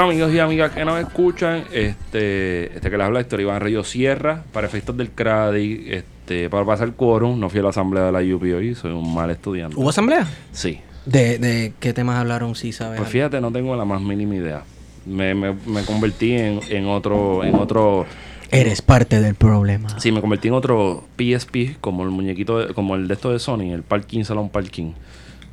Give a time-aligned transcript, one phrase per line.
[0.00, 3.84] Bueno, amigos y amigas que nos escuchan, este, este que les habla Héctor Iván Río
[3.84, 8.04] Sierra, para efectos del CRADI, este, para pasar el quórum, no fui a la asamblea
[8.06, 9.76] de la UP hoy, soy un mal estudiante.
[9.78, 10.26] ¿Hubo asamblea?
[10.52, 10.80] Sí.
[11.04, 12.96] ¿De, de qué temas hablaron, si sabes?
[12.98, 14.62] Pues fíjate, no tengo la más mínima idea.
[15.04, 18.06] Me, me, me convertí en, en otro, en otro
[18.50, 20.00] Eres parte del problema.
[20.00, 23.38] Sí, me convertí en otro PSP, como el muñequito, de- como el de esto de
[23.38, 24.92] Sony, el Parking Salón Parking.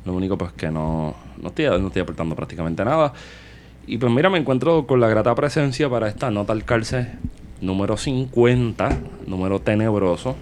[0.06, 3.12] Lo único pues que no, no, estoy, no estoy aportando prácticamente nada.
[3.88, 7.08] Y pues mira, me encuentro con la grata presencia para esta nota al cárcel
[7.62, 10.36] número 50, número tenebroso,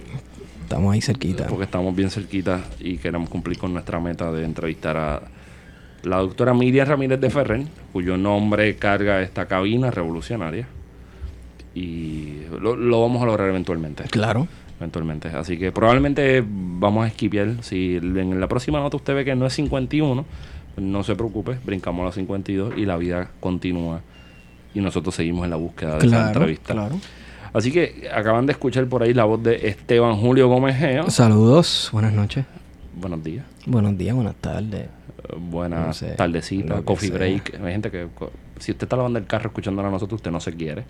[0.63, 1.47] Estamos ahí cerquita.
[1.47, 5.21] porque estamos bien cerquita y queremos cumplir con nuestra meta de entrevistar a
[6.03, 10.67] la doctora Miriam Ramírez de Ferrer, cuyo nombre carga esta cabina revolucionaria.
[11.73, 14.03] Y lo, lo vamos a lograr eventualmente.
[14.09, 14.47] Claro.
[14.77, 15.29] Eventualmente.
[15.29, 17.63] Así que probablemente vamos a esquipear.
[17.63, 20.27] Si en la próxima nota usted ve que no es 51, pues
[20.77, 24.01] no se preocupe, brincamos a los 52 y la vida continúa.
[24.73, 26.73] Y nosotros seguimos en la búsqueda de esa Claro, entrevista.
[26.73, 26.99] claro.
[27.53, 31.09] Así que acaban de escuchar por ahí la voz de Esteban Julio Gómez Geo.
[31.09, 32.45] Saludos, buenas noches.
[32.95, 33.45] Buenos días.
[33.65, 34.81] Buenos días, buenas tardes.
[34.81, 37.17] Eh, Buenas No sé, tardecitas, coffee sea.
[37.17, 37.59] break.
[37.63, 38.07] Hay gente que,
[38.59, 40.83] si usted está lavando el carro escuchándonos a nosotros, usted no se quiere.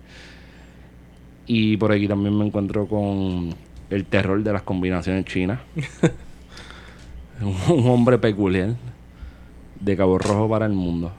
[1.46, 3.54] Y por aquí también me encuentro con
[3.88, 5.60] el terror de las combinaciones chinas.
[7.40, 8.74] un hombre peculiar
[9.80, 11.12] de Cabo Rojo para el mundo.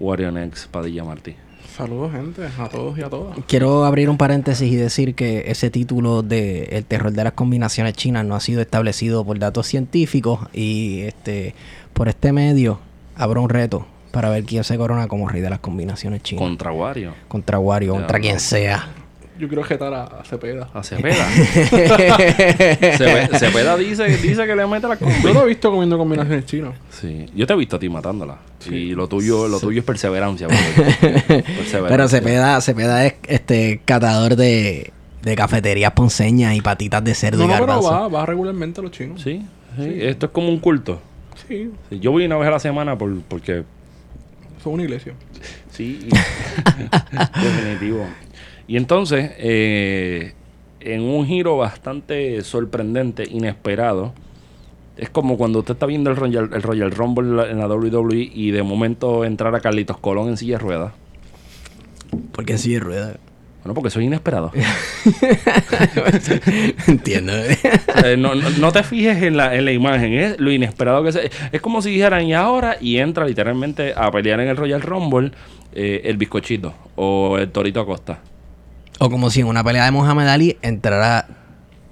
[0.00, 1.34] Warionex Padilla Martí.
[1.76, 3.38] Saludos, gente, a todos y a todas.
[3.46, 7.94] Quiero abrir un paréntesis y decir que ese título de El terror de las combinaciones
[7.94, 11.54] chinas no ha sido establecido por datos científicos y este
[11.92, 12.80] por este medio
[13.16, 16.42] abro un reto para ver quién se corona como rey de las combinaciones chinas.
[16.42, 17.14] Contra Wario.
[17.28, 18.88] contra Wario, contra quien sea.
[19.38, 20.68] Yo quiero jetar a, a Cepeda.
[20.74, 21.14] A Cepeda.
[22.28, 25.14] Cepe- Cepeda dice, dice que le mete la combi.
[25.22, 26.74] Yo lo he visto comiendo combinaciones chinas.
[26.90, 27.26] Sí.
[27.34, 28.38] Yo te he visto a ti matándola.
[28.58, 28.74] Sí.
[28.74, 30.46] Y lo tuyo, lo tuyo es perseverancia.
[30.48, 30.84] brother.
[31.44, 31.88] Perseverancia.
[31.88, 37.44] Pero Cepeda, Cepeda es este catador de, de cafeterías ponceñas y patitas de cerdo No,
[37.44, 37.90] y no, pero garbanzo.
[37.90, 39.22] va, va regularmente a los chinos.
[39.22, 39.42] Sí,
[39.76, 41.00] sí, Esto es como un culto.
[41.46, 43.62] Sí, Sí, Yo voy una vez a la semana por, porque...
[44.62, 45.12] son una iglesia.
[45.70, 46.10] Sí, y-
[47.40, 48.04] definitivo.
[48.68, 50.34] Y entonces, eh,
[50.80, 54.12] en un giro bastante sorprendente, inesperado,
[54.98, 57.66] es como cuando usted está viendo el Royal, el Royal Rumble en la, en la
[57.66, 60.92] WWE y de momento entrar a Carlitos Colón en silla de ruedas.
[62.32, 63.16] Porque en silla de ruedas.
[63.62, 64.52] Bueno, porque soy inesperado.
[66.86, 67.32] Entiendo.
[68.04, 71.12] Eh, no, no, no te fijes en la, en la imagen, es lo inesperado que
[71.12, 74.82] se, es como si dijeran y ahora y entra literalmente a pelear en el Royal
[74.82, 75.32] Rumble
[75.72, 78.20] eh, el bizcochito o el Torito Acosta.
[78.98, 81.26] O como si en una pelea de Muhammad Ali entrara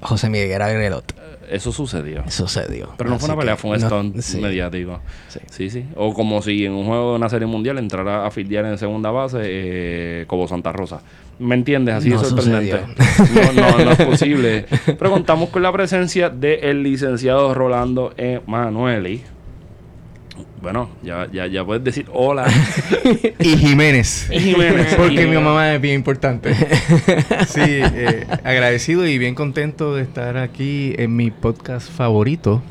[0.00, 1.14] José Miguel Agrelot.
[1.48, 2.24] Eso sucedió.
[2.28, 2.88] Sucedió.
[2.98, 4.40] Pero no fue una pelea, fue un no- stunt sí.
[4.40, 5.00] mediático.
[5.28, 5.38] Sí.
[5.48, 5.84] Sí, sí.
[5.94, 9.12] O como si en un juego de una serie mundial entrara a filiar en segunda
[9.12, 11.02] base eh, como Santa Rosa.
[11.38, 11.94] ¿Me entiendes?
[11.94, 12.80] Así No de sorprendente.
[13.54, 14.66] No, no, no es posible.
[14.86, 19.22] Pero contamos con la presencia del licenciado Rolando Emanueli.
[20.62, 22.46] Bueno, ya, ya, ya puedes decir hola.
[23.38, 24.28] Y Jiménez.
[24.32, 24.94] Y Jiménez.
[24.96, 26.54] Porque Y- mi mamá es bien importante.
[27.48, 32.62] Sí, eh, agradecido y bien contento de estar aquí en mi podcast favorito.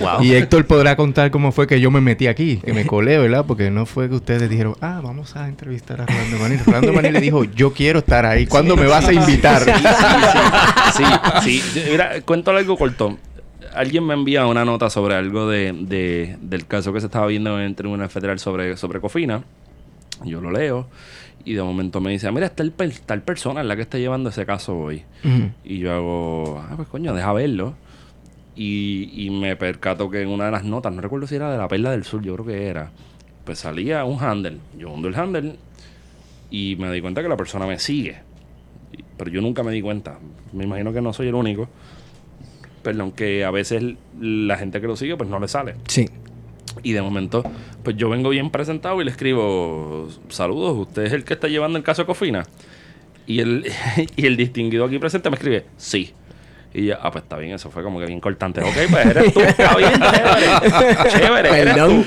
[0.00, 0.22] Wow.
[0.22, 3.44] Y Héctor podrá contar cómo fue que yo me metí aquí, que me colé, ¿verdad?
[3.46, 6.60] Porque no fue que ustedes dijeron, ah, vamos a entrevistar a Rolando Manil.
[6.64, 8.46] Rolando Manil le dijo, yo quiero estar ahí.
[8.46, 9.62] ¿Cuándo me vas a invitar?
[10.96, 11.04] Sí,
[11.44, 11.62] sí.
[11.90, 13.18] Mira, cuento algo corto.
[13.76, 17.58] Alguien me envía una nota sobre algo de, de- del caso que se estaba viendo
[17.60, 19.44] en el Tribunal Federal sobre, sobre Cofina.
[20.24, 20.86] Yo lo leo
[21.44, 23.98] y de momento me dice, "Ah, mira, tal, per- tal persona es la que está
[23.98, 25.02] llevando ese caso hoy.
[25.64, 27.74] Y yo hago, ah, pues coño, deja verlo.
[28.56, 31.58] Y, y me percato que en una de las notas, no recuerdo si era de
[31.58, 32.90] la Perla del Sur, yo creo que era,
[33.44, 34.56] pues salía un handle.
[34.78, 35.56] Yo hundo el handle
[36.50, 38.16] y me di cuenta que la persona me sigue.
[39.18, 40.18] Pero yo nunca me di cuenta.
[40.54, 41.68] Me imagino que no soy el único.
[42.86, 43.82] Perdón, que a veces
[44.20, 45.74] la gente que lo sigue, pues no le sale.
[45.88, 46.08] Sí.
[46.84, 47.42] Y de momento,
[47.82, 51.78] pues yo vengo bien presentado y le escribo, saludos, ¿usted es el que está llevando
[51.78, 52.44] el caso de Cofina?
[53.26, 53.66] Y el,
[54.16, 56.12] y el distinguido aquí presente me escribe, sí.
[56.78, 58.60] Y yo, ah, pues está bien, eso fue como que bien cortante.
[58.60, 61.10] Ok, pues eres tú, está bien, chévere.
[61.10, 62.04] Chévere, eres tú.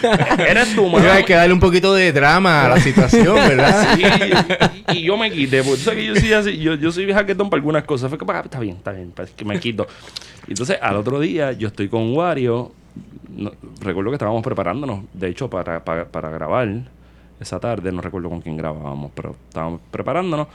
[0.47, 1.11] Eres tú, mano.
[1.11, 3.87] hay que darle un poquito de drama a la situación, ¿verdad?
[3.95, 4.03] Sí,
[4.93, 7.11] y, y yo me quité, porque tú sabes que yo soy así, yo, yo soy
[7.11, 8.09] jaquetón para algunas cosas.
[8.09, 9.87] Fue que, ah, está bien, está bien, pues, que me quito.
[10.47, 12.71] Y entonces, al otro día, yo estoy con Wario.
[13.27, 13.51] no-
[13.81, 16.69] recuerdo que estábamos preparándonos, de hecho, para, para, para grabar
[17.39, 17.91] esa tarde.
[17.91, 20.47] No recuerdo con quién grabábamos, pero estábamos preparándonos.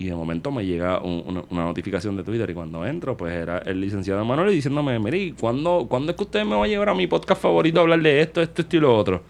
[0.00, 3.34] Y de momento me llega un- una, una notificación de Twitter y cuando entro, pues
[3.34, 6.88] era el licenciado Manuel diciéndome, Miri, ¿cuándo, ¿cuándo es que usted me va a llevar
[6.88, 9.22] a mi podcast favorito a hablar de esto, esto, esto y lo otro?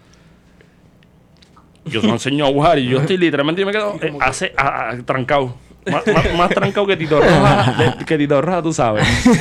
[1.83, 4.53] Yo se lo enseño a Wario y yo estoy literalmente, yo me quedo eh, hace,
[4.57, 5.55] ah, ah, trancado.
[5.91, 9.05] Más, más- más trancado que Tito Roja, de- que Tito Roja, tú sabes.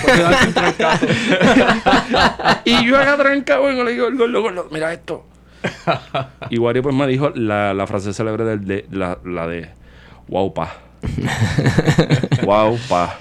[2.65, 5.25] y yo acá trancado, vengo, le digo, gordo, gordo, mira esto.
[6.49, 9.69] Y Wario pues me dijo la, la frase célebre del de, la, la de
[10.29, 10.73] wow pa.
[12.45, 13.19] wow pa.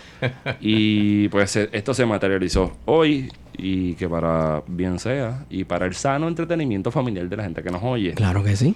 [0.59, 5.93] Y pues eh, esto se materializó hoy y que para bien sea y para el
[5.93, 8.13] sano entretenimiento familiar de la gente que nos oye.
[8.13, 8.75] Claro que sí.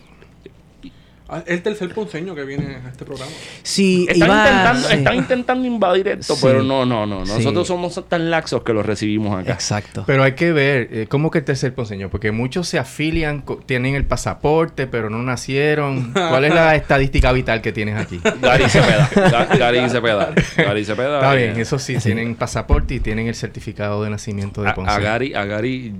[1.34, 3.32] Ah, Es el tercer ponceño que viene a este programa.
[3.64, 4.38] Sí, Están, iba...
[4.48, 4.94] intentando, sí.
[4.96, 6.42] están intentando invadir esto, Sí.
[6.44, 7.26] pero no, no, no.
[7.26, 7.32] Sí.
[7.38, 9.54] Nosotros somos tan laxos que los recibimos acá.
[9.54, 10.04] Exacto.
[10.06, 12.10] Pero hay que ver, eh, ¿cómo que el tercer ponceño?
[12.10, 16.12] Porque muchos se afilian, tienen el pasaporte, pero no nacieron.
[16.14, 18.20] ¿Cuál es la estadística vital que tienes aquí?
[18.42, 19.10] Gary Cepeda.
[19.10, 20.34] Ga- Gary Cepeda.
[20.58, 21.16] Gary Cepeda.
[21.18, 24.74] Está eh, bien, eso sí, tienen pasaporte y tienen el certificado de nacimiento de a,
[24.76, 24.92] Ponce.
[24.92, 25.94] a Gary, a Gary.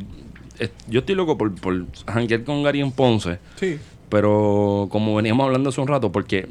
[0.60, 3.40] eh, yo estoy loco por, por janguear con Gary en Ponce.
[3.60, 3.80] Sí.
[4.14, 6.48] Pero como veníamos hablando hace un rato, porque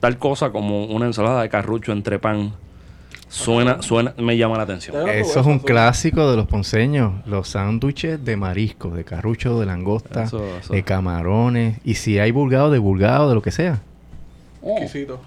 [0.00, 2.52] tal cosa como una ensalada de carrucho entre pan
[3.28, 5.08] suena, suena, me llama la atención.
[5.08, 10.24] Eso es un clásico de los ponceños, los sándwiches de marisco, de carrucho, de langosta,
[10.24, 10.72] Eso, eso.
[10.72, 13.82] de camarones, y si hay vulgado, de vulgado, de lo que sea.
[14.60, 15.20] Exquisito.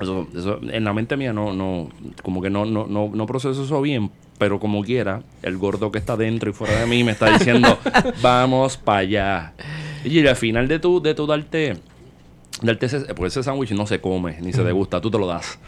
[0.00, 1.90] Eso, eso en la mente mía no, no,
[2.22, 5.98] como que no, no, no, no proceso eso bien, pero como quiera, el gordo que
[5.98, 7.78] está dentro y fuera de mí me está diciendo,
[8.22, 9.52] vamos para allá.
[10.04, 11.76] Y al final de tu, de tu darte,
[12.62, 15.58] darte ese, pues ese sándwich no se come, ni se degusta, tú te lo das.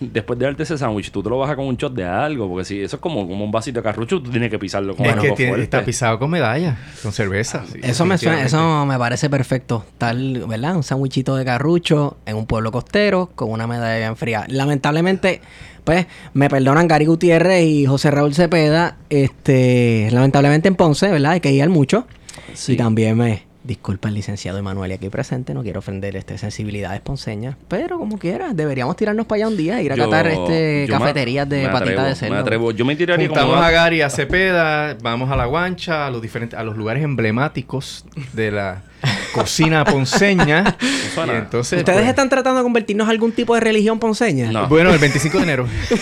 [0.00, 2.64] Después de darte ese sándwich, tú te lo bajas con un shot de algo, porque
[2.64, 5.12] si eso es como, como un vasito de carrucho, tú tienes que pisarlo con es
[5.12, 5.64] algo que tiene- fuerte.
[5.64, 7.64] está pisado con medalla, con cerveza.
[7.72, 9.86] sí, Eso me suena, eso me parece perfecto.
[9.96, 10.74] Tal, ¿verdad?
[10.76, 14.44] Un sandwichito de carrucho en un pueblo costero con una medalla bien fría.
[14.48, 15.40] Lamentablemente,
[15.84, 18.96] pues, me perdonan Gary Gutiérrez y José Raúl Cepeda.
[19.10, 21.32] Este, lamentablemente en Ponce, ¿verdad?
[21.32, 22.06] Hay que guiar mucho.
[22.52, 22.72] Sí.
[22.72, 27.56] Y también me disculpa el licenciado Emanuel aquí presente, no quiero ofender este sensibilidades ponceñas,
[27.66, 31.48] pero como quiera, deberíamos tirarnos para allá un día, ir a Yo- catar este cafeterías
[31.48, 32.34] de me patita atrevo, de cerdo.
[32.34, 32.70] Me atrevo.
[32.72, 36.10] Yo me tiraría como Juntamos una- a Gary a Cepeda, vamos a la guancha, a
[36.10, 38.82] los diferentes, a los lugares emblemáticos de la
[39.34, 40.76] cocina ponceña.
[40.82, 44.52] Y entonces, ¿Ustedes pues, están tratando de convertirnos en algún tipo de religión ponceña?
[44.52, 44.68] No.
[44.68, 45.66] Bueno, el 25 de enero.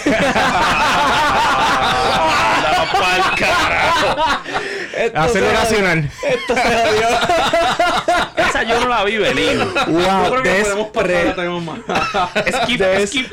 [1.54, 4.42] ¡Anda pa'l carajo!
[5.14, 6.10] Hacerlo nacional.
[8.36, 9.58] Esa yo no la vi venir.
[9.58, 11.78] Yo Wow, creo que podemos pasar más.
[12.62, 13.26] Skip, skip,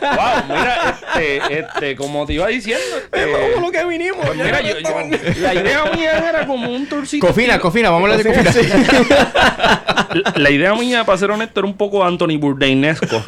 [0.00, 4.24] Wow, mira, este, este, como te iba diciendo, este, lo que vinimos.
[4.26, 7.26] pues mira, yo, yo- la idea mía era como un tourcito.
[7.26, 8.52] Cofina, cofina, vamos a hablar de cofina.
[10.14, 13.22] La, la idea mía, para ser honesto, era un poco Anthony Bourdainesco.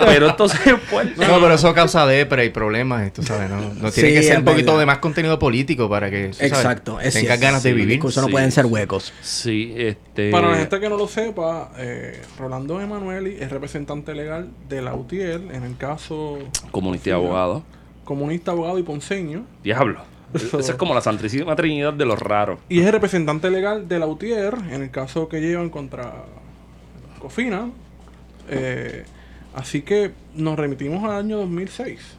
[0.00, 1.04] pero esto se fue.
[1.16, 3.56] No, pero eso causa depre y problemas, tú sabes, ¿no?
[3.60, 4.77] No tiene Sí, que ser un poquito.
[4.78, 7.96] De más contenido político para que Exacto, es tengas ganas de vivir.
[7.96, 9.12] Incluso no pueden ser huecos.
[9.22, 10.30] Sí, este.
[10.30, 14.94] Para la gente que no lo sepa, eh, Rolando Emanueli es representante legal de la
[14.94, 16.38] UTIER en el caso
[16.70, 17.62] Comunista y abogado.
[18.04, 19.44] comunista, abogado y ponceño.
[19.62, 20.00] Diablo.
[20.34, 22.60] Esa es como la santísima trinidad de los raros.
[22.68, 26.12] Y es el representante legal de la UTIER en el caso que llevan contra
[27.18, 27.70] Cofina.
[28.50, 29.04] Eh,
[29.54, 32.17] así que nos remitimos al año 2006,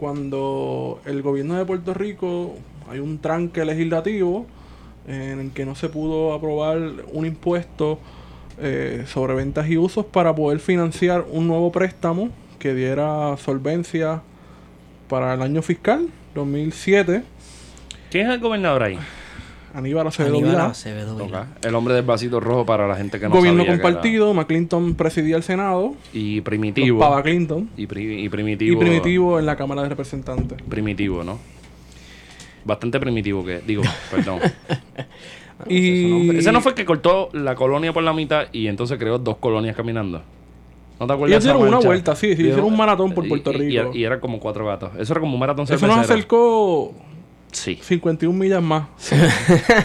[0.00, 2.54] cuando el gobierno de Puerto Rico
[2.88, 4.46] hay un tranque legislativo
[5.06, 6.78] en el que no se pudo aprobar
[7.12, 7.98] un impuesto
[8.58, 14.22] eh, sobre ventas y usos para poder financiar un nuevo préstamo que diera solvencia
[15.06, 17.22] para el año fiscal 2007.
[18.10, 18.98] ¿Quién es el gobernador ahí?
[19.74, 20.66] Aníbal Acevedo Aníbal Vilá.
[20.66, 21.40] Acevedo Vilá.
[21.56, 21.64] Ok.
[21.64, 24.94] El hombre del vasito rojo para la gente que no Gobierno sabía que compartido, McClinton
[24.94, 25.94] presidía el Senado.
[26.12, 26.98] Y primitivo.
[26.98, 28.80] Pava Clinton Y, pri- y y primitivo.
[28.80, 30.60] Primitivo en la Cámara de Representantes.
[30.68, 31.38] Primitivo, ¿no?
[32.64, 33.60] Bastante primitivo que...
[33.66, 34.40] Digo, perdón.
[35.68, 39.18] Y Ese no fue el que cortó la colonia por la mitad y entonces creó
[39.18, 40.22] dos colonias caminando.
[40.98, 43.52] ¿No te acuerdas esa dieron una vuelta, sí, sí, hicieron un maratón por Y- Puerto
[43.52, 43.90] y- y- Rico.
[43.94, 44.92] Y, era como cuatro gatos.
[44.98, 46.14] Eso era como un maratón Eso nos cervecero.
[46.14, 46.94] acercó
[47.52, 47.78] Sí.
[47.82, 48.84] 51 millas más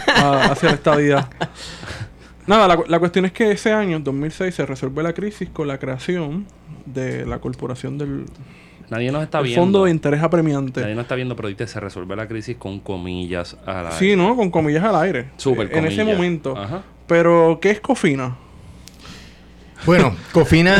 [0.08, 1.28] a- hacia la estadía.
[2.46, 5.66] Nada, la, la cuestión es que ese año, en 2006, se resuelve la crisis con
[5.66, 6.46] la creación
[6.84, 8.26] de la corporación del
[8.88, 9.62] Nadie nos está el viendo.
[9.62, 10.80] Fondo de Interés Apremiante.
[10.80, 14.14] Nadie nos está viendo, pero ahorita se resuelve la crisis con comillas a la Sí,
[14.14, 14.36] ¿no?
[14.36, 15.30] Con comillas al aire.
[15.38, 16.56] Súper Eh, En ese momento.
[16.56, 16.82] Ajá.
[17.08, 18.36] Pero, ¿qué es Cofina?
[19.84, 20.76] Bueno, Cofina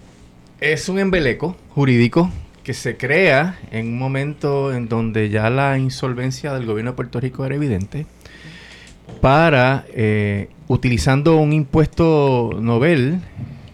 [0.60, 2.30] es un embeleco jurídico
[2.62, 7.20] que se crea en un momento en donde ya la insolvencia del gobierno de Puerto
[7.20, 8.06] Rico era evidente
[9.20, 13.20] para, eh, utilizando un impuesto novel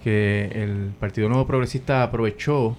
[0.02, 2.76] que el Partido Nuevo Progresista aprovechó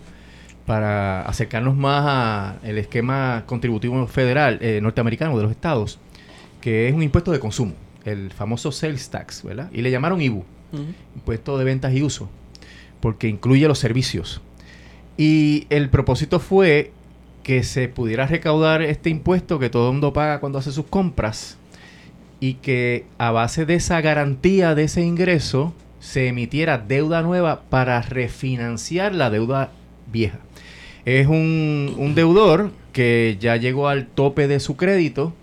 [0.65, 5.99] para acercarnos más al esquema contributivo federal eh, norteamericano de los estados,
[6.61, 7.73] que es un impuesto de consumo,
[8.05, 9.69] el famoso sales tax, ¿verdad?
[9.71, 10.43] Y le llamaron IBU
[11.15, 12.29] impuesto de ventas y uso,
[12.99, 14.41] porque incluye los servicios.
[15.19, 16.93] Y el propósito fue
[17.43, 21.57] que se pudiera recaudar este impuesto que todo el mundo paga cuando hace sus compras
[22.39, 28.01] y que a base de esa garantía de ese ingreso se emitiera deuda nueva para
[28.01, 29.73] refinanciar la deuda
[30.09, 30.39] vieja.
[31.03, 35.33] Es un, un deudor que ya llegó al tope de su crédito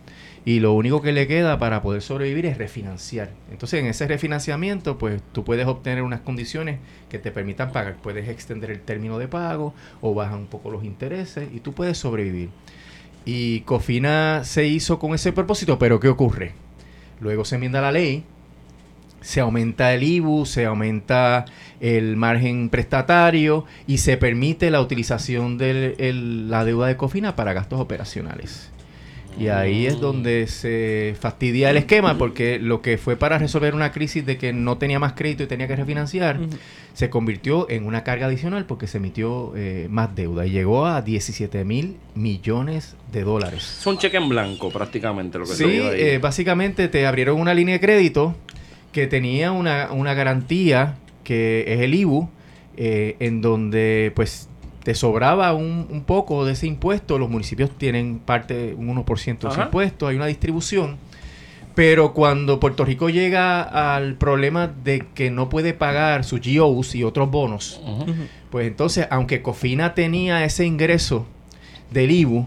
[0.46, 3.30] y lo único que le queda para poder sobrevivir es refinanciar.
[3.50, 7.96] Entonces, en ese refinanciamiento, pues tú puedes obtener unas condiciones que te permitan pagar.
[7.96, 11.98] Puedes extender el término de pago o bajan un poco los intereses y tú puedes
[11.98, 12.50] sobrevivir.
[13.24, 16.52] Y Cofina se hizo con ese propósito, pero ¿qué ocurre?
[17.18, 18.22] Luego se enmienda la ley,
[19.22, 21.46] se aumenta el IBU, se aumenta
[21.80, 26.14] el margen prestatario y se permite la utilización de
[26.48, 28.70] la deuda de Cofina para gastos operacionales.
[29.38, 33.92] Y ahí es donde se fastidia el esquema porque lo que fue para resolver una
[33.92, 36.38] crisis de que no tenía más crédito y tenía que refinanciar,
[36.94, 41.02] se convirtió en una carga adicional porque se emitió eh, más deuda y llegó a
[41.02, 43.76] 17 mil millones de dólares.
[43.80, 46.00] Es un cheque en blanco prácticamente lo que se Sí, dio ahí.
[46.00, 48.34] eh, básicamente te abrieron una línea de crédito
[48.92, 52.30] que tenía una, una garantía que es el IBU,
[52.78, 54.48] eh, en donde pues
[54.86, 57.18] te sobraba un, un poco de ese impuesto.
[57.18, 60.96] Los municipios tienen parte, un 1% de ese impuesto, hay una distribución.
[61.74, 63.62] Pero cuando Puerto Rico llega
[63.96, 67.80] al problema de que no puede pagar sus GOs y otros bonos,
[68.50, 71.26] pues entonces, aunque Cofina tenía ese ingreso
[71.90, 72.46] del IBU,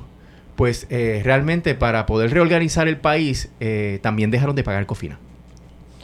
[0.55, 5.19] pues eh, realmente para poder reorganizar el país, eh, también dejaron de pagar Cofina.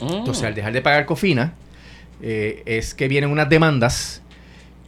[0.02, 0.16] Mm.
[0.16, 1.54] Entonces, al dejar de pagar Cofina,
[2.22, 4.22] eh, es que vienen unas demandas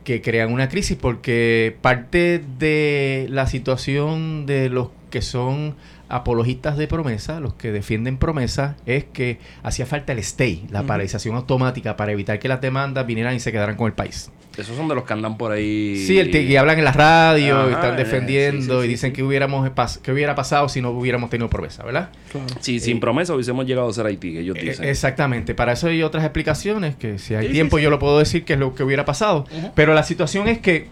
[0.07, 5.75] que crean una crisis porque parte de la situación de los que son
[6.09, 11.35] apologistas de promesa, los que defienden promesa, es que hacía falta el stay, la paralización
[11.35, 14.31] automática para evitar que las demandas vinieran y se quedaran con el país.
[14.57, 16.03] Esos son de los que andan por ahí.
[16.07, 19.09] Sí, el que hablan en la radio y están eh, defendiendo sí, sí, y dicen
[19.11, 19.15] sí.
[19.17, 22.09] que hubiéramos pas- que hubiera pasado si no hubiéramos tenido promesa, ¿verdad?
[22.31, 22.47] Claro.
[22.61, 24.85] Sí, sin Eh, promesa hubiésemos llegado a ser Haití, que ellos Eh, dicen.
[24.85, 27.83] exactamente, para eso hay otras explicaciones que si hay tiempo sí.
[27.83, 29.45] yo lo puedo decir que es lo que hubiera pasado.
[29.75, 30.87] Pero la situación es que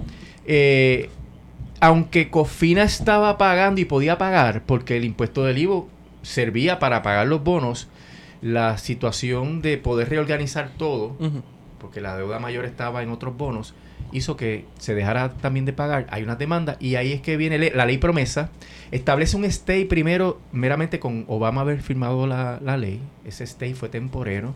[0.46, 1.10] eh,
[1.86, 5.89] aunque Cofina estaba pagando y podía pagar porque el impuesto del IVO
[6.22, 7.88] servía para pagar los bonos,
[8.42, 11.15] la situación de poder reorganizar todo
[11.80, 13.75] porque la deuda mayor estaba en otros bonos,
[14.12, 16.08] hizo que se dejara también de pagar.
[16.10, 18.50] Hay una demanda y ahí es que viene le- la ley promesa.
[18.92, 23.00] Establece un stay primero meramente con Obama haber firmado la, la ley.
[23.24, 24.56] Ese stay fue temporero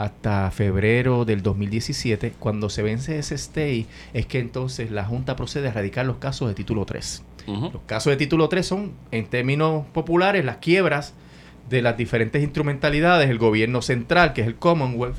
[0.00, 2.32] hasta febrero del 2017.
[2.38, 6.48] Cuando se vence ese stay es que entonces la Junta procede a erradicar los casos
[6.48, 7.22] de título 3.
[7.46, 7.70] Ujú.
[7.70, 11.12] Los casos de título 3 son, en términos populares, las quiebras
[11.68, 15.18] de las diferentes instrumentalidades, el gobierno central, que es el Commonwealth.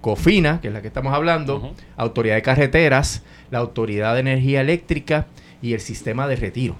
[0.00, 1.74] COFINA, que es la que estamos hablando.
[1.96, 3.22] Autoridad de Carreteras,
[3.52, 5.28] la Autoridad de Energía Eléctrica
[5.62, 6.74] y el Sistema de Retiro.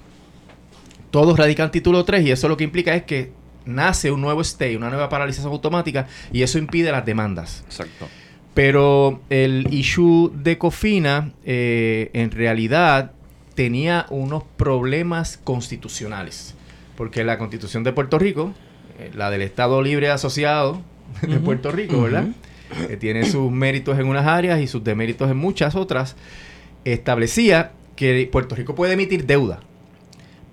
[1.09, 3.31] Todos radican título 3 y eso lo que implica es que
[3.69, 7.63] nace un nuevo stay, una nueva paralización automática y eso impide las demandas.
[7.65, 8.07] Exacto.
[8.53, 13.11] Pero el issue de Cofina eh, en realidad
[13.55, 16.55] tenía unos problemas constitucionales.
[16.95, 18.53] Porque la constitución de Puerto Rico,
[18.99, 20.81] eh, la del Estado Libre Asociado
[21.21, 21.39] de.
[21.39, 22.27] Puerto Rico, ¿verdad?
[22.89, 26.15] Eh, tiene sus méritos en unas áreas y sus deméritos en muchas otras.
[26.85, 29.59] Establecía que Puerto Rico puede emitir deuda,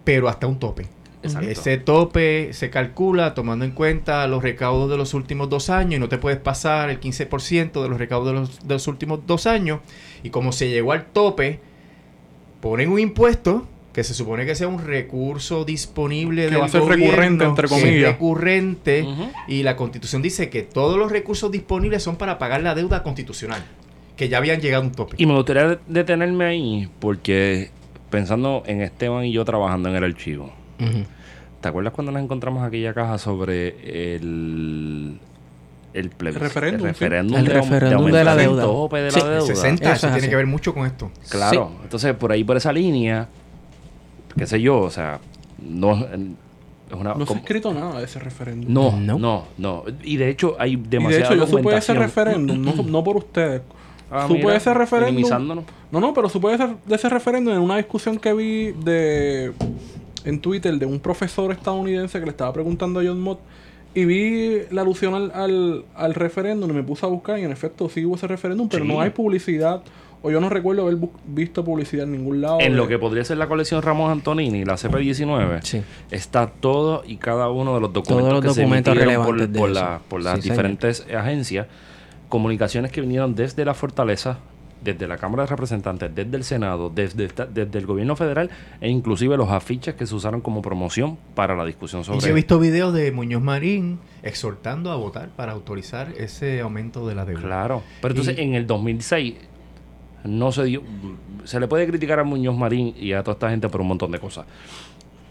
[0.05, 0.87] pero hasta un tope.
[1.27, 1.49] Exacto.
[1.49, 5.99] Ese tope se calcula tomando en cuenta los recaudos de los últimos dos años y
[5.99, 9.47] no te puedes pasar el 15% de los recaudos de los, de los últimos dos
[9.47, 9.81] años.
[10.23, 11.61] Y como se llegó al tope,
[12.61, 16.69] ponen un impuesto que se supone que sea un recurso disponible Que del va a
[16.69, 18.13] ser gobierno, recurrente, entre comillas.
[18.13, 19.07] recurrente
[19.49, 23.65] y la constitución dice que todos los recursos disponibles son para pagar la deuda constitucional,
[24.15, 25.17] que ya habían llegado a un tope.
[25.19, 27.71] Y me gustaría detenerme ahí porque
[28.11, 30.53] pensando en Esteban y yo trabajando en el archivo,
[31.67, 35.19] ¿te acuerdas cuando nos encontramos aquella caja sobre el
[35.95, 38.63] el, plebis- El referéndum, referéndum El de, referéndum de la el deuda.
[38.63, 39.19] tope de Sí.
[39.21, 39.47] la deuda?
[39.47, 41.11] 60, Eso eso es tiene que ver mucho con esto.
[41.29, 43.27] Claro, entonces por ahí por esa línea,
[44.37, 45.19] qué sé yo, o sea,
[45.61, 46.07] no es
[46.93, 48.73] una No se ha escrito nada de ese referéndum.
[48.73, 49.19] no, No.
[49.19, 52.75] no, no, Y de hecho hay Y de demasiada hecho, yo supe ese referéndum, no,
[52.85, 53.63] no por ustedes.
[54.09, 55.15] Ah, supe mira, ese referéndum.
[55.17, 55.65] minimizándonos.
[55.91, 59.53] No, no, pero supe de ese, de ese referéndum en una discusión que vi de
[60.27, 63.39] en Twitter de un profesor estadounidense que le estaba preguntando a John Mott.
[63.95, 67.51] Y vi la alusión al, al, al referéndum y me puse a buscar y en
[67.53, 68.89] efecto sí hubo ese referéndum, pero Sí.
[68.93, 69.81] no hay publicidad.
[70.23, 72.59] O yo no recuerdo haber visto publicidad en ningún lado.
[72.61, 75.83] En de- lo que podría ser la colección Ramos Antonini, la CP19, Sí.
[76.11, 79.71] está todo y cada uno de los documentos los que documentos se emitieron por, por
[79.71, 79.81] eso.
[79.81, 80.57] la- por las Sí, señor.
[80.57, 81.67] diferentes agencias,
[82.29, 84.39] comunicaciones que vinieron desde la fortaleza,
[84.83, 89.37] desde la Cámara de Representantes, desde el Senado, desde, desde el gobierno federal e inclusive
[89.37, 92.59] los afiches que se usaron como promoción para la discusión Y sobre yo he visto
[92.59, 97.41] videos de Muñoz Marín exhortando a votar para autorizar ese aumento de la deuda.
[97.43, 97.83] Claro.
[98.03, 99.35] Pero entonces Y- en el 2006
[100.25, 100.83] no se dio.
[101.45, 104.11] Se le puede criticar a Muñoz Marín y a toda esta gente por un montón
[104.11, 104.45] de cosas.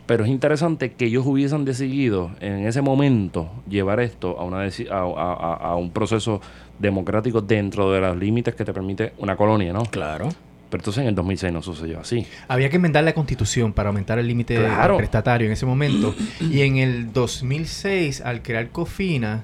[0.05, 5.75] Pero es interesante que ellos hubiesen decidido en ese momento llevar esto a, una a
[5.75, 6.41] un proceso
[6.79, 9.83] democrático dentro de los límites que te permite una colonia, ¿no?
[9.85, 10.29] Claro.
[10.69, 12.25] Pero entonces en el 2006 no sucedió así.
[12.47, 14.97] Había que enmendar la constitución para aumentar el límite Claro.
[14.97, 16.13] prestatario en ese momento.
[16.41, 19.43] y en el 2006, al crear COFINA,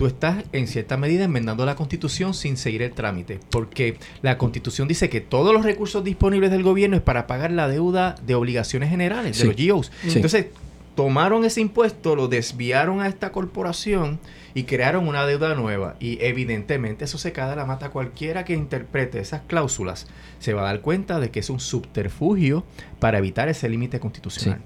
[0.00, 3.38] tú estás en cierta medida enmendando la constitución sin seguir el trámite.
[3.50, 7.68] Porque la constitución dice que todos los recursos disponibles del gobierno es para pagar la
[7.68, 9.42] deuda de obligaciones generales, Sí.
[9.42, 9.92] de los GIOs.
[10.04, 10.12] Sí.
[10.14, 10.46] Entonces,
[10.94, 14.18] tomaron ese impuesto, lo desviaron a esta corporación
[14.54, 15.96] y crearon una deuda nueva.
[16.00, 17.90] Y evidentemente eso se cae de la mata.
[17.90, 20.06] Cualquiera que interprete esas cláusulas
[20.38, 22.64] se va a dar cuenta de que es un subterfugio
[23.00, 24.62] para evitar ese límite constitucional.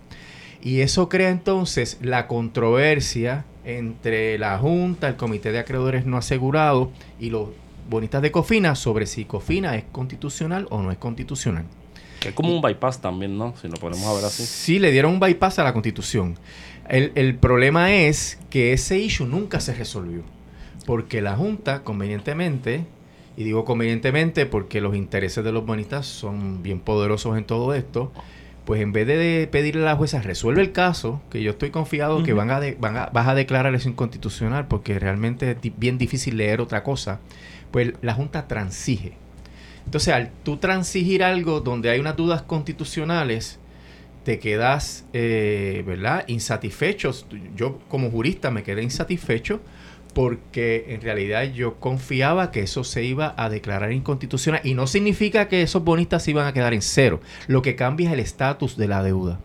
[0.63, 6.89] Y eso crea entonces la controversia entre la Junta, el Comité de Acreedores No Asegurados
[7.19, 7.49] y los
[7.89, 11.65] bonistas de Cofina sobre si Cofina es constitucional o no es constitucional.
[12.21, 13.55] Que es como un bypass también, ¿no?
[13.61, 14.45] Si lo podemos ver así.
[14.45, 16.39] Sí, le dieron un bypass a la constitución.
[16.89, 20.23] El, el problema es que ese issue nunca se resolvió.
[20.87, 22.85] Porque la Junta, convenientemente,
[23.37, 28.13] y digo convenientemente porque los intereses de los bonistas son bien poderosos en todo esto,
[28.65, 32.23] pues en vez de pedirle a la jueza resuelve el caso, que yo estoy confiado
[32.23, 35.99] que van a, de- van a- vas a declarar eso inconstitucional porque realmente es bien
[35.99, 37.21] difícil leer otra cosa,
[37.71, 39.13] pues la Junta transige.
[39.85, 43.59] Entonces, al tú transigir algo donde hay unas dudas constitucionales,
[44.25, 46.25] te quedas, eh, ¿verdad?
[46.29, 47.27] Insatisfechos.
[47.55, 49.61] Yo como jurista me quedé insatisfecho
[50.15, 55.49] porque en realidad yo confiaba que eso se iba a declarar inconstitucional y no significa
[55.49, 57.21] que esos bonistas se iban a quedar en cero.
[57.49, 59.41] Lo que cambia es el estatus de la deuda.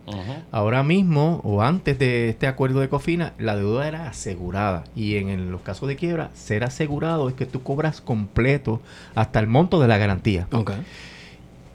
[0.52, 5.50] Ahora mismo o antes de este acuerdo de Cofina, la deuda era asegurada y en
[5.50, 8.80] los casos de quiebra, ser asegurado es que tú cobras completo
[9.14, 10.46] hasta el monto de la garantía.
[10.52, 10.72] Ok.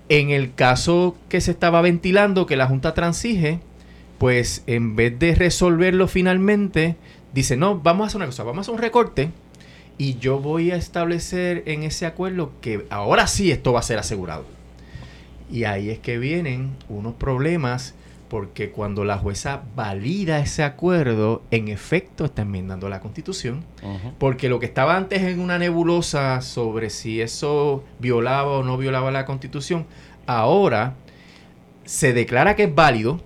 [0.07, 3.59] En el caso que se estaba ventilando, que la Junta transige,
[4.19, 6.95] pues en vez de resolverlo finalmente,
[7.35, 9.29] dice, no, vamos a hacer una cosa, vamos a hacer un recorte
[9.97, 13.99] y yo voy a establecer en ese acuerdo que ahora sí esto va a ser
[13.99, 14.45] asegurado.
[15.51, 17.93] Y ahí es que vienen unos problemas
[18.29, 23.63] porque cuando la jueza valida ese acuerdo, en efecto está enmendando la constitución.
[24.17, 29.11] Porque lo que estaba antes en una nebulosa sobre si eso violaba o no violaba
[29.11, 29.85] la constitución,
[30.25, 30.95] ahora
[31.83, 33.21] se declara que es válido,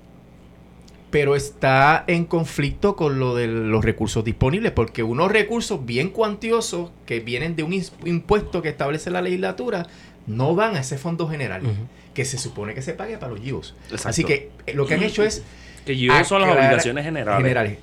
[1.11, 6.91] pero está en conflicto con lo de los recursos disponibles, porque unos recursos bien cuantiosos
[7.05, 7.73] que vienen de un
[8.05, 9.87] impuesto que establece la legislatura
[10.27, 11.63] no van a ese fondo general,
[12.13, 13.75] que se supone que se pague para los GIOs.
[14.03, 15.43] Así que eh, lo que han hecho es
[15.85, 17.37] Que yo son las obligaciones generales.
[17.37, 17.77] generales.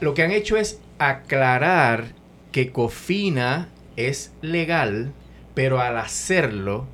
[0.00, 2.12] Lo que han hecho es aclarar
[2.52, 5.12] que Cofina es legal,
[5.54, 6.86] pero al hacerlo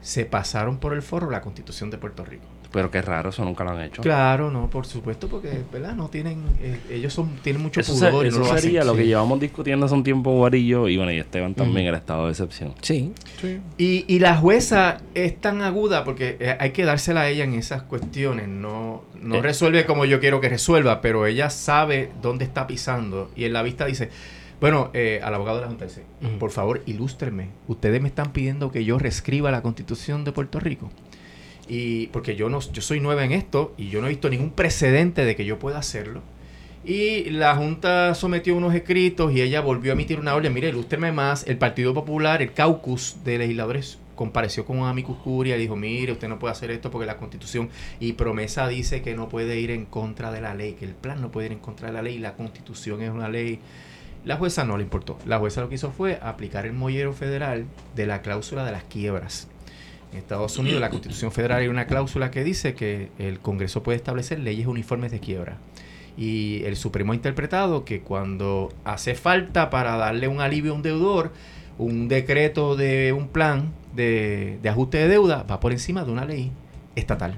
[0.00, 2.46] se pasaron por el foro la Constitución de Puerto Rico.
[2.70, 4.02] Pero qué raro, eso nunca lo han hecho.
[4.02, 5.94] Claro, no, por supuesto, porque ¿verdad?
[5.94, 8.80] no tienen, eh, ellos son tienen mucho Eso, se- pudor y eso no lo sería
[8.80, 8.86] hacen.
[8.88, 9.08] lo que Sí.
[9.08, 12.74] llevamos discutiendo hace un tiempo Guarillo y bueno, y Esteban también, el estado de excepción.
[12.82, 13.12] Sí.
[13.40, 13.60] Sí.
[13.78, 17.54] Y, y la jueza es tan aguda porque eh, hay que dársela a ella en
[17.54, 18.48] esas cuestiones.
[18.48, 19.40] No, no Eh.
[19.42, 23.30] resuelve como yo quiero que resuelva, pero ella sabe dónde está pisando.
[23.34, 24.10] Y en la vista dice,
[24.60, 26.02] bueno, eh, al abogado de la Junta dice,
[26.38, 27.48] por favor, ilústrenme.
[27.66, 30.90] Ustedes me están pidiendo que yo reescriba la constitución de Puerto Rico.
[31.68, 34.50] Y porque yo no, yo soy nueva en esto y yo no he visto ningún
[34.50, 36.22] precedente de que yo pueda hacerlo.
[36.84, 40.54] Y la Junta sometió unos escritos y ella volvió a emitir una orden.
[40.54, 41.46] Mire, ilústreme más.
[41.46, 46.28] El Partido Popular, el caucus de legisladores compareció con amicus curia y dijo, mire, usted
[46.28, 47.68] no puede hacer esto porque la constitución
[48.00, 51.20] y promesa dice que no puede ir en contra de la ley, que el plan
[51.20, 53.60] no puede ir en contra de la ley la constitución es una ley.
[54.24, 55.18] La jueza no le importó.
[55.24, 58.82] La jueza lo que hizo fue aplicar el mollero federal de la cláusula de las
[58.82, 59.46] quiebras.
[60.12, 63.96] En Estados Unidos la constitución federal hay una cláusula que dice que el Congreso puede
[63.96, 65.58] establecer leyes uniformes de quiebra
[66.16, 70.82] y el Supremo ha interpretado que cuando hace falta para darle un alivio a un
[70.82, 71.32] deudor,
[71.78, 76.24] un decreto de un plan de, de ajuste de deuda va por encima de una
[76.24, 76.50] ley
[76.96, 77.36] estatal.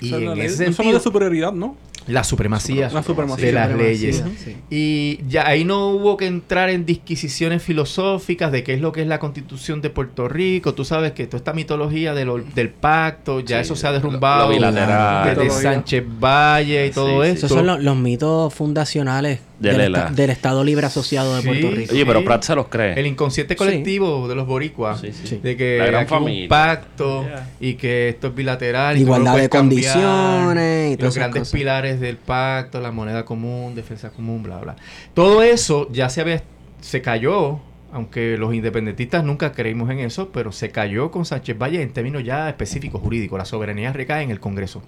[0.00, 1.76] Y O sea, en la ley- ese eso no es sentido, de superioridad, ¿no?
[2.06, 3.46] La supremacía, La supremacía.
[3.46, 4.24] de las Supremacía, leyes.
[4.44, 4.56] sí.
[4.70, 9.02] Y ya ahí no hubo que entrar en disquisiciones filosóficas de qué es lo que
[9.02, 10.74] es la constitución de Puerto Rico.
[10.74, 13.92] Tú sabes que toda esta mitología de lo- del pacto, ya Sí, eso se ha
[13.92, 14.48] derrumbado.
[14.48, 15.36] lo bilateral.
[15.36, 15.50] Desde.
[15.62, 17.28] Sánchez Valle y todo sí.
[17.30, 17.46] eso.
[17.46, 19.98] Esos son los, los mitos fundacionales De del, Lela.
[20.00, 21.48] esta- del Estado Libre Asociado de Sí.
[21.48, 21.92] Puerto Rico.
[21.92, 22.24] Oye, pero.
[22.24, 22.98] Pratt se los cree.
[22.98, 25.00] El inconsciente colectivo de los boricuas.
[25.00, 25.26] Sí, sí.
[25.26, 25.40] Sí.
[25.42, 26.42] De que La gran aquí hubo familia.
[26.44, 27.48] un pacto Yeah.
[27.60, 28.96] y que esto es bilateral.
[28.96, 31.52] y que no Igualdad de cambiar, condiciones y y los grandes cosas.
[31.52, 34.76] pilares del pacto, la moneda común, defensa común, bla, bla.
[35.14, 36.42] Todo eso ya se había,
[36.80, 37.58] se cayó,
[37.92, 42.22] aunque los independentistas nunca creímos en eso, pero se cayó con Sánchez Valle en términos
[42.22, 43.38] ya específicos jurídicos.
[43.38, 44.82] La soberanía recae en el Congreso.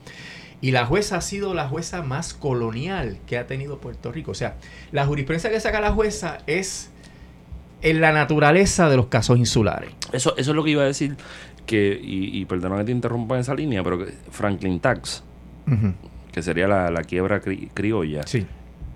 [0.60, 4.30] Y la jueza ha sido la jueza más colonial que ha tenido Puerto Rico.
[4.30, 4.58] O sea,
[4.92, 6.90] la jurisprudencia que saca la jueza es
[7.80, 9.90] en la naturaleza de los casos insulares.
[10.12, 11.16] Eso, eso es lo que iba a decir.
[11.66, 15.22] Que, y, y perdona que te interrumpa en esa línea, pero que Franklin Tax,
[15.66, 15.94] Ujú.
[16.32, 18.46] Que sería la, la quiebra cri- criolla, Sí.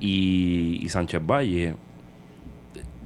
[0.00, 1.74] y, y Sánchez Valle,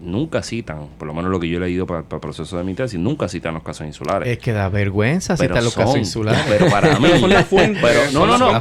[0.00, 2.74] nunca citan, por lo menos lo que yo he leído para el proceso de mi
[2.74, 4.28] tesis, nunca citan los casos insulares.
[4.28, 6.40] Es que da vergüenza Pero citar los casos insulares.
[6.48, 7.08] Pero para mí.
[7.50, 8.60] Pero, no, no, no.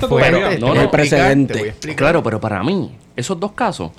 [0.60, 0.92] No, no.
[0.92, 1.76] precedente.
[1.96, 3.92] Claro, pero para mí, esos dos casos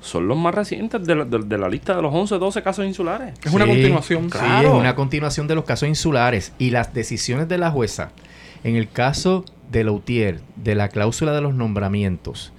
[0.00, 2.84] son los más recientes de la, de- de la lista de los 11, 12 casos
[2.84, 3.34] insulares.
[3.44, 4.24] Es una continuación.
[4.24, 4.68] Sí, Claro.
[4.68, 6.52] es una continuación de los casos insulares.
[6.58, 8.10] Y las decisiones de la jueza,
[8.64, 12.52] en el caso de Lautier, de la cláusula de los nombramientos,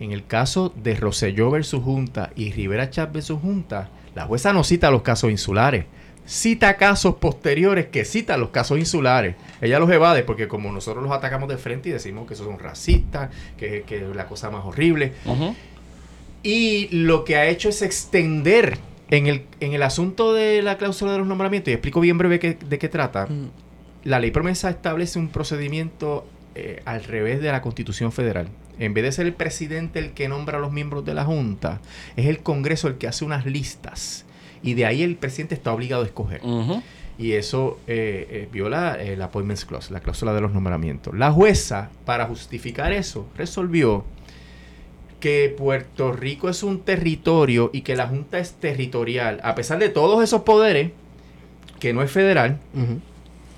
[0.00, 4.64] en el caso de Rosselló versus Junta y Rivera Chat versus Junta, la jueza no
[4.64, 5.86] cita los casos insulares.
[6.24, 9.34] Cita casos posteriores que citan los casos insulares.
[9.60, 12.58] Ella los evade porque como nosotros los atacamos de frente y decimos que esos son
[12.58, 15.12] racistas, que, que es la cosa más horrible.
[16.44, 18.78] Y lo que ha hecho es extender
[19.10, 22.38] en el, en el asunto de la cláusula de los nombramientos, y explico bien breve
[22.38, 23.26] de qué trata.
[23.26, 23.50] Mm.
[24.04, 28.48] La ley promesa establece un procedimiento eh, al revés de la Constitución Federal.
[28.78, 31.80] En vez de ser el presidente el que nombra a los miembros de la Junta,
[32.16, 34.24] es el Congreso el que hace unas listas.
[34.62, 36.40] Y de ahí el presidente está obligado a escoger.
[37.18, 41.14] Y eso eh, eh, viola eh, la Appointments Clause, la cláusula de los nombramientos.
[41.14, 44.04] La jueza, para justificar eso, resolvió
[45.20, 49.88] que Puerto Rico es un territorio y que la Junta es territorial, a pesar de
[49.88, 50.90] todos esos poderes,
[51.78, 52.58] que no es federal.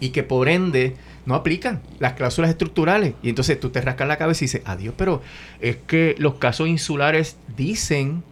[0.05, 3.15] Y que por ende no aplican las cláusulas estructurales.
[3.23, 5.23] Y entonces tú te rascas la cabeza y dices, adiós, pero
[5.61, 8.23] es que los casos insulares dicen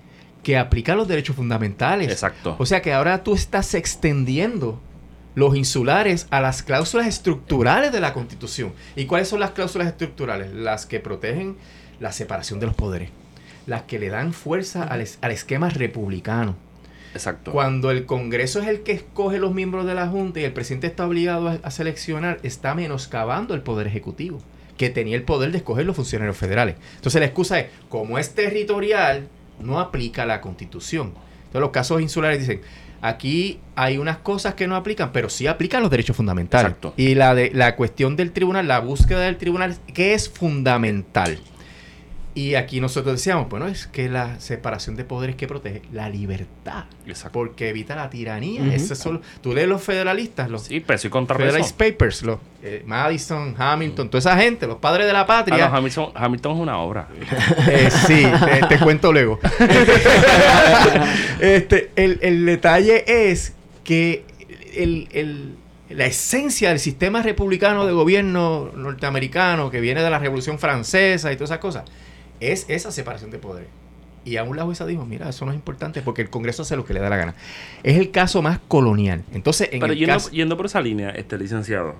[0.42, 2.10] que aplican los derechos fundamentales.
[2.10, 2.56] Exacto.
[2.58, 4.80] O sea que ahora tú estás extendiendo
[5.34, 8.72] los insulares a las cláusulas estructurales de la Constitución.
[8.96, 10.52] ¿Y cuáles son las cláusulas estructurales?
[10.52, 11.56] Las que protegen
[12.00, 13.08] la separación de los poderes,
[13.66, 16.56] las que le dan fuerza al, es- al esquema republicano.
[17.14, 17.52] Exacto.
[17.52, 20.86] Cuando el Congreso es el que escoge los miembros de la Junta y el presidente
[20.86, 24.38] está obligado a, a seleccionar, está menoscabando el Poder Ejecutivo,
[24.76, 26.76] que tenía el poder de escoger los funcionarios federales.
[26.96, 29.28] Entonces la excusa es, como es territorial,
[29.60, 31.08] no aplica la Constitución.
[31.38, 32.62] Entonces los casos insulares dicen,
[33.02, 36.68] aquí hay unas cosas que no aplican, pero sí aplican los derechos fundamentales.
[36.68, 36.94] Exacto.
[36.96, 41.38] Y la, de, la cuestión del tribunal, la búsqueda del tribunal, que es fundamental.
[42.34, 46.84] Y aquí nosotros decíamos, bueno, es que la separación de poderes que protege la libertad
[47.06, 47.32] Exacto.
[47.34, 48.74] porque evita la tiranía.
[48.74, 51.10] Ese es solo- tú lees los federalistas, los Sí, peso y.
[51.10, 55.68] Federalist Papers, los eh, Madison, Hamilton, toda esa gente, los padres de la Ah, patria.
[55.68, 57.08] no, Hamilton, Hamilton es una obra.
[57.68, 59.38] Eh, sí, eh, te cuento luego.
[61.40, 63.52] este, el, el detalle es
[63.84, 64.24] que
[64.74, 65.56] el- el-
[65.90, 71.36] la esencia del sistema republicano de gobierno norteamericano que viene de la Revolución Francesa y
[71.36, 71.84] todas esas cosas
[72.50, 73.68] es esa separación de poderes.
[74.24, 76.84] Y aún la jueza dijo, mira, eso no es importante porque el Congreso hace lo
[76.84, 77.34] que le da la gana.
[77.82, 79.24] Es el caso más colonial.
[79.32, 80.30] Entonces, en Pero el yendo, caso...
[80.30, 81.96] yendo por esa línea, este licenciado,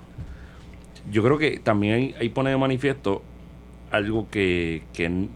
[1.10, 3.22] yo creo que también ahí, ahí pone de manifiesto
[3.90, 5.28] algo que, que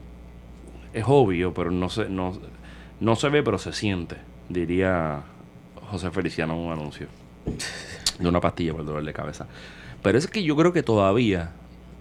[0.92, 2.38] es obvio, pero no se, no,
[3.00, 4.16] no se ve, pero se siente,
[4.48, 5.22] diría
[5.90, 7.08] José Feliciano en un anuncio
[8.18, 9.46] de una pastilla para el dolor de cabeza.
[10.02, 11.50] Pero es que yo creo que todavía,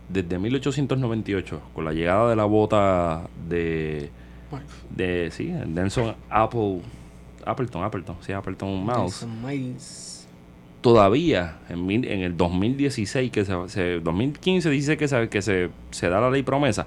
[0.10, 4.10] desde 1898, con la llegada de la bota de,
[4.96, 6.82] de sí, Nelson Apple,
[7.46, 10.28] Appleton, Appleton, sí, Appleton Mouse, Miles.
[10.82, 15.70] todavía en, mil- en el 2016, que se, se- 2015 dice que, se, que se,
[15.92, 16.86] se da la ley promesa,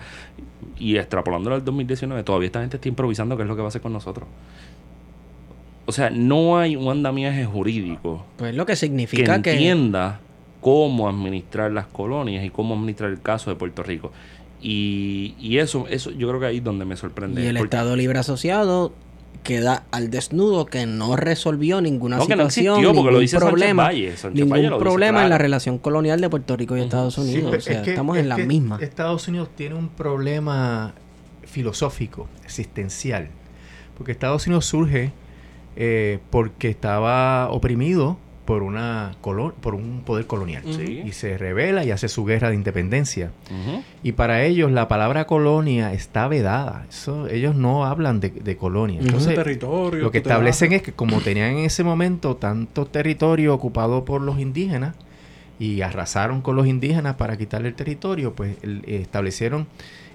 [0.78, 3.70] y extrapolándolo al 2019, todavía esta gente está improvisando qué es lo que va a
[3.70, 4.28] hacer con nosotros.
[5.87, 9.52] O sea, no hay un andamiaje jurídico Pues lo que que significa que...
[9.52, 10.20] entienda
[10.60, 14.12] cómo administrar las colonias y cómo administrar el caso de Puerto Rico.
[14.60, 17.42] Y, y eso, eso yo creo que ahí es donde me sorprende.
[17.42, 18.92] Y el Estado Libre Asociado
[19.44, 23.20] queda al desnudo que no resolvió ninguna No, que no situación, existió, porque lo ningún
[23.22, 24.16] dice Sánchez problema, Valle.
[24.16, 25.28] Sánchez ningún Valle lo dice problema en claro.
[25.28, 27.54] la relación colonial de Puerto Rico y Estados Unidos.
[27.56, 28.78] o sea, es que- estamos es en la que misma.
[28.80, 30.92] Estados Unidos tiene un problema
[31.44, 33.28] filosófico, existencial.
[33.96, 35.12] Porque Estados Unidos surge
[35.76, 38.18] eh, porque estaba oprimido
[38.48, 40.62] por una colo- por un poder colonial.
[41.06, 43.30] Y se revela y hace su guerra de independencia.
[44.02, 46.87] Y para ellos la palabra colonia está vedada.
[46.88, 49.00] Eso, ellos no hablan de, de colonia.
[49.02, 50.00] Entonces, territorio.
[50.02, 54.38] lo que establecen es que como tenían en ese momento tanto territorio ocupado por los
[54.38, 54.94] indígenas
[55.58, 59.66] y arrasaron con los indígenas para quitarle el territorio, pues el- establecieron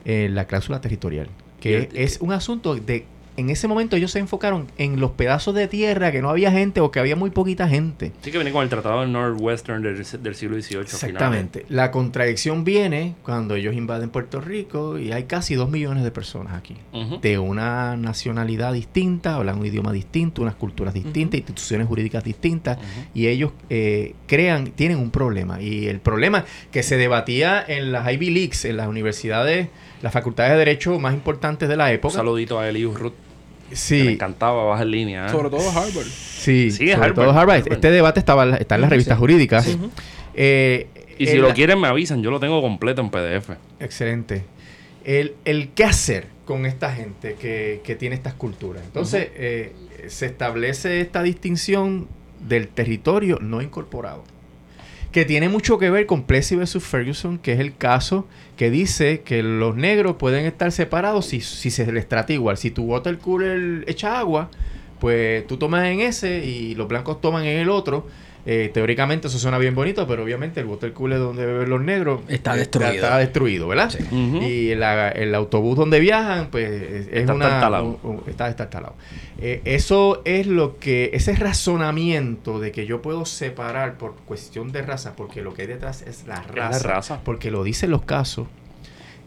[0.06, 1.28] eh, la cláusula territorial,
[1.60, 3.06] que el- es un asunto de...
[3.38, 6.82] En ese momento ellos se enfocaron en los pedazos de tierra que no había gente
[6.82, 8.12] o que había muy poquita gente.
[8.22, 10.82] Sí que viene con el Tratado del Northwestern del, del siglo XVIII.
[10.82, 11.65] Exactamente.
[11.69, 16.54] La contradicción viene cuando ellos invaden Puerto Rico y hay casi dos millones de personas
[16.54, 16.76] aquí.
[17.22, 22.78] De una nacionalidad distinta, hablan un idioma distinto, unas culturas distintas, instituciones jurídicas distintas.
[23.13, 25.62] Y ellos eh, crean, tienen un problema.
[25.62, 29.69] Y el problema que se debatía en las Ivy Leagues, en las universidades,
[30.04, 32.13] las facultades de derecho más importantes de la Un época.
[32.13, 33.13] saludito a Elius Ruth.
[33.63, 35.26] Que me Sí, encantaba bajar línea.
[35.26, 35.30] ¿eh?
[35.30, 36.06] Sobre todo Harvard.
[36.06, 37.58] sí, Sí, sobre Harvard, todo Harvard.
[37.62, 37.74] Harvard.
[37.74, 39.20] Este debate estaba, está en las revistas Sí.
[39.20, 39.78] jurídicas.
[40.36, 40.88] Eh,
[41.18, 43.52] Y si lo quieren me avisan, yo lo tengo completo en PDF.
[43.80, 44.44] Excelente.
[45.06, 48.84] El, el qué hacer con esta gente que, que tiene estas culturas.
[48.86, 49.74] Entonces, eh,
[50.08, 52.08] se establece esta distinción
[52.48, 54.24] del territorio no incorporado,
[55.13, 56.84] que tiene mucho que ver con Plessy vs.
[56.84, 61.69] Ferguson, que es el caso que dice que los negros pueden estar separados si, si
[61.69, 62.58] se les trata igual.
[62.58, 64.49] Si tu water cooler echa agua,
[64.99, 68.08] pues tú tomas en ese y los blancos toman en el otro.
[68.45, 72.19] Eh, teóricamente eso suena bien bonito, pero obviamente el water cooler donde beben los negros
[72.27, 72.91] Está eh, destruido.
[72.91, 73.89] Está, destruido, ¿verdad?
[73.89, 74.03] Sí.
[74.13, 77.45] Y la- el autobús donde viajan, pues es es Está una.
[78.27, 78.93] está.
[79.39, 81.12] Eh, eso es lo que.
[81.13, 85.67] Ese razonamiento de que yo puedo separar por cuestión de raza, porque lo que hay
[85.69, 86.88] detrás es la Es raza.
[86.88, 87.19] la raza.
[87.23, 88.47] Porque lo dicen los casos.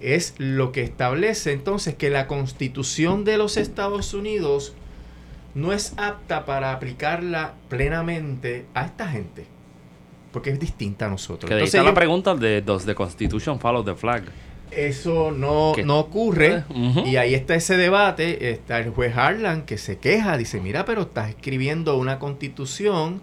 [0.00, 4.74] Es lo que establece entonces que la constitución de los Estados Unidos
[5.56, 9.46] no es apta para aplicarla plenamente a esta gente.
[10.30, 11.48] Porque es distinta a nosotros.
[11.48, 14.24] Que de Entonces está la pregunta de Does the Constitution follow the flag?
[14.70, 15.84] eso no, ¿Qué?
[15.84, 16.64] no ocurre.
[16.68, 17.06] Ujú.
[17.06, 18.50] Y ahí está ese debate.
[18.50, 20.36] Está el juez Harlan que se queja.
[20.36, 23.22] Dice, mira, pero estás escribiendo una constitución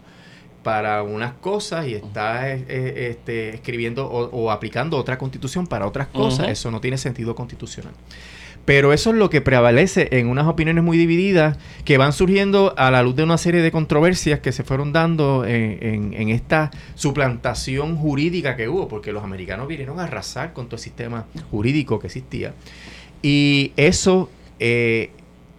[0.63, 5.85] para unas cosas y estás eh, eh, este, escribiendo o, o aplicando otra constitución para
[5.85, 6.47] otras cosas.
[6.47, 7.93] Eso no tiene sentido constitucional.
[8.65, 12.91] Pero eso es lo que prevalece en unas opiniones muy divididas que van surgiendo a
[12.91, 18.55] la luz de una serie de controversias que se fueron dando en, esta suplantación jurídica
[18.55, 22.53] que hubo, porque los americanos vinieron a arrasar con todo el sistema jurídico que existía.
[23.21, 25.11] Y eso eh,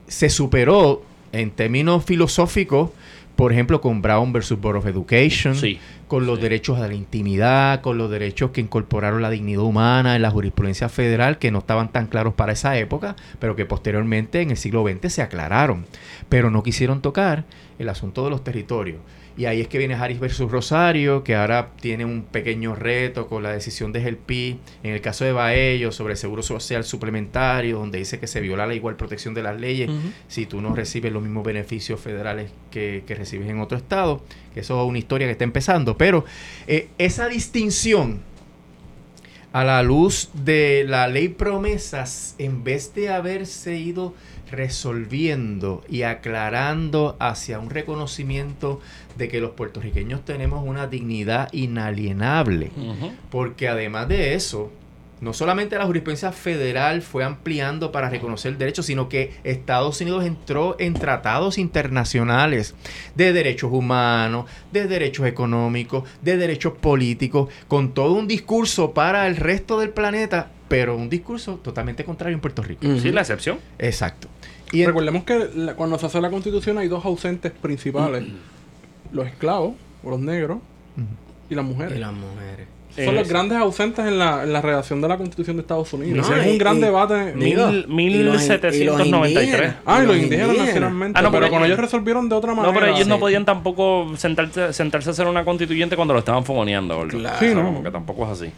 [0.07, 2.91] se superó en términos filosóficos,
[3.37, 5.79] por ejemplo, con Brown versus Board of Education, Sí.
[6.15, 6.43] Con los Sí.
[6.45, 10.89] derechos a la intimidad, con los derechos que incorporaron la dignidad humana en la jurisprudencia
[10.89, 14.85] federal, que no estaban tan claros para esa época, pero que posteriormente en el siglo
[14.89, 15.87] XX se aclararon.
[16.29, 17.47] Pero no quisieron tocar
[17.81, 19.01] el asunto de los territorios.
[19.37, 23.43] Y ahí es que viene Harris versus Rosario, que ahora tiene un pequeño reto con
[23.43, 27.99] la decisión de GELPI, en el caso de Baello, sobre el seguro social suplementario, donde
[27.99, 29.91] dice que se viola la igual protección de las leyes
[30.29, 34.61] si tú no recibes los mismos beneficios federales que, que recibes en otro estado, que
[34.61, 36.25] eso es una historia que está empezando, pero
[36.69, 38.21] eh, esa distinción
[39.55, 44.13] a la luz de la ley promesas, en vez de haberse ido
[44.51, 48.81] resolviendo y aclarando hacia un reconocimiento
[49.17, 52.71] de que los puertorriqueños tenemos una dignidad inalienable,
[53.31, 54.73] porque además de eso,
[55.21, 60.77] no solamente la jurisprudencia federal fue ampliando para reconocer derechos, sino que Estados Unidos entró
[60.79, 62.75] en tratados internacionales
[63.15, 69.37] de derechos humanos, de derechos económicos, de derechos políticos, con todo un discurso para el
[69.37, 72.83] resto del planeta, pero un discurso totalmente contrario en Puerto Rico.
[73.01, 73.59] Sí, la excepción.
[73.79, 74.29] Exacto.
[74.73, 78.25] Y Recordemos que la- cuando se hace la constitución hay dos ausentes principales:
[79.13, 80.59] los esclavos, o los negros,
[81.51, 81.97] y las mujeres.
[81.97, 82.67] Y las mujeres.
[82.95, 85.93] son los Es- grandes ausentes en la, en la redacción de la Constitución de Estados
[85.93, 86.29] Unidos.
[86.31, 87.35] No, es y- un gran y- debate.
[87.35, 89.45] Mil- y los in- y los 1793.
[89.45, 89.77] indígenas.
[89.85, 91.19] ah, y los indígenas nacionalmente.
[91.19, 92.73] Ah, no, pero pero con ellos- resolvieron de otra manera.
[92.73, 96.45] No, pero ellos no podían tampoco sentarse, sentarse a hacer una constituyente cuando lo estaban
[96.45, 97.07] fogoneando.
[97.09, 97.37] Claro.
[97.41, 97.65] Sí, O sea, ¿no?
[97.65, 98.53] como que tampoco es así.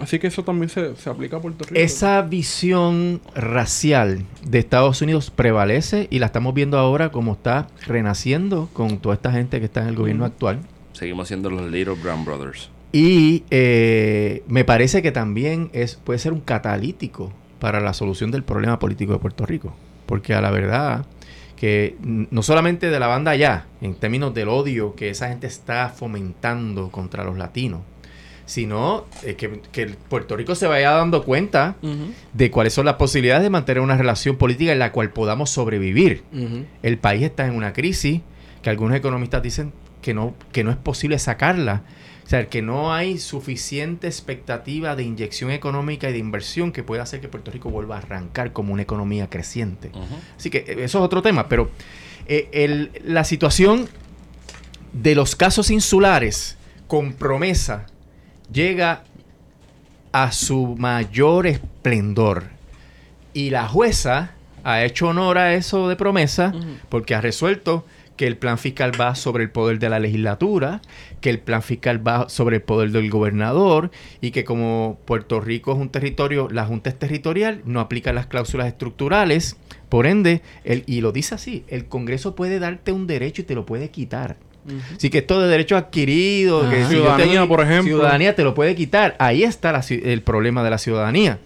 [0.00, 1.78] Así que eso también se, se aplica a Puerto Rico.
[1.78, 8.68] Esa visión racial de Estados Unidos prevalece y la estamos viendo ahora como está renaciendo
[8.72, 10.60] con toda esta gente que está en el gobierno actual.
[10.92, 12.70] Seguimos siendo los Little Brown Brothers.
[12.92, 18.42] Y eh, me parece que también es, puede ser un catalítico para la solución del
[18.42, 19.74] problema político de Puerto Rico.
[20.06, 21.04] Porque a la verdad
[21.56, 25.88] que no solamente de la banda allá, en términos del odio que esa gente está
[25.88, 27.80] fomentando contra los latinos,
[28.48, 31.76] sino eh, que, que Puerto Rico se vaya dando cuenta
[32.32, 36.22] de cuáles son las posibilidades de mantener una relación política en la cual podamos sobrevivir.
[36.82, 38.22] El país está en una crisis
[38.62, 41.82] que algunos economistas dicen que no, que no es posible sacarla.
[42.24, 47.02] O sea, que no hay suficiente expectativa de inyección económica y de inversión que pueda
[47.02, 49.90] hacer que Puerto Rico vuelva a arrancar como una economía creciente.
[50.38, 51.70] Así que eh, eso es otro tema, pero
[52.26, 53.88] eh, el- la situación
[54.94, 56.56] de los casos insulares
[56.86, 57.86] con promesa
[58.52, 59.04] llega
[60.12, 62.44] a su mayor esplendor.
[63.32, 64.32] Y la jueza
[64.64, 66.52] ha hecho honor a eso de promesa
[66.88, 67.84] porque ha resuelto
[68.18, 70.82] que el plan fiscal va sobre el poder de la legislatura,
[71.20, 75.72] que el plan fiscal va sobre el poder del gobernador y que como Puerto Rico
[75.72, 79.56] es un territorio, la Junta es territorial, no aplica las cláusulas estructurales,
[79.88, 83.54] por ende, el, y lo dice así, el Congreso puede darte un derecho y te
[83.54, 84.36] lo puede quitar.
[84.68, 84.94] Ujú.
[84.96, 86.70] Así que esto de derecho adquirido, Ajá.
[86.70, 87.96] que te Ciudadanía, por ejemplo.
[87.96, 89.16] Ciudadanía te lo puede quitar.
[89.18, 91.38] Ahí está la el problema de la ciudadanía,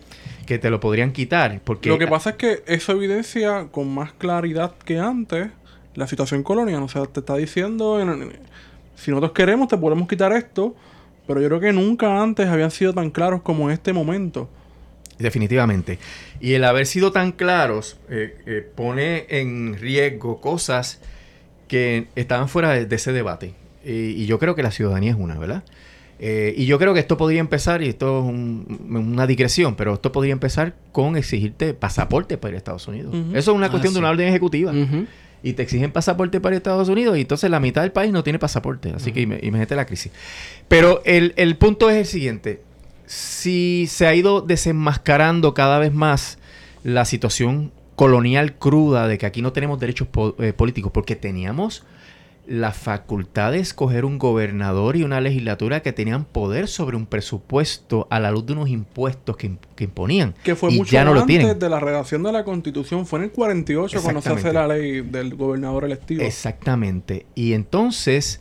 [0.46, 1.60] que te lo podrían quitar.
[1.64, 5.48] Porque Lo que pasa es que eso evidencia con más claridad que antes
[5.94, 6.82] la situación colonial.
[6.82, 8.32] O sea, te está diciendo, en- en-
[8.96, 10.74] si nosotros queremos, te podemos quitar esto.
[11.26, 14.48] Pero yo creo que nunca antes habían sido tan claros como en este momento.
[15.18, 15.98] Definitivamente.
[16.40, 21.00] Y el haber sido tan claros eh, eh, pone en riesgo cosas
[21.72, 23.54] que estaban fuera de, de ese debate.
[23.82, 23.90] Y,
[24.22, 25.62] y yo creo que la ciudadanía es una, ¿verdad?
[26.20, 28.78] Eh, y yo creo que esto podría empezar, y esto es un-
[29.14, 33.14] una digresión, pero esto podría empezar con exigirte pasaporte para ir a Estados Unidos.
[33.32, 34.72] Eso es una Ah, cuestión de una orden ejecutiva.
[35.44, 38.38] Y te exigen pasaporte para Estados Unidos y entonces la mitad del país no tiene
[38.38, 38.92] pasaporte.
[38.94, 40.12] Así que im- imagínate la crisis.
[40.68, 42.60] Pero el, el punto es el siguiente.
[43.06, 46.38] Si se ha ido desenmascarando cada vez más
[46.84, 51.84] la situación colonial cruda de que aquí no tenemos derechos po- eh, políticos porque teníamos
[52.44, 58.08] la facultad de escoger un gobernador y una legislatura que tenían poder sobre un presupuesto
[58.10, 60.34] a la luz de unos impuestos que, que imponían.
[60.42, 61.58] Que fue y mucho ya no lo antes tienen.
[61.58, 63.06] de la redacción de la constitución.
[63.06, 66.22] Fue en el 48 cuando se hace la ley del gobernador electivo.
[66.22, 67.26] Exactamente.
[67.36, 68.40] Y entonces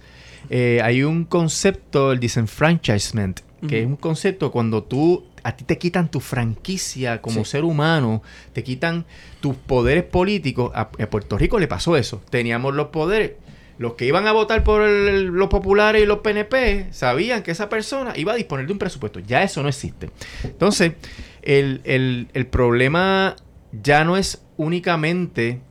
[0.50, 5.78] eh, hay un concepto, el disenfranchisement, que es un concepto cuando tú, a ti te
[5.78, 7.52] quitan tu franquicia como Sí.
[7.52, 8.22] ser humano,
[8.54, 9.06] te quitan
[9.40, 10.72] tus poderes políticos.
[10.76, 12.22] A, a Puerto Rico le pasó eso.
[12.30, 13.32] Teníamos los poderes.
[13.78, 17.68] Los que iban a votar por el- los populares y los PNP sabían que esa
[17.70, 19.20] persona iba a disponer de un presupuesto.
[19.22, 20.12] Ya eso no existe.
[20.44, 20.94] Entonces,
[21.42, 23.36] el, el- el problema
[23.72, 25.62] ya no es únicamente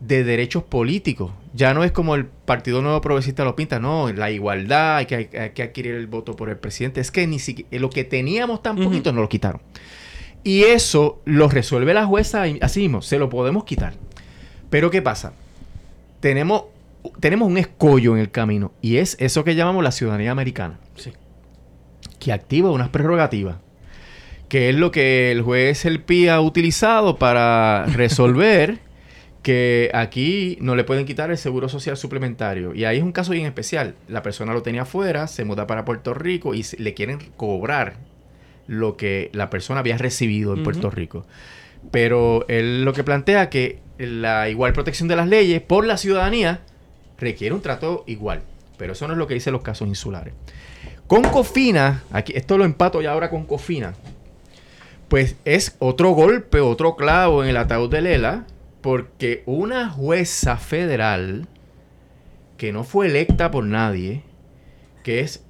[0.00, 1.30] de derechos políticos.
[1.52, 5.28] Ya no es como el Partido Nuevo Progresista lo pinta, no, la igualdad, hay que,
[5.36, 7.00] hay que adquirir el voto por el presidente.
[7.00, 9.60] Es que ni siquiera lo que teníamos tan poquito nos lo quitaron.
[10.44, 13.94] Y eso lo resuelve la jueza y- así mismo, se lo podemos quitar.
[14.70, 15.32] Pero ¿qué pasa?
[16.20, 16.64] Tenemos,
[17.18, 20.78] tenemos un escollo en el camino y es eso que llamamos la ciudadanía americana.
[20.94, 21.12] Sí.
[22.20, 23.56] Que activa unas prerrogativas.
[24.48, 28.78] Que es lo que el juez El Pi ha utilizado para resolver
[29.42, 32.74] que aquí no le pueden quitar el seguro social suplementario.
[32.74, 33.94] Y ahí es un caso bien especial.
[34.08, 37.96] La persona lo tenía afuera, se muda para Puerto Rico y le quieren cobrar
[38.66, 40.62] lo que la persona había recibido en.
[40.62, 41.26] Puerto Rico.
[41.90, 46.60] Pero él lo que plantea que la igual protección de las leyes por la ciudadanía
[47.18, 48.42] requiere un trato igual.
[48.76, 50.34] Pero eso no es lo que dicen los casos insulares.
[51.06, 53.94] Con Cofina, aquí, esto lo empato ya ahora con Cofina,
[55.08, 58.46] pues es otro golpe, otro clavo en el ataúd de Lela,
[58.80, 61.46] porque una jueza federal
[62.56, 64.22] que no fue electa por nadie,
[65.02, 65.44] que es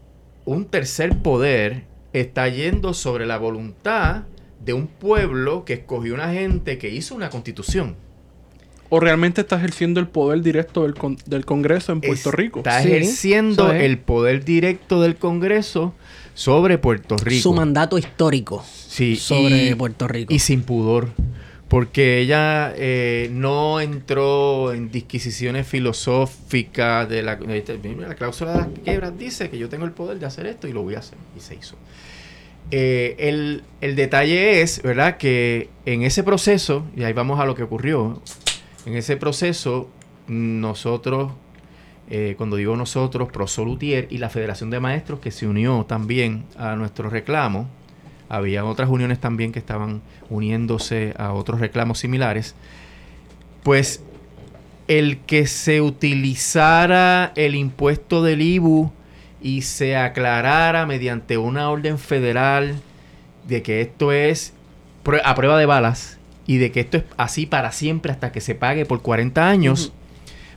[0.44, 4.22] un tercer poder, está yendo sobre la voluntad
[4.64, 7.96] de un pueblo que escogió una gente que hizo una constitución.
[8.92, 12.58] O realmente está ejerciendo el poder directo del, con- del Congreso en Puerto Rico.
[12.60, 15.94] Está ejerciendo el poder directo del Congreso
[16.34, 17.40] sobre Puerto Rico.
[17.42, 20.34] Su mandato histórico Sí, sobre y- Puerto Rico.
[20.34, 21.10] Y sin pudor.
[21.70, 29.16] Porque ella eh, no entró en disquisiciones filosóficas de de- la cláusula de las quiebras
[29.16, 31.16] dice que yo tengo el poder de hacer esto y lo voy a hacer.
[31.36, 31.76] Y se hizo.
[32.72, 35.16] Eh, el, el detalle es, ¿verdad?
[35.16, 38.20] Que en ese proceso, y ahí vamos a lo que ocurrió,
[38.84, 39.88] en ese proceso
[40.26, 41.32] nosotros,
[42.10, 46.74] eh, cuando digo nosotros, Prosolutier y la Federación de Maestros que se unió también a
[46.74, 47.68] nuestro reclamo,
[48.30, 50.00] había otras uniones también que estaban
[50.30, 52.54] uniéndose a otros reclamos similares,
[53.62, 54.02] pues
[54.88, 58.92] el que se utilizara el impuesto del IBU
[59.42, 62.80] y se aclarara mediante una orden federal
[63.46, 64.52] de que esto es
[65.24, 68.54] a prueba de balas y de que esto es así para siempre hasta que se
[68.54, 69.92] pague por 40 años,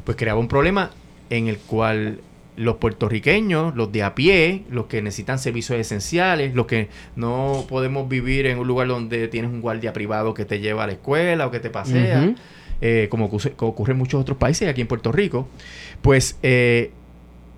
[0.04, 0.92] pues creaba un problema
[1.30, 2.20] en el cual
[2.56, 8.08] los puertorriqueños, los de a pie, los que necesitan servicios esenciales, los que no podemos
[8.08, 11.48] vivir en un lugar donde tienes un guardia privado que te lleva a la escuela
[11.48, 12.36] o que te pasea,
[12.82, 15.48] eh, como ocurre, como ocurre en muchos otros países aquí en Puerto Rico,
[16.02, 16.92] pues eh,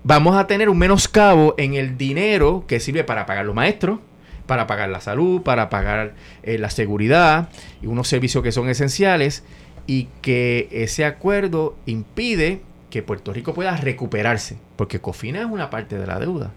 [0.04, 3.98] vamos a tener un menoscabo en el dinero que sirve para pagar los maestros,
[4.46, 7.48] para pagar la salud, para pagar eh, la seguridad
[7.82, 9.42] y unos servicios que son esenciales
[9.86, 12.60] y que ese acuerdo impide
[12.96, 16.50] que Puerto Rico pueda recuperarse, porque COFINA es una parte de la deuda.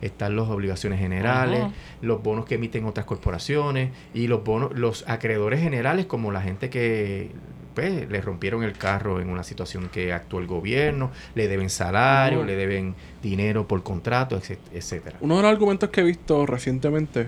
[0.00, 1.72] Están las obligaciones generales, Ajá.
[2.00, 6.70] los bonos que emiten otras corporaciones y los bonos, los acreedores generales como la gente
[6.70, 7.30] que
[7.74, 12.42] pues, le rompieron el carro en una situación que actuó el gobierno, le deben salario,
[12.42, 15.18] le deben dinero por contrato, etc- etcétera.
[15.20, 17.26] Uno de los argumentos que he visto recientemente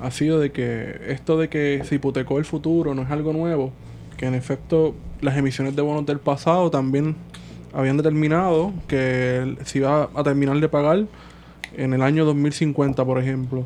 [0.00, 3.72] ha sido de que esto de que se hipotecó el futuro no es algo nuevo,
[4.16, 7.14] que en efecto las emisiones de bonos del pasado también
[7.72, 11.06] habían determinado que se iba a terminar de pagar
[11.76, 13.64] en el año 2050, por ejemplo.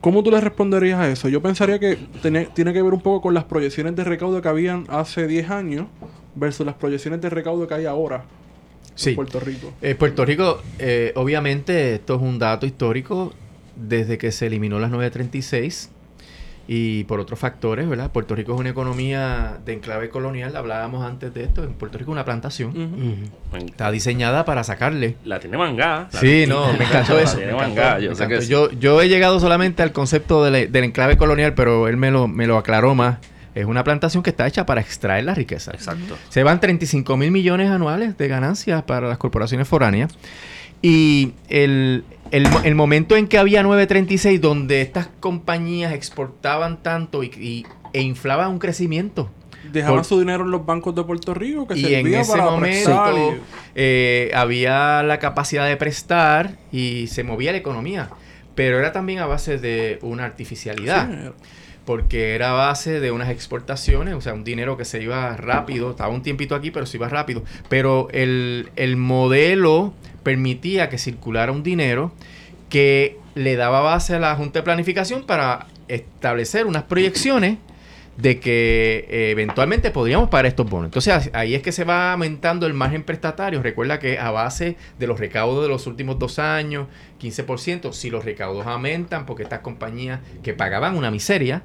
[0.00, 1.28] ¿Cómo tú le responderías a eso?
[1.28, 4.48] Yo pensaría que tiene, tiene que ver un poco con las proyecciones de recaudo que
[4.48, 5.86] habían hace 10 años
[6.34, 8.24] versus las proyecciones de recaudo que hay ahora
[8.96, 9.10] Sí.
[9.10, 9.72] en Puerto Rico.
[9.80, 13.32] Eh, Puerto Rico, eh, obviamente, esto es un dato histórico
[13.76, 15.90] desde que se eliminó las 936
[16.66, 18.10] y por otros factores, ¿verdad?
[18.10, 22.10] Puerto Rico es una economía de enclave colonial, hablábamos antes de esto, en Puerto Rico
[22.10, 22.72] es una plantación.
[23.54, 25.16] Está diseñada para sacarle.
[25.24, 26.08] La tiene mangada.
[26.12, 27.34] la Sí, tiene- no, me encantó eso.
[27.34, 28.34] La tiene mangada, yo sé encantó.
[28.40, 28.48] que sí.
[28.50, 32.10] yo, yo he llegado solamente al concepto de la- del enclave colonial, pero él me
[32.10, 33.18] lo, me lo aclaró más.
[33.54, 35.70] Es una plantación que está hecha para extraer la riqueza.
[35.72, 36.16] Exacto.
[36.28, 40.10] Se van 35 mil millones anuales de ganancias para las corporaciones foráneas.
[40.82, 42.04] Y el,
[42.36, 48.02] el el momento en que había 936, donde estas compañías exportaban tanto y, y- e
[48.02, 49.30] inflaban un crecimiento.
[49.72, 52.44] Dejaban Por- su dinero en los bancos de Puerto Rico que y en ese para
[52.44, 53.34] momento
[53.74, 58.10] eh, había la capacidad de prestar y se movía la economía.
[58.54, 61.30] Pero era también a base de una artificialidad Sí,
[61.84, 65.90] porque era a base de unas exportaciones, o sea, un dinero que se iba rápido,
[65.90, 67.42] estaba un tiempito aquí, pero se iba rápido.
[67.68, 69.92] Pero el, el modelo
[70.24, 72.12] permitía que circulara un dinero
[72.68, 77.58] que le daba base a la Junta de Planificación para establecer unas proyecciones
[78.16, 80.86] de que eh, eventualmente podríamos pagar estos bonos.
[80.86, 83.62] Entonces ahí es que se va aumentando el margen prestatario.
[83.62, 86.86] Recuerda que a base de los recaudos de los últimos dos años,
[87.20, 91.62] 15%, si los recaudos aumentan, porque estas compañías que pagaban una miseria,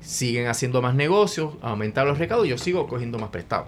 [0.00, 3.66] siguen haciendo más negocios, aumentan los recaudos y yo sigo cogiendo más prestado.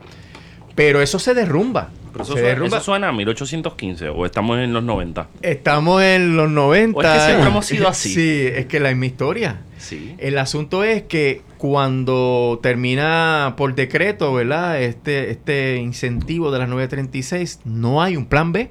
[0.79, 1.91] Pero eso se derrumba.
[2.13, 2.77] Pero eso, se suena, derrumba.
[2.77, 5.27] eso suena a 1815 o estamos en los 90.
[5.43, 6.97] Estamos en los 90.
[6.97, 8.15] O es que siempre hemos sido así.
[8.15, 9.63] Sí, es que la misma historia.
[9.77, 10.15] Sí.
[10.19, 14.81] El asunto es que cuando termina por decreto, ¿verdad?
[14.81, 18.71] Este, este incentivo de las 936, no hay un plan B,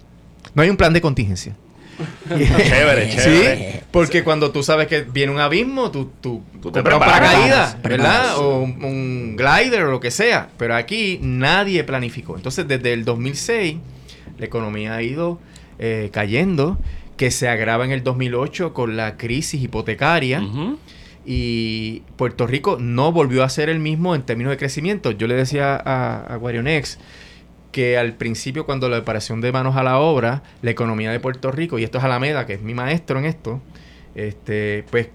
[0.54, 1.58] no hay un plan de contingencia.
[2.30, 3.84] Chévere, Sí, chévere.
[3.92, 7.20] porque cuando tú sabes que viene un abismo, tú, tú, Tú te compras un preparas.
[7.32, 8.14] paracaídas, Preparas.
[8.14, 8.38] ¿verdad?
[8.40, 10.50] O un, un glider o lo que sea.
[10.58, 12.36] Pero aquí nadie planificó.
[12.36, 13.78] Entonces, desde el 2006,
[14.38, 15.40] la economía ha ido
[15.80, 16.78] eh, cayendo,
[17.18, 20.42] que se agrava en el 2008 con la crisis hipotecaria.
[21.26, 25.12] Y Puerto Rico no volvió a ser el mismo en términos de crecimiento.
[25.12, 27.00] Yo le decía a, a Guarionex
[27.72, 31.52] que al principio, cuando la operación de manos a la obra, la economía de Puerto
[31.52, 33.62] Rico, y esto es Alameda, que es mi maestro en esto,
[34.16, 35.10] este, pues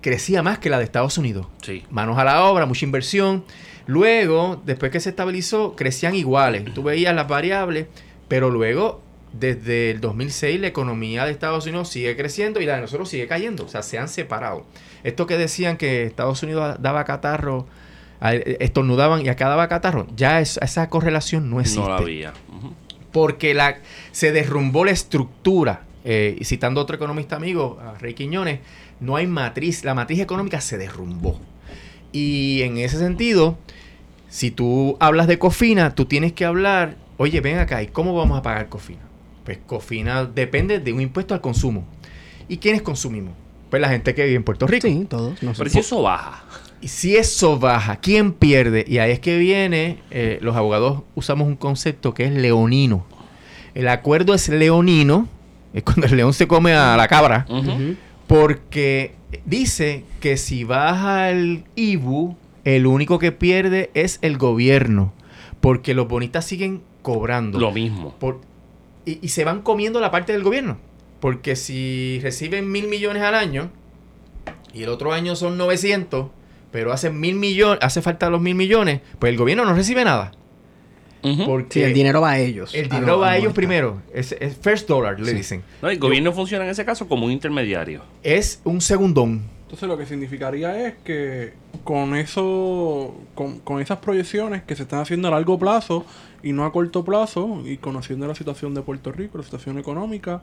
[0.00, 1.46] crecía más que la de Estados Unidos.
[1.62, 1.84] Sí.
[1.90, 3.44] Manos a la obra, mucha inversión.
[3.86, 6.72] Luego, después que se estabilizó, crecían iguales.
[6.74, 7.86] Tú veías las variables,
[8.28, 12.82] pero luego, desde el 2006, la economía de Estados Unidos sigue creciendo y la de
[12.82, 13.64] nosotros sigue cayendo.
[13.64, 14.64] O sea, se han separado.
[15.02, 17.66] Esto que decían que Estados Unidos daba catarro,
[18.20, 22.32] estornudaban y acá daba catarro, ya es- esa correlación no existe No la había.
[23.12, 23.78] Porque la,
[24.12, 25.82] se derrumbó la estructura.
[26.04, 28.60] Eh, y citando a otro economista amigo, a Rey Quiñones,
[29.00, 31.38] no hay matriz, la matriz económica se derrumbó.
[32.12, 33.58] Y en ese sentido,
[34.28, 38.38] si tú hablas de Cofina, tú tienes que hablar, oye, ven acá, ¿y cómo vamos
[38.38, 39.00] a pagar Cofina?
[39.44, 41.84] Pues Cofina depende de un impuesto al consumo.
[42.48, 43.34] ¿Y quiénes consumimos?
[43.68, 44.86] Pues la gente que vive en Puerto Rico.
[44.88, 45.34] Sí, todos.
[45.38, 45.72] Pero nosotros.
[45.72, 46.44] si eso baja.
[46.82, 48.84] Y si eso baja, ¿quién pierde?
[48.88, 53.04] Y ahí es que viene, eh, los abogados usamos un concepto que es leonino.
[53.74, 55.28] El acuerdo es leonino,
[55.74, 57.46] es cuando el león se come a la cabra,
[58.26, 59.12] porque
[59.44, 65.12] dice que si baja el IBU, el único que pierde es el gobierno,
[65.60, 67.58] porque los bonistas siguen cobrando.
[67.58, 68.14] Lo mismo.
[68.18, 68.40] Por-
[69.04, 70.78] y, y se van comiendo la parte del gobierno.
[71.20, 73.70] Porque si reciben mil millones al año
[74.72, 76.28] y el otro año son 900,
[76.70, 80.32] pero hacen mil millones, hace falta los mil millones, pues el gobierno no recibe nada.
[81.46, 82.74] Porque Sí, el dinero va a ellos.
[82.74, 84.00] el a dinero va a los ellos primero.
[84.14, 85.36] Es, es first dollar, le Sí.
[85.36, 85.62] dicen.
[85.82, 88.00] No, el gobierno funciona en ese caso como un intermediario.
[88.22, 89.42] Es un segundón.
[89.64, 91.52] Entonces lo que significaría es que
[91.84, 96.06] con eso, con, con esas proyecciones que se están haciendo a largo plazo
[96.42, 100.40] y no a corto plazo, y conociendo la situación de Puerto Rico, la situación económica,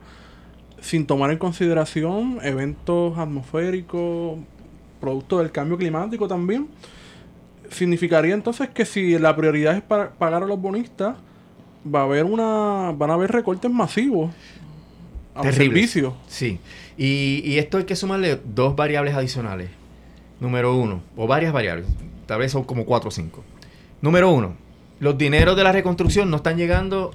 [0.80, 4.38] sin tomar en consideración eventos atmosféricos,
[5.00, 6.68] producto del cambio climático también,
[7.70, 11.16] significaría entonces que si la prioridad es para pagar a los bonistas,
[11.94, 14.30] va a haber una, van a haber recortes masivos
[15.34, 16.14] a los servicios.
[16.26, 16.58] Sí.
[16.96, 19.70] Y, y esto hay que sumarle dos variables adicionales.
[20.40, 21.86] Número uno, o varias variables.
[22.26, 23.44] Tal vez son como cuatro o cinco.
[24.00, 24.54] Número uno,
[25.00, 27.12] los dineros de la reconstrucción no están llegando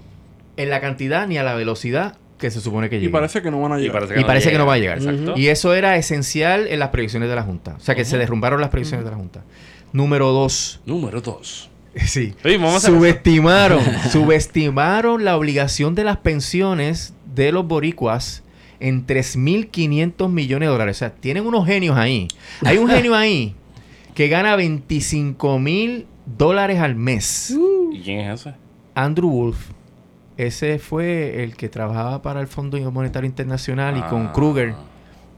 [0.58, 3.12] en la cantidad ni a la velocidad que se supone que Y lleguen.
[3.14, 3.94] parece que no van a Y llegar.
[3.96, 4.98] parece que, Y no, parece que no va a llegar.
[5.00, 5.34] Exacto.
[5.38, 7.76] Y eso era esencial en las proyecciones de la Junta.
[7.78, 9.44] O sea, que se derrumbaron las proyecciones de la Junta.
[9.94, 11.70] Número dos, Número dos.
[11.96, 12.34] sí.
[12.44, 13.82] Oye, vamos a hacer Subestimaron,
[14.12, 18.44] subestimaron la obligación de las pensiones de los boricuas
[18.80, 20.98] en 3.500 millones de dólares.
[20.98, 22.28] O sea, tienen unos genios ahí.
[22.66, 23.56] Hay un genio ahí
[24.16, 27.56] que gana 25 mil dólares al mes.
[27.94, 28.54] ¿Y quién es ese?
[28.96, 29.58] Andrew Wolf.
[30.38, 34.32] Ese fue el que trabajaba para el Fondo Monetario Internacional y con Ah.
[34.34, 34.74] Kruger.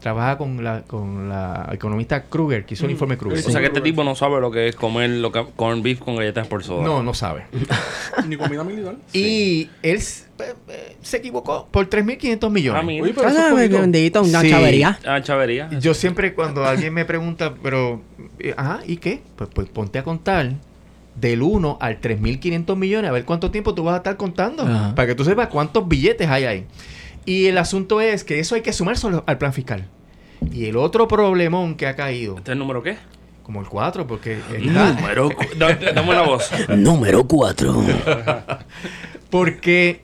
[0.00, 2.92] Trabaja con la, con la economista Kruger, que hizo el Mm.
[2.92, 3.38] informe Kruger.
[3.44, 5.98] O sea que este tipo no sabe lo que es comer lo que, corn beef
[6.00, 6.84] con galletas por soda.
[6.84, 7.44] No, no sabe.
[8.28, 8.96] Ni comida militar.
[9.12, 12.80] Y él eh, eh, se equivocó por 3.500 millones.
[12.82, 13.02] Ah, mira.
[13.02, 13.80] Oye, pero eso es Ah, poquito.
[13.80, 14.50] bendito, una Sí.
[14.50, 14.98] chavería.
[15.06, 15.70] Ah, chavería.
[15.80, 18.00] Yo siempre cuando alguien me pregunta, pero,
[18.38, 19.22] eh, ajá, ¿y qué?
[19.34, 20.52] Pues, pues ponte a contar
[21.20, 24.94] del 1 al 3.500 millones, a ver cuánto tiempo tú vas a estar contando, Ajá.
[24.94, 26.66] para que tú sepas cuántos billetes hay ahí.
[27.24, 29.86] Y el asunto es que eso hay que sumárselo al plan fiscal.
[30.52, 32.96] Y el otro problemón que ha caído, ¿Este es el número qué?
[33.42, 35.30] como el 4, porque está- Número.
[35.58, 36.50] Dame la voz.
[36.68, 37.84] Número 4.
[39.30, 40.02] Porque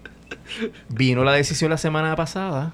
[0.89, 2.73] vino la decisión la semana pasada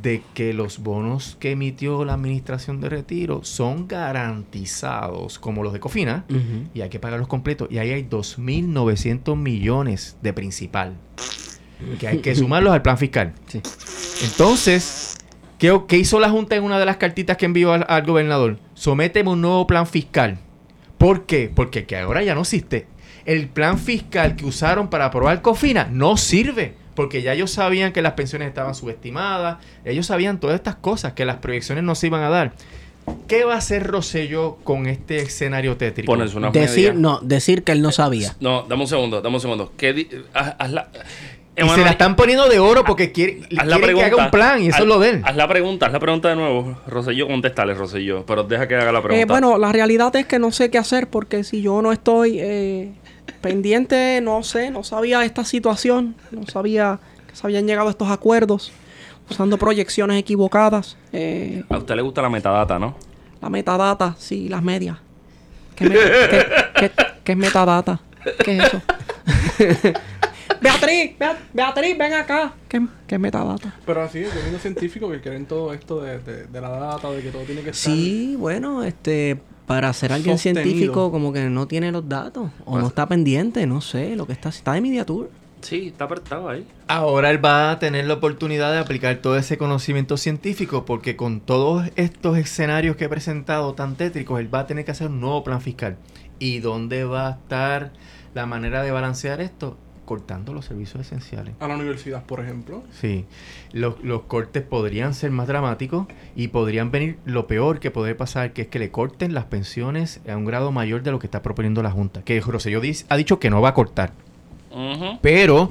[0.00, 5.80] de que los bonos que emitió la administración de retiro son garantizados, como los de
[5.80, 6.24] Cofina,
[6.72, 7.68] y hay que pagarlos completos.
[7.70, 10.96] Y ahí hay 2.900 millones de principal,
[11.98, 13.34] que hay que sumarlos al plan fiscal.
[13.46, 13.60] Sí.
[14.24, 15.16] Entonces,
[15.58, 18.58] ¿qué, qué hizo la Junta en una de las cartitas que envió al, al gobernador?
[18.74, 20.38] Sométeme un nuevo plan fiscal.
[20.96, 21.50] ¿Por qué?
[21.54, 22.86] Porque que ahora ya no existe.
[23.24, 26.81] El plan fiscal que usaron para aprobar Cofina no sirve.
[26.94, 29.58] Porque ya ellos sabían que las pensiones estaban subestimadas.
[29.84, 32.52] Ellos sabían todas estas cosas, que las proyecciones no se iban a dar.
[33.26, 36.12] ¿Qué va a hacer Rosselló con este escenario tétrico?
[36.12, 37.00] Ponerse una Decir, media.
[37.00, 38.36] no, decir que él no sabía.
[38.40, 39.72] No, dame un segundo, dame un segundo.
[39.76, 40.88] ¿Qué di- haz, haz la...
[41.54, 44.30] Y se la están poniendo de oro porque quiere, haz la quieren que haga un
[44.30, 45.22] plan y eso Haz- es lo de él.
[45.22, 46.78] Haz la pregunta, haz la pregunta de nuevo.
[46.86, 48.24] Rosselló, contéstale, Rosselló.
[48.24, 49.20] Pero deja que haga la pregunta.
[49.20, 52.38] Eh, bueno, la realidad es que no sé qué hacer porque si yo no estoy
[52.40, 52.92] eh,
[53.40, 56.98] pendiente, no sé, no sabía esta situación, no sabía
[57.28, 58.72] que se habían llegado a estos acuerdos
[59.30, 62.96] usando proyecciones equivocadas, eh, A usted le gusta la metadata, ¿no?
[63.40, 64.98] la metadata, sí, las medias.
[65.74, 66.46] ¿Qué, me- qué-
[66.78, 66.90] qué-
[67.24, 68.00] qué es metadata?
[68.44, 68.80] ¿Qué es eso?
[70.60, 72.52] Beatriz, Bea- Beatriz, ven acá.
[72.68, 73.74] ¿Qué, qué es metadata?
[73.84, 77.22] Pero así, es, gobierno científico que creen todo esto de, de- de la data, de
[77.22, 77.92] que todo tiene que estar.
[77.92, 79.40] Sí, bueno, este,
[79.72, 80.64] para ser alguien Sostenido.
[80.64, 84.34] científico como que no tiene los datos o no está pendiente, no sé, lo que
[84.34, 85.30] está, está de miniatura.
[85.62, 86.66] Sí, está apretado ahí.
[86.88, 91.40] Ahora él va a tener la oportunidad de aplicar todo ese conocimiento científico porque con
[91.40, 95.22] todos estos escenarios que he presentado tan tétricos, él va a tener que hacer un
[95.22, 95.96] nuevo plan fiscal.
[96.38, 97.92] ¿Y dónde va a estar
[98.34, 99.78] la manera de balancear esto?
[100.04, 101.54] Cortando los servicios esenciales.
[101.60, 102.82] A la universidad, por ejemplo.
[103.00, 103.24] Sí,
[103.72, 108.52] los, los cortes podrían ser más dramáticos y podrían venir lo peor que puede pasar,
[108.52, 111.40] que es que le corten las pensiones a un grado mayor de lo que está
[111.42, 112.22] proponiendo la Junta.
[112.24, 114.12] Que Rosselló dice- ha dicho que no va a cortar.
[115.20, 115.70] Pero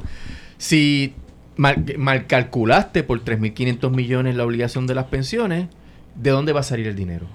[0.57, 1.13] si
[1.57, 5.67] mal, mal calculaste por 3.500 millones la obligación de las pensiones,
[6.15, 7.25] ¿de dónde va a salir el dinero?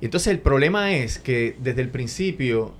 [0.00, 2.72] Y entonces el problema es que desde el principio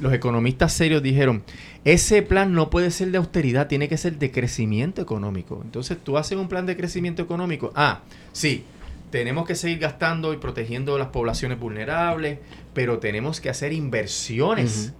[0.00, 1.42] los economistas serios dijeron,
[1.86, 5.60] ese plan no puede ser de austeridad, tiene que ser de crecimiento económico.
[5.62, 7.70] Entonces tú haces un plan de crecimiento económico.
[7.76, 8.00] Ah,
[8.32, 8.64] sí,
[9.12, 12.40] tenemos que seguir gastando y protegiendo las poblaciones vulnerables,
[12.74, 14.94] pero tenemos que hacer inversiones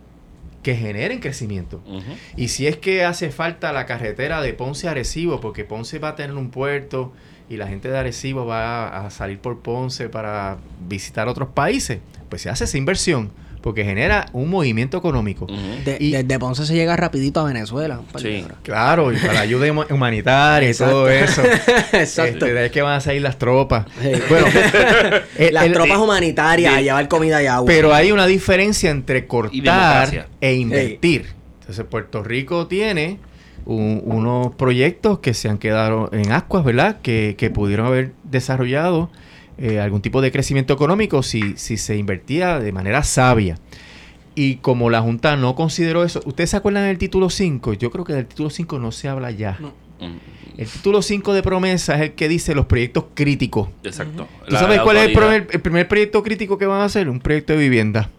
[0.62, 1.82] que generen crecimiento.
[2.36, 6.10] Y si es que hace falta la carretera de Ponce a Arecibo, porque Ponce va
[6.10, 7.12] a tener un puerto
[7.50, 10.58] y la gente de Arecibo va a, a salir por Ponce para
[10.88, 13.32] visitar otros países, pues se hace esa inversión,
[13.66, 15.44] porque genera un movimiento económico.
[15.84, 18.00] De- Y- desde Ponce se llega rapidito a Venezuela.
[18.16, 18.44] Sí.
[18.62, 21.42] Claro, y para ayuda huma- humanitaria y todo eso.
[21.92, 22.46] Exacto.
[22.46, 23.86] Este, de ahí que van a salir las tropas.
[24.00, 24.12] Sí.
[24.28, 24.46] Bueno,
[25.36, 27.66] el- Las el- tropas humanitarias a llevar comida y agua.
[27.66, 31.26] Pero hay una diferencia entre cortar e invertir.
[31.62, 33.18] Entonces Puerto Rico tiene
[33.64, 36.98] un- unos proyectos que se han quedado en ascuas, ¿verdad?
[37.02, 39.10] Que, que pudieron haber desarrollado
[39.58, 43.58] eh, algún tipo de crecimiento económico si, si se invertía de manera sabia.
[44.34, 47.72] Y como la Junta no consideró eso, ¿ustedes se acuerdan del título 5?
[47.74, 49.56] Yo creo que del título 5 no se habla ya.
[49.60, 49.68] No.
[49.98, 50.14] Ujú.
[50.58, 53.68] El título 5 de promesa es el que dice los proyectos críticos.
[53.82, 54.26] Exacto.
[54.46, 56.84] ¿Tú La- sabes la cuál es el primer, el primer proyecto crítico que van a
[56.84, 57.08] hacer?
[57.08, 58.10] Un proyecto de vivienda.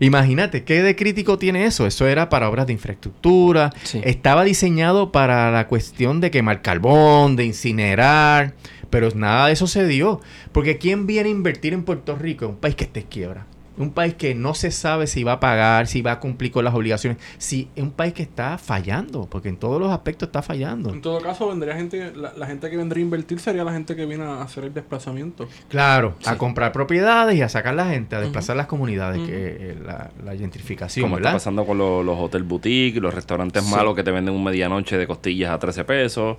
[0.00, 1.86] Imagínate, ¿qué de crítico tiene eso?
[1.86, 3.70] Eso era para obras de infraestructura.
[3.82, 4.00] Sí.
[4.04, 8.54] Estaba diseñado para la cuestión de quemar carbón, de incinerar.
[8.90, 10.20] Pero nada de eso se dio.
[10.52, 12.46] Porque ¿quién viene a invertir en Puerto Rico?
[12.48, 13.46] Un país que esté en quiebra.
[13.78, 16.64] Un país que no se sabe si va a pagar, si va a cumplir con
[16.66, 17.18] las obligaciones.
[17.38, 20.92] Si es un país que está fallando, porque en todos los aspectos está fallando.
[20.92, 23.96] En todo caso, vendría gente, la, la gente que vendría a invertir sería la gente
[23.96, 25.48] que viene a hacer el desplazamiento.
[25.68, 29.32] Claro, a comprar propiedades y a sacar la gente, a desplazar las comunidades, que
[29.70, 33.70] eh, la, la gentrificación, Como está pasando con lo- los hotel boutique, los restaurantes Sí.
[33.70, 36.36] malos que te venden un medianoche de costillas a 13 pesos.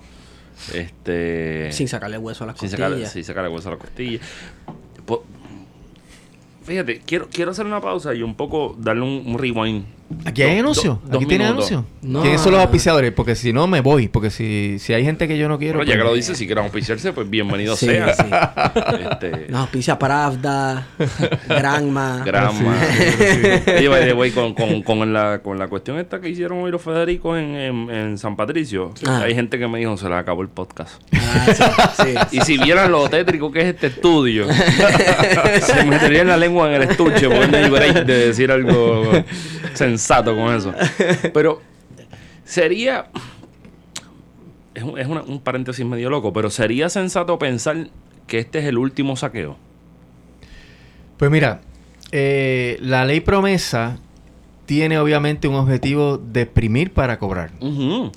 [0.74, 1.70] Este.
[1.72, 2.88] Sin sacarle hueso a las sin costillas.
[2.90, 4.20] sacarle, sin sacarle hueso a la costilla.
[5.06, 5.24] Po-
[6.64, 9.84] Fíjate, quiero, quiero hacer una pausa y un poco darle un, un rewind.
[10.24, 10.92] Aquí hay Do- anuncio.
[11.04, 11.70] do- dos Aquí tiene minutos.
[11.70, 11.92] anuncio.
[12.02, 12.22] No.
[12.22, 13.12] ¿Quiénes son los auspiciadores?
[13.12, 14.08] Porque si no, me voy.
[14.08, 15.78] Porque si, si hay gente que yo no quiero.
[15.78, 18.14] Bueno, ya que pues- lo dice, si quieren auspiciarse, pues bienvenido Sí, sea.
[18.14, 18.24] sí.
[19.10, 20.86] Este, Nos auspicia Pravda,
[21.48, 22.22] Granma.
[22.24, 22.76] Grama.
[23.78, 23.88] Sí.
[23.88, 27.54] Way, con, con, con la, con la cuestión esta que hicieron hoy los Federicos en,
[27.56, 29.22] en, en San Patricio, Ah.
[29.24, 31.00] hay gente que me dijo, se le acabó el podcast.
[31.14, 32.14] Ah, sí, sí.
[32.36, 34.46] Y si vieran lo tétrico que es este estudio,
[35.60, 39.02] se meterían la lengua en el estuche porque no hay break de decir algo
[39.74, 40.01] sensato
[40.34, 40.74] con eso.
[41.34, 41.60] Pero
[42.44, 43.06] sería...
[44.74, 47.88] Es, un, es una- un paréntesis medio loco, pero sería sensato pensar
[48.26, 49.56] que este es el último saqueo.
[51.18, 51.60] Pues mira,
[52.10, 53.98] eh, la ley promesa
[54.64, 57.50] tiene obviamente un objetivo de exprimir para cobrar.
[57.60, 58.12] Ujú.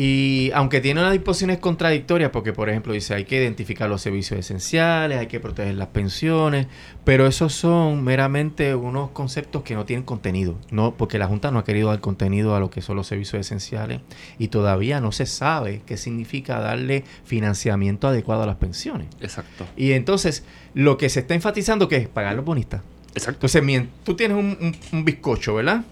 [0.00, 4.38] Y aunque tiene unas disposiciones contradictorias, porque por ejemplo dice hay que identificar los servicios
[4.38, 6.68] esenciales, hay que proteger las pensiones,
[7.04, 11.58] pero esos son meramente unos conceptos que no tienen contenido, no porque la Junta no
[11.58, 14.00] ha querido dar contenido a lo que son los servicios esenciales
[14.38, 19.08] y todavía no se sabe qué significa darle financiamiento adecuado a las pensiones.
[19.20, 19.66] Exacto.
[19.76, 20.44] Y entonces
[20.74, 22.82] lo que se está enfatizando que es pagar los bonistas.
[23.14, 23.48] Exacto.
[23.48, 25.82] Entonces, tú tienes un, un- un bizcocho, ¿verdad?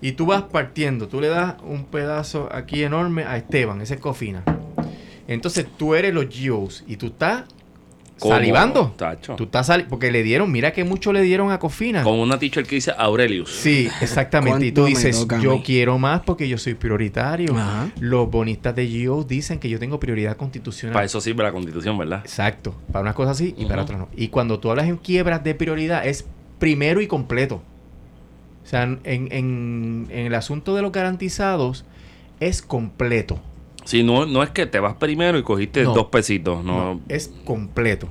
[0.00, 4.00] Y tú vas partiendo, tú le das un pedazo aquí enorme a Esteban, ese es
[4.00, 4.44] Cofina.
[5.26, 7.44] Entonces tú eres los GOs y tú estás
[8.20, 8.94] ¿Cómo, salivando.
[8.96, 9.34] tacho?
[9.36, 12.02] Tú estás sali- porque le dieron, mira que mucho le dieron a Cofina.
[12.02, 13.50] Con una teacher que dice Aurelius.
[13.50, 14.66] Sí, exactamente.
[14.66, 17.54] Y tú ¿Cuánto me dices, yo quiero más porque yo soy prioritario.
[17.56, 17.90] Ajá.
[18.00, 20.94] Los bonistas de GO dicen que yo tengo prioridad constitucional.
[20.94, 22.20] Para eso sirve la constitución, ¿verdad?
[22.24, 22.74] Exacto.
[22.92, 24.08] Para unas cosas sí y para otras no.
[24.16, 26.24] Y cuando tú hablas en quiebras de prioridad, es
[26.58, 27.62] primero y completo.
[28.68, 31.86] O sea, en, en- en el asunto de los garantizados,
[32.38, 33.40] es completo.
[33.86, 35.94] Si no, no es que te vas primero y cogiste No.
[35.94, 36.94] dos pesitos, no.
[36.96, 38.10] No, es completo.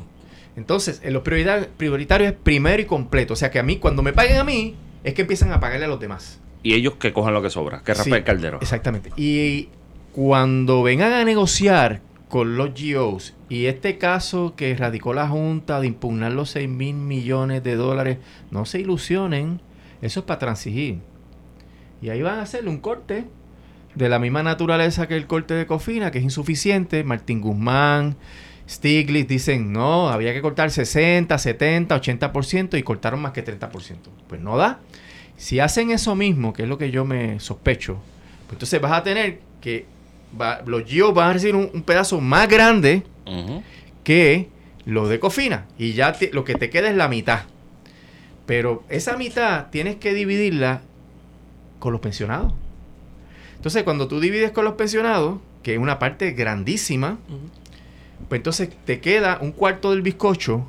[0.55, 3.33] Entonces, en los prioridad- prioritarios es primero y completo.
[3.33, 5.85] O sea, que a mí, cuando me paguen a mí, es que empiezan a pagarle
[5.85, 6.39] a los demás.
[6.63, 8.57] Y ellos que cojan lo que sobra, que raspe Sí, el caldero.
[8.59, 9.11] Exactamente.
[9.15, 9.69] Y
[10.11, 15.85] cuando vengan a negociar con los GOs, y este caso que radicó la Junta de
[15.85, 18.17] impugnar los 6 mil millones de dólares,
[18.49, 19.61] no se ilusionen,
[20.01, 20.99] eso es para transigir.
[22.01, 23.25] Y ahí van a hacerle un corte
[23.95, 27.03] de la misma naturaleza que el corte de Cofina, que es insuficiente.
[27.03, 28.15] Martín Guzmán,
[28.69, 33.95] Stiglitz dicen, no, había que cortar 60, 70, 80% y cortaron más que 30%.
[34.27, 34.79] Pues no da.
[35.37, 37.97] Si hacen eso mismo, que es lo que yo me sospecho,
[38.45, 39.85] pues entonces vas a tener que
[40.39, 43.03] va- los GIOs van a recibir un, un pedazo más grande
[44.03, 44.49] que
[44.85, 45.65] los de Cofina.
[45.77, 47.41] Y ya te- lo que te queda es la mitad.
[48.47, 50.81] Pero esa mitad tienes que dividirla
[51.79, 52.53] con los pensionados.
[53.57, 57.17] Entonces, cuando tú divides con los pensionados, que es una parte grandísima,
[58.29, 60.65] pues entonces te queda un cuarto del bizcocho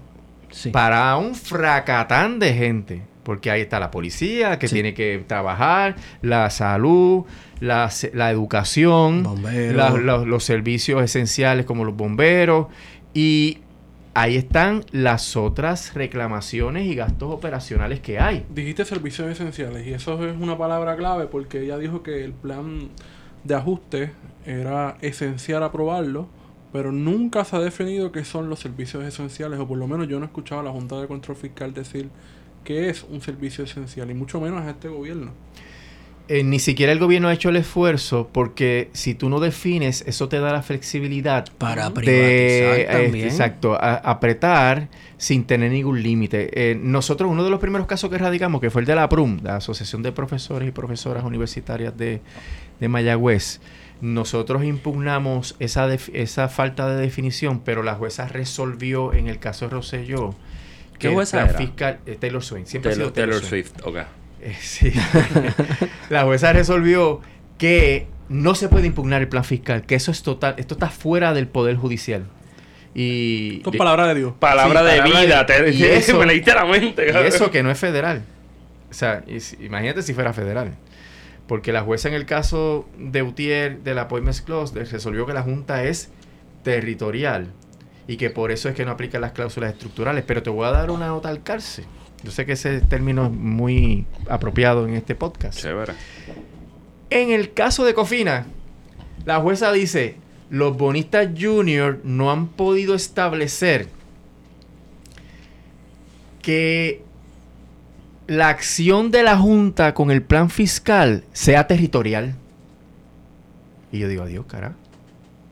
[0.51, 0.70] Sí.
[0.70, 3.03] para un fracatán de gente.
[3.22, 4.74] Porque ahí está la policía que Sí.
[4.74, 7.24] tiene que trabajar, la salud,
[7.61, 9.22] la, la educación,
[9.74, 12.68] la- los servicios esenciales como los bomberos.
[13.12, 13.59] Y
[14.21, 18.45] ahí están las otras reclamaciones y gastos operacionales que hay.
[18.53, 22.89] Dijiste servicios esenciales y eso es una palabra clave porque ella dijo que el plan
[23.45, 24.11] de ajuste
[24.45, 26.29] era esencial aprobarlo,
[26.73, 30.19] pero nunca se ha definido qué son los servicios esenciales, o por lo menos yo
[30.19, 32.11] no he escuchado a la Junta de Control Fiscal decir
[32.64, 35.33] qué es un servicio esencial, y mucho menos a este gobierno.
[36.31, 40.29] Eh, ni siquiera el gobierno ha hecho el esfuerzo porque si tú no defines, eso
[40.29, 43.26] te da la flexibilidad Para de, privatizar eh, también.
[43.29, 46.51] exacto, a- apretar sin tener ningún límite.
[46.53, 49.41] Eh, nosotros, uno de los primeros casos que radicamos, que fue el de la PRUM,
[49.43, 52.20] la Asociación de Profesores y Profesoras Universitarias de,
[52.79, 53.61] de Mayagüez,
[54.03, 59.64] nosotros impugnamos esa, def- esa falta de definición, pero la jueza resolvió en el caso
[59.64, 60.35] de Rosselló
[60.99, 61.59] ¿Qué jueza plan era?
[61.59, 63.64] fiscal, eh, Taylor Swain, siempre ha Taylor, sido Taylor, Taylor Swain.
[63.64, 63.97] Swift, ok.
[64.41, 64.93] Eh, sí.
[66.11, 67.20] la jueza resolvió
[67.59, 71.32] que no se puede impugnar el plan fiscal, que eso es total, esto está fuera
[71.34, 72.24] del poder judicial.
[72.95, 74.32] Y, es palabra de Dios.
[74.39, 77.05] Palabra Sí, de palabra vida, de- te, y eso- me leíste la mente.
[77.05, 77.26] y cabrón.
[77.26, 78.22] eso que no es federal.
[78.91, 80.74] O sea, y imagínate si fuera federal.
[81.47, 85.43] Porque la jueza en el caso de Utier de la Appointments Clause resolvió que la
[85.43, 86.11] Junta es
[86.62, 87.49] territorial
[88.07, 90.24] y que por eso es que no aplica las cláusulas estructurales.
[90.26, 91.84] Pero te voy a dar una nota al cárcel.
[92.23, 95.59] Yo sé que ese término es muy apropiado en este podcast.
[95.61, 95.93] Chévere.
[97.11, 98.47] En el caso de Cofina,
[99.25, 100.16] la jueza dice,
[100.51, 103.89] los bonistas junior no han podido establecer
[106.43, 107.03] que
[108.27, 112.35] la acción de la Junta con el plan fiscal sea territorial.
[113.93, 114.75] Y yo digo, adiós, cara.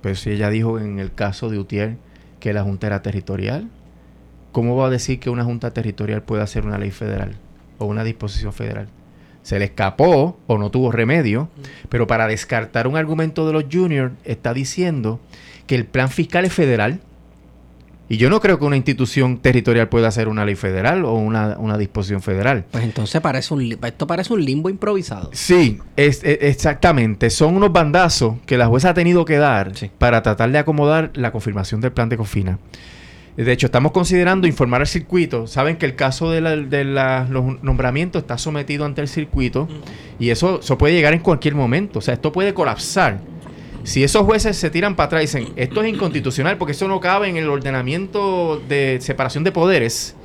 [0.03, 1.97] Pero si ella dijo en el caso de Utiel
[2.39, 3.69] que la Junta era territorial,
[4.57, 7.37] ¿cómo va a decir que una Junta territorial puede hacer una ley federal
[7.77, 8.89] o una disposición federal?
[9.43, 11.51] Se le escapó o no tuvo remedio,
[11.91, 15.21] pero para descartar un argumento de los juniors está diciendo
[15.67, 17.01] que el plan fiscal es federal.
[18.09, 21.59] Y yo no creo que una institución territorial pueda hacer una ley federal o una,
[21.59, 22.65] una disposición federal.
[22.71, 25.29] Pues entonces parece un esto parece un limbo improvisado.
[25.35, 27.29] Sí, es, es- exactamente.
[27.29, 29.91] Son unos bandazos que la jueza ha tenido que dar Sí.
[29.99, 32.59] para tratar de acomodar la confirmación del plan de Cofina.
[33.37, 35.47] De hecho, estamos considerando informar al circuito.
[35.47, 39.69] Saben que el caso de, la- de la- los nombramientos está sometido ante el circuito
[40.19, 41.99] y eso, eso puede llegar en cualquier momento.
[41.99, 43.19] O sea, esto puede colapsar.
[43.85, 46.99] Si esos jueces se tiran para atrás y dicen, esto es inconstitucional porque eso no
[46.99, 50.17] cabe en el ordenamiento de separación de poderes,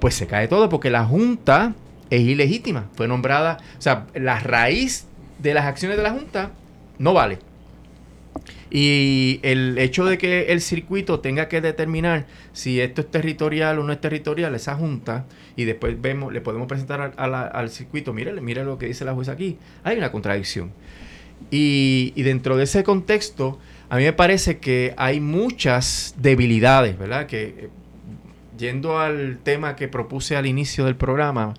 [0.00, 1.74] pues se cae todo porque la Junta
[2.10, 2.86] es ilegítima.
[2.96, 5.06] Fue nombrada, o sea, la raíz
[5.38, 6.50] de las acciones de la Junta
[6.98, 7.38] no vale.
[8.70, 13.82] Y el hecho de que el circuito tenga que determinar si esto es territorial o
[13.84, 17.70] no es territorial, esa junta, y después vemos, le podemos presentar al, a la- al
[17.70, 20.70] circuito, mire, mire lo que dice la jueza aquí, hay una contradicción.
[21.50, 23.58] Y, y dentro de ese contexto,
[23.88, 27.26] a mí me parece que hay muchas debilidades, ¿verdad?
[27.26, 27.68] Que eh,
[28.56, 31.54] yendo al tema que propuse al inicio del programa,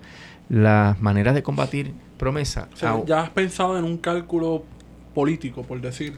[0.48, 2.68] las maneras de combatir promesa.
[2.72, 4.64] O sea, ya has pensado en un cálculo
[5.14, 6.14] político, por decir.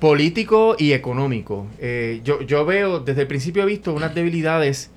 [0.00, 1.66] Político y económico.
[1.78, 4.90] Eh, yo, yo veo, desde el principio he visto unas debilidades,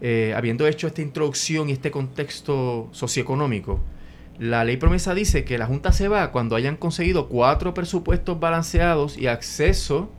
[0.00, 3.80] eh, habiendo hecho esta introducción y este contexto socioeconómico.
[4.38, 9.16] La ley promesa dice que la Junta se va cuando hayan conseguido cuatro presupuestos balanceados
[9.16, 10.10] y acceso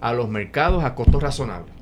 [0.00, 1.72] a los mercados a costos razonables.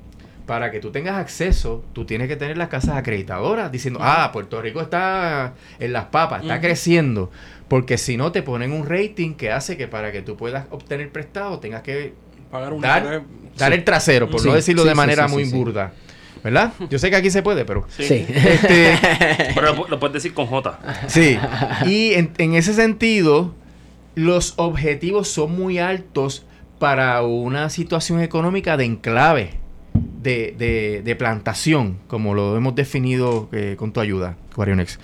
[0.47, 4.61] Para que tú tengas acceso, tú tienes que tener las casas acreditadoras diciendo, ah, Puerto
[4.61, 7.31] Rico está en las papas, está creciendo.
[7.73, 11.11] Porque si no, te ponen un rating que hace que para que tú puedas obtener
[11.11, 12.13] prestado tengas que
[12.51, 13.23] Pagar un Dar-
[13.57, 15.57] dar el trasero, por Sí, no decirlo sí, de sí, manera sí, muy sí, sí.
[15.57, 15.93] burda.
[16.45, 16.75] ¿Verdad?
[16.91, 17.87] Yo sé que aquí se puede, pero...
[17.89, 18.27] Sí.
[18.29, 18.99] Este,
[19.55, 20.79] Pero lo, lo puedes decir con J.
[21.07, 21.39] Sí,
[21.87, 23.55] y en, en ese sentido,
[24.17, 26.45] los objetivos son muy altos
[26.79, 29.51] para una situación económica de enclave,
[29.95, 34.99] de, de- de plantación, como lo hemos definido eh, con tu ayuda, Guarionex.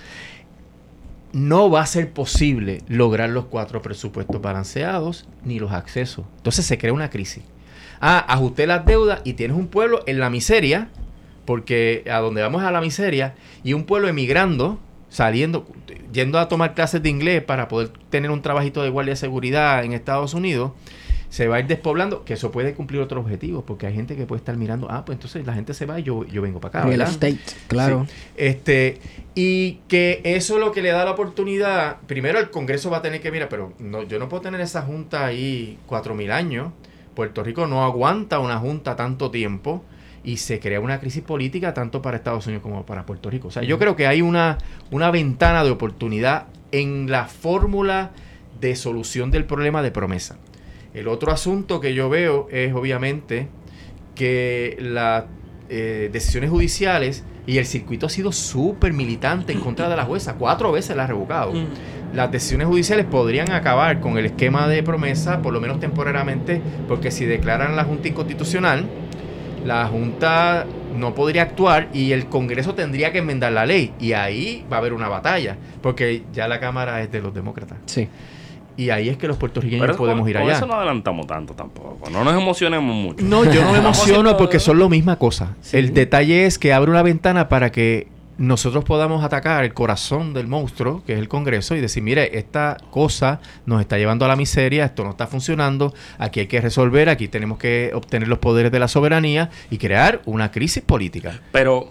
[1.33, 6.24] No va a ser posible lograr los cuatro presupuestos balanceados ni los accesos.
[6.39, 7.45] Entonces se crea una crisis.
[8.01, 10.89] Ah, ajusté las deudas y tienes un pueblo en la miseria,
[11.45, 15.66] porque a donde vamos a la miseria, y un pueblo emigrando, saliendo,
[16.12, 19.85] yendo a tomar clases de inglés para poder tener un trabajito de guardia de seguridad
[19.85, 20.72] en Estados Unidos,
[21.29, 24.24] se va a ir despoblando, que eso puede cumplir otro objetivo, porque hay gente que
[24.24, 26.81] puede estar mirando, ah, pues entonces la gente se va y yo, yo vengo para
[26.81, 26.89] acá.
[26.89, 28.07] Real estate, claro.
[28.09, 28.14] Sí.
[28.37, 28.99] Este,
[29.35, 31.99] y que eso es lo que le da la oportunidad.
[32.07, 34.83] Primero, el Congreso va a tener que, mira, pero no, yo no puedo tener esa
[34.83, 36.72] junta ahí cuatro mil años.
[37.14, 39.85] Puerto Rico no aguanta una junta tanto tiempo
[40.24, 43.49] y se crea una crisis política tanto para Estados Unidos como para Puerto Rico.
[43.49, 44.59] O sea, yo creo que hay una,
[44.91, 48.12] una ventana de oportunidad en la fórmula
[48.61, 50.37] de solución del problema de promesa.
[50.99, 53.49] El otro asunto que yo veo es obviamente
[54.16, 55.26] que la
[55.70, 60.34] eh, decisiones judiciales y el circuito ha sido súper militante en contra de la jueza.
[60.34, 61.53] Cuatro veces la ha revocado.
[61.53, 61.66] Mm.
[62.14, 67.12] Las decisiones judiciales podrían acabar con el esquema de promesa, por lo menos temporariamente, porque
[67.12, 68.86] si declaran la Junta inconstitucional,
[69.64, 73.92] la Junta no podría actuar y el Congreso tendría que enmendar la ley.
[74.01, 77.78] Y ahí va a haber una batalla, porque ya la Cámara es de los demócratas.
[77.86, 78.09] Sí.
[78.79, 80.57] Y ahí es que los puertorriqueños Pero podemos con- ir con allá.
[80.57, 82.09] eso no adelantamos tanto tampoco.
[82.11, 83.24] No nos emocionemos mucho.
[83.24, 85.57] No, yo no me emociono porque son la misma cosa.
[85.61, 85.76] Sí.
[85.76, 88.07] El detalle es que abre una ventana para que
[88.39, 92.76] nosotros podamos atacar el corazón del monstruo, que es el Congreso, y decir, mire, esta
[92.93, 97.09] cosa nos está llevando a la miseria, esto no está funcionando, aquí hay que resolver,
[97.09, 101.41] aquí tenemos que obtener los poderes de la soberanía y crear una crisis política.
[101.51, 101.89] Pero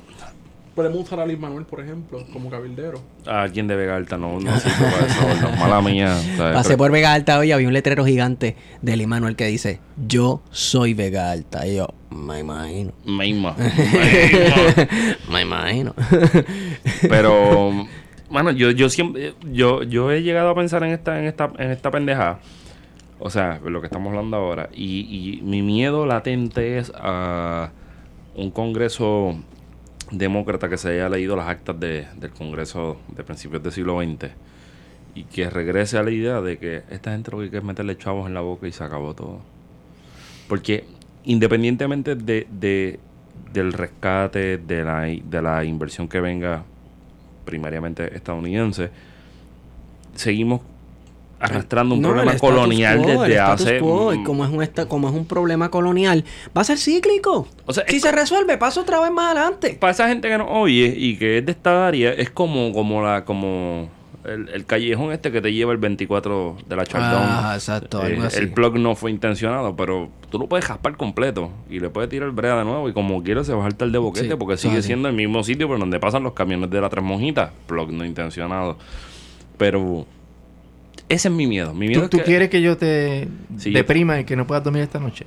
[0.78, 3.02] Podemos usar a Luis Manuel, por ejemplo, como cabildero.
[3.26, 4.70] a quien de Vega Alta no, no eso.
[4.80, 5.56] gordo.
[5.58, 6.16] Mala mía.
[6.38, 10.44] Pasé pero- por Vega Alta hoy, había un letrero gigante de Manuel que dice, yo
[10.52, 11.66] soy Vega Alta.
[11.66, 12.92] Y yo, me imagino.
[13.06, 13.56] Meima.
[13.92, 14.76] Meima.
[15.32, 15.96] me imagino.
[17.10, 17.72] Pero,
[18.30, 21.72] bueno, yo, yo siempre, yo, yo he llegado a pensar en esta, en esta, en
[21.72, 22.38] esta pendeja.
[23.18, 24.70] O sea, lo que estamos hablando ahora.
[24.76, 27.72] Y, y mi miedo latente es a
[28.36, 29.36] un congreso
[30.12, 34.32] demócrata que se haya leído las actas de, del congreso de principios del siglo XX
[35.16, 37.98] y que regrese a la idea de que esta gente lo que que es meterle
[37.98, 39.42] chavos en la boca y se acabó todo.
[40.48, 40.86] Porque
[41.26, 43.00] independientemente de, de-
[43.54, 46.64] del rescate, de la, de la inversión que venga
[47.46, 48.90] primariamente estadounidense,
[50.16, 50.62] seguimos
[51.40, 53.80] arrastrando un No, problema el colonial quo, el desde hace...
[53.80, 56.24] quo, y mm, como es, un esta- como es un problema colonial,
[56.58, 57.48] va a ser cíclico.
[57.66, 59.78] O sea, si se resuelve, pasa otra vez más adelante.
[59.80, 63.04] para esa gente que nos oye y que es de esta área, es como, como
[63.04, 63.90] la, como
[64.26, 67.22] el, el callejón este que te lleva el 24 de la Chardón.
[67.24, 68.40] Ah, exacto, algo Eh, así.
[68.40, 72.32] el plug no fue intencionado, pero tú lo puedes jaspar completo y le puedes tirar
[72.32, 74.80] brea de nuevo y como quieras se va a saltar de boquete Sí, porque sigue
[74.80, 74.88] así.
[74.88, 77.52] siendo el mismo sitio por donde pasan los camiones de las tres monjitas.
[77.68, 78.78] Plug no intencionado.
[79.58, 80.06] Pero
[81.10, 81.74] ese es mi miedo.
[81.74, 83.28] Mi miedo ¿Tú, es tú que quieres que yo te
[83.58, 85.26] Sí, yo- deprima y que no puedas dormir esta noche?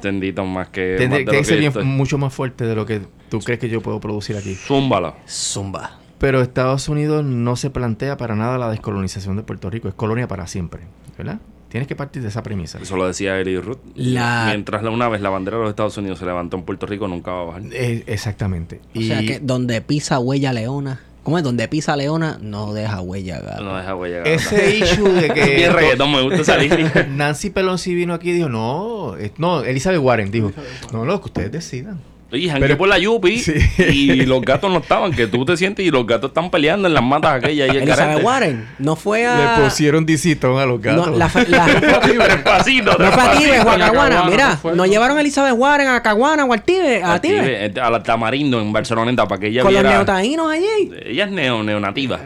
[0.00, 0.80] tendito más que...
[0.82, 3.40] Más de Tiene lo que ser que bien- mucho más fuerte de lo que tú
[3.40, 4.54] crees que yo puedo producir aquí.
[4.54, 5.14] Zúmbala.
[5.28, 5.98] Zumba.
[6.18, 9.88] Pero Estados Unidos no se plantea para nada la descolonización de Puerto Rico.
[9.88, 10.82] Es colonia para siempre,
[11.18, 11.40] ¿verdad?
[11.68, 12.78] Tienes que partir de esa premisa.
[12.80, 13.78] Eso lo decía Eli Ruth.
[13.96, 16.86] La- Mientras la, una vez la bandera de los Estados Unidos se levantó en Puerto
[16.86, 17.62] Rico, nunca va a bajar.
[17.72, 18.80] Eh, exactamente.
[18.94, 21.42] O sea que donde pisa huella leona, ¿cómo es?
[21.42, 23.64] Donde pisa leona, no deja huella gato.
[23.64, 24.18] No deja huella.
[24.18, 24.30] gata.
[24.30, 27.08] ese issue de que Bien reggaetón, me gusta esa línea.
[27.10, 30.52] Nancy Pelosi vino aquí y dijo, no, no, Elizabeth Warren dijo,
[30.92, 31.98] no, lo que ustedes decidan.
[32.32, 33.52] Oye, jangué Pero- por la Yupi Sí.
[33.78, 36.94] y los gatos no estaban, que tú te sientes y los gatos están peleando en
[36.94, 38.24] las matas aquellas y el.
[38.24, 39.56] Warren no fue a...
[39.58, 41.06] Le pusieron disitón a los gatos.
[41.08, 41.64] No, la, fa- la-
[42.00, 43.66] Tres pasitos, no fue a Tibe, pasitos.
[43.66, 44.24] o a Caguana.
[44.24, 44.92] Mira, no fue, nos no.
[44.92, 47.20] llevaron a Elizabeth Warren a Caguana o al Tibe, a A.
[47.20, 50.90] Tibe, eh, a la Tamarindo en Barceloneta para que ella Con los neotaínos allí.
[51.04, 52.18] Ella es neo, neonativa.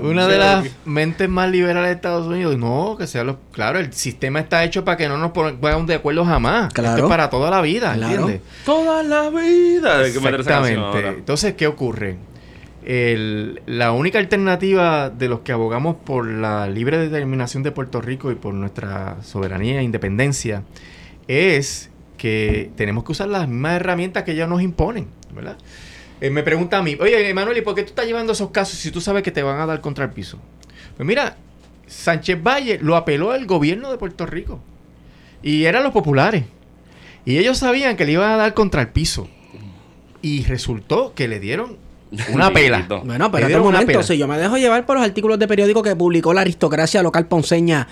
[0.00, 3.36] Una de las mentes más liberales de Estados Unidos, no, que sea los...
[3.52, 6.72] Claro, el sistema está hecho para que no nos pon- pongamos de acuerdo jamás.
[6.72, 6.94] Claro.
[6.96, 8.12] Esto es para toda la vida, Claro.
[8.12, 8.40] ¿entiendes?
[8.64, 9.35] Toda la vida.
[9.40, 10.80] Hay que meter esa canción Exactamente.
[10.80, 11.08] ahora.
[11.10, 12.16] Entonces, ¿qué ocurre?
[12.84, 18.30] El- la única alternativa de los que abogamos por la libre determinación de Puerto Rico
[18.30, 20.62] y por nuestra soberanía e independencia
[21.26, 25.56] es que tenemos que usar las mismas herramientas que ellos nos imponen, ¿verdad?
[26.20, 28.78] Eh, me pregunta a mí, oye, Emanuel, ¿y por qué tú estás llevando esos casos
[28.78, 30.38] si tú sabes que te van a dar contra el piso?
[30.96, 31.36] Pues mira,
[31.88, 34.60] Sánchez Valle lo apeló al gobierno de Puerto Rico
[35.42, 36.44] y eran los populares.
[37.26, 39.28] Y ellos sabían que le iban a dar contra el piso.
[40.22, 41.76] Y resultó que le dieron
[42.32, 42.86] una pela.
[43.04, 44.02] Bueno, pero un dieron una momento, pela.
[44.02, 47.26] si yo me dejo llevar por los artículos de periódico que publicó la aristocracia local
[47.26, 47.86] ponceña,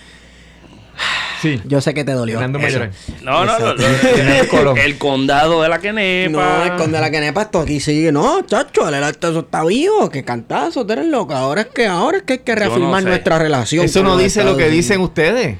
[1.42, 1.60] Sí.
[1.66, 2.40] yo sé que te dolió.
[2.40, 3.74] No, no, no.
[4.50, 4.78] Colón.
[4.78, 6.30] El condado de la Quenepa.
[6.30, 8.12] No, el conde de la quenepa esto aquí sigue.
[8.12, 10.08] No, chacho, el eso está vivo.
[10.08, 11.34] Que cantazo, tú eres loco.
[11.34, 13.08] Ahora es que ahora es que hay que no reafirmar sé.
[13.08, 13.84] nuestra relación.
[13.84, 15.58] Eso no dice lo que dicen ustedes.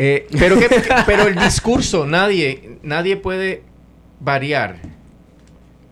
[0.00, 0.68] Eh, pero, que,
[1.06, 3.62] pero el discurso, nadie, nadie puede
[4.20, 4.76] variar.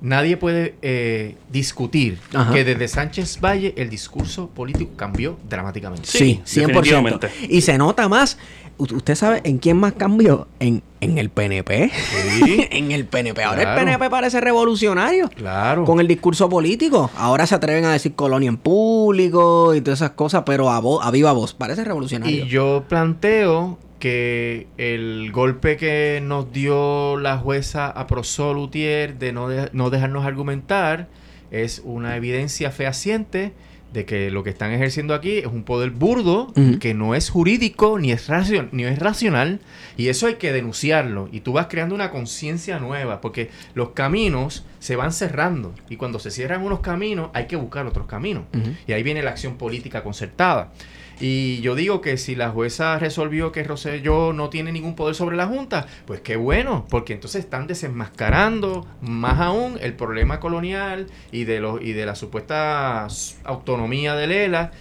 [0.01, 2.53] Nadie puede eh, discutir Ajá.
[2.53, 6.07] que desde Sánchez Valle el discurso político cambió dramáticamente.
[6.07, 6.67] Sí, Sí, 100%.
[6.67, 7.31] definitivamente.
[7.49, 8.39] Y se nota más.
[8.79, 10.49] ¿Usted sabe en quién más cambió?
[10.61, 11.91] En, en el PNP.
[11.91, 12.67] Sí.
[12.71, 13.43] en el PNP.
[13.43, 13.81] Ahora Claro.
[13.81, 15.31] el PNP parece revolucionario.
[15.31, 15.85] Claro.
[15.85, 17.11] Con el discurso político.
[17.17, 21.05] Ahora se atreven a decir colonia en público y todas esas cosas, pero a, voz,
[21.05, 21.55] a viva voz.
[21.55, 22.45] Parece revolucionario.
[22.45, 29.33] Y yo planteo que el golpe que nos dio la jueza a Prosol Utier de
[29.33, 31.09] no, de- no dejarnos argumentar
[31.51, 33.53] es una evidencia fehaciente
[33.93, 37.99] de que lo que están ejerciendo aquí es un poder burdo que no es jurídico
[37.99, 38.29] ni es,
[38.73, 39.61] ni es racional
[39.97, 41.29] y eso hay que denunciarlo.
[41.33, 46.19] Y tú vas creando una conciencia nueva porque los caminos se van cerrando y cuando
[46.19, 48.43] se cierran unos caminos hay que buscar otros caminos.
[48.87, 50.73] Y ahí viene la acción política concertada.
[51.19, 55.37] Y yo digo que si la jueza resolvió que Rosselló no tiene ningún poder sobre
[55.37, 61.45] la Junta, pues qué bueno, porque entonces están desenmascarando más aún el problema colonial y
[61.45, 63.07] de, los y de la supuesta
[63.45, 64.73] autonomía de Lela.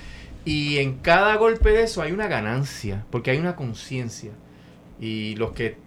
[0.44, 4.32] Y en cada golpe de eso hay una ganancia, porque hay una conciencia.
[5.00, 5.78] Y los que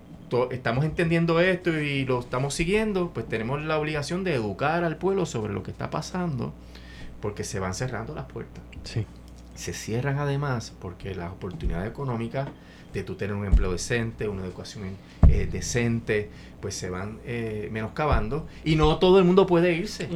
[0.50, 5.26] estamos entendiendo esto y lo estamos siguiendo, pues tenemos la obligación de educar al pueblo
[5.26, 6.54] sobre lo que está pasando,
[7.20, 9.06] porque se van cerrando las puertas Sí.
[9.58, 12.46] Se cierran además porque las oportunidades económicas
[12.92, 14.84] de tú tener un empleo decente, una educación
[15.28, 16.30] eh, decente,
[16.60, 20.08] pues se van eh, menoscabando y no todo el mundo puede irse.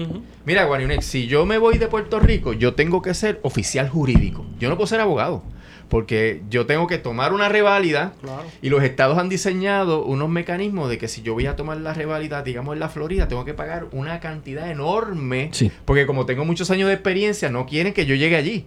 [0.47, 4.47] Mira, Guaniunex, si yo me voy de Puerto Rico, yo tengo que ser oficial jurídico.
[4.61, 5.43] Yo no puedo ser abogado,
[5.89, 8.45] porque yo tengo que tomar una reválida Claro.
[8.63, 11.93] y los estados han diseñado unos mecanismos de que si yo voy a tomar la
[11.93, 15.71] reválida, digamos en la Florida, tengo que pagar una cantidad enorme Sí.
[15.85, 18.65] porque como tengo muchos años de experiencia, no quieren que yo llegue allí.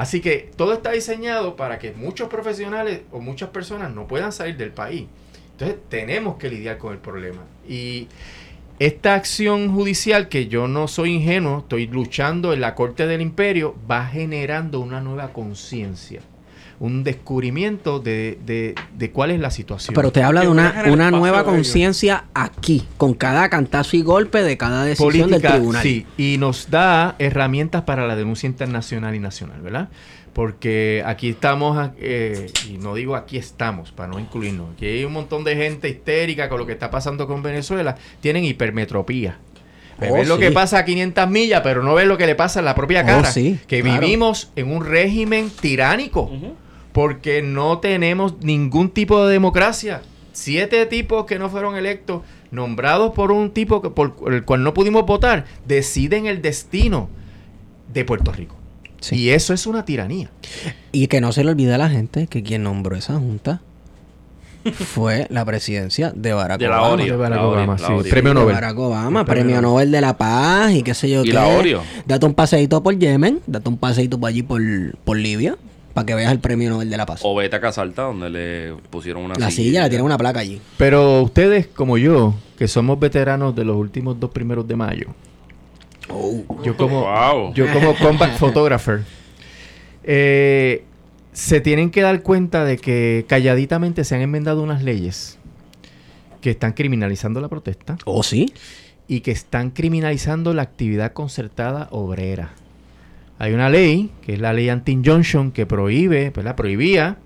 [0.00, 4.56] Así que todo está diseñado para que muchos profesionales o muchas personas no puedan salir
[4.56, 5.04] del país.
[5.52, 7.42] Entonces tenemos que lidiar con el problema.
[7.68, 8.08] Y
[8.78, 13.76] esta acción judicial, que yo no soy ingenuo, estoy luchando en la Corte del Imperio,
[13.90, 16.22] va generando una nueva conciencia,
[16.80, 19.94] un descubrimiento de, de- de cuál es la situación.
[19.94, 24.56] Pero usted habla de una, una nueva conciencia aquí, con cada cantazo y golpe de
[24.56, 25.82] cada decisión del política, tribunal.
[25.82, 29.90] sí, y nos da herramientas para la denuncia internacional y nacional, ¿verdad?
[30.32, 35.12] Porque aquí estamos, eh, y no digo aquí estamos, para no incluirnos, aquí hay un
[35.12, 39.38] montón de gente histérica con lo que está pasando con Venezuela, tienen hipermetropía.
[40.02, 42.60] Oh, ven lo que pasa a 500 millas, pero no ven lo que le pasa
[42.60, 43.30] en la propia Oh, cara.
[43.30, 44.00] sí, que claro.
[44.00, 46.54] vivimos en un régimen tiránico Ujú.
[46.92, 50.02] Porque no tenemos ningún tipo de democracia.
[50.32, 54.74] Siete tipos que no fueron electos, nombrados por un tipo que, por el cual no
[54.74, 57.08] pudimos votar, deciden el destino
[57.92, 58.54] de Puerto Rico.
[59.00, 59.16] Sí.
[59.16, 60.30] Y eso es una tiranía.
[60.92, 63.60] Y que no se le olvide a la gente que quien nombró esa junta
[64.74, 67.02] fue la presidencia de Barack De la Obama.
[67.02, 67.92] De Barack Obama, la sí.
[67.92, 68.10] Oreo.
[68.10, 68.54] Premio De Nobel.
[68.54, 71.32] Barack Obama, premio premio Nobel de la Paz y qué sé yo Y qué.
[71.32, 71.82] la Oreo.
[72.06, 74.60] Date un paseíto por Yemen, date un paseíto por allí por,
[75.04, 75.56] por Libia,
[76.00, 77.20] para que veas el premio Nobel de la Paz.
[77.22, 80.60] O vete a Casalta, donde le pusieron una la silla, le tienen una placa allí.
[80.78, 85.08] Pero ustedes, como yo, que somos veteranos de los últimos dos primeros de mayo,
[86.64, 87.52] yo como, Wow.
[87.54, 89.02] yo como combat photographer,
[90.04, 90.84] eh,
[91.32, 95.38] se tienen que dar cuenta de que calladitamente se han enmendado unas leyes
[96.40, 98.52] que están criminalizando la protesta ¿Oh, sí?
[99.06, 102.52] y que están criminalizando la actividad concertada obrera.
[103.40, 106.56] Hay una ley, que es la ley anti-injunction, que prohíbe, ¿verdad?
[106.56, 107.16] prohibía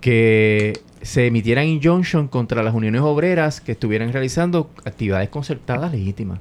[0.00, 6.40] que se emitieran injunction contra las uniones obreras que estuvieran realizando actividades concertadas legítimas.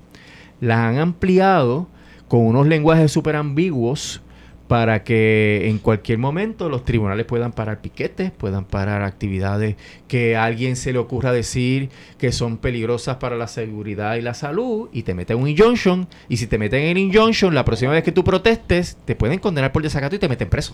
[0.62, 1.90] Las han ampliado
[2.30, 4.22] con unos lenguajes súper ambiguos
[4.70, 10.44] para que en cualquier momento los tribunales puedan parar piquetes, puedan parar actividades que a
[10.44, 11.90] alguien se le ocurra decir
[12.20, 16.38] que son peligrosas para la seguridad y la salud y te meten un injunction y
[16.38, 19.82] si te meten en injunction la próxima vez que tú protestes te pueden condenar por
[19.82, 20.74] desacato y te meten preso.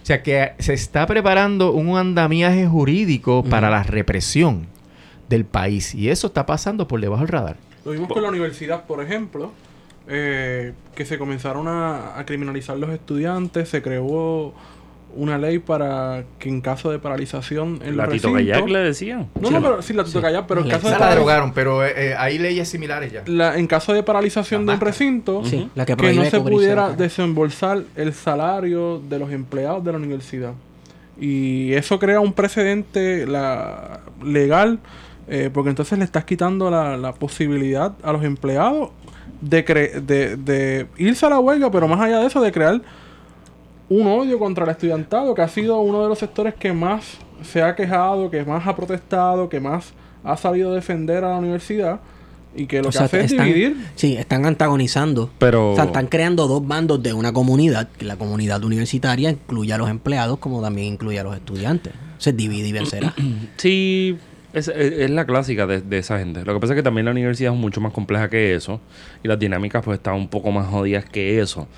[0.00, 4.68] O sea que se está preparando un andamiaje jurídico para la represión
[5.28, 7.56] del país y eso está pasando por debajo del radar.
[7.84, 9.50] Lo vimos con la universidad, por ejemplo,
[10.08, 14.52] eh, que se comenzaron a, a criminalizar los estudiantes, se creó
[15.16, 18.56] una ley para que en caso de paralización en La los Tito recintos...
[18.60, 19.26] Kayak le decían.
[19.40, 20.72] No, no, pero sí, la Tito Kayak, pero en Sí.
[20.72, 23.22] caso de la derogaron, pero eh, eh, hay leyes similares ya.
[23.26, 24.90] la- en caso de paralización La de un máscara.
[24.90, 29.98] recinto, Sí, la que no se pudiera desembolsar el salario de los empleados de la
[29.98, 30.52] universidad.
[31.20, 34.78] Y eso crea un precedente la, legal,
[35.26, 38.90] eh, porque entonces le estás quitando la, la posibilidad a los empleados
[39.40, 42.80] de, cre- de, de irse a la huelga, pero más allá de eso, de crear
[43.88, 47.62] un odio contra el estudiantado, que ha sido uno de los sectores que más se
[47.62, 49.92] ha quejado, que más ha protestado, que más
[50.24, 52.00] ha sabido defender a la universidad,
[52.54, 53.76] y que lo O que sea, hace es dividir.
[53.94, 55.30] sí, están antagonizando.
[55.38, 55.72] Pero.
[55.72, 59.78] O sea, están creando dos bandos de una comunidad, que la comunidad universitaria incluye a
[59.78, 61.92] los empleados como también incluye a los estudiantes.
[62.18, 63.14] Se divide y vencerá.
[63.58, 64.16] Sí,
[64.52, 66.44] es, es- es la clásica de, de esa gente.
[66.44, 68.80] Lo que pasa es que también la universidad es mucho más compleja que eso.
[69.22, 71.68] Y las dinámicas pues están un poco más jodidas que eso.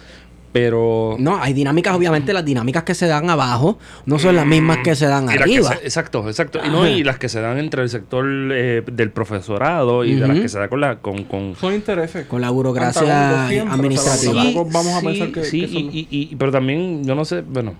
[0.52, 1.14] Pero...
[1.20, 4.96] No, hay dinámicas, obviamente, las dinámicas que se dan abajo no son las mismas que
[4.96, 5.68] se dan arriba.
[5.76, 6.58] se- exacto, exacto.
[6.64, 10.26] Y, no, y las que se dan entre el sector eh, del profesorado y de
[10.26, 12.26] las que se da con la con, con Son intereses.
[12.26, 14.42] Con la burocracia administrativa.
[14.42, 17.24] tampoco vamos a pensar que, sí, que son- y, y- y- pero también, yo no
[17.24, 17.74] sé, bueno,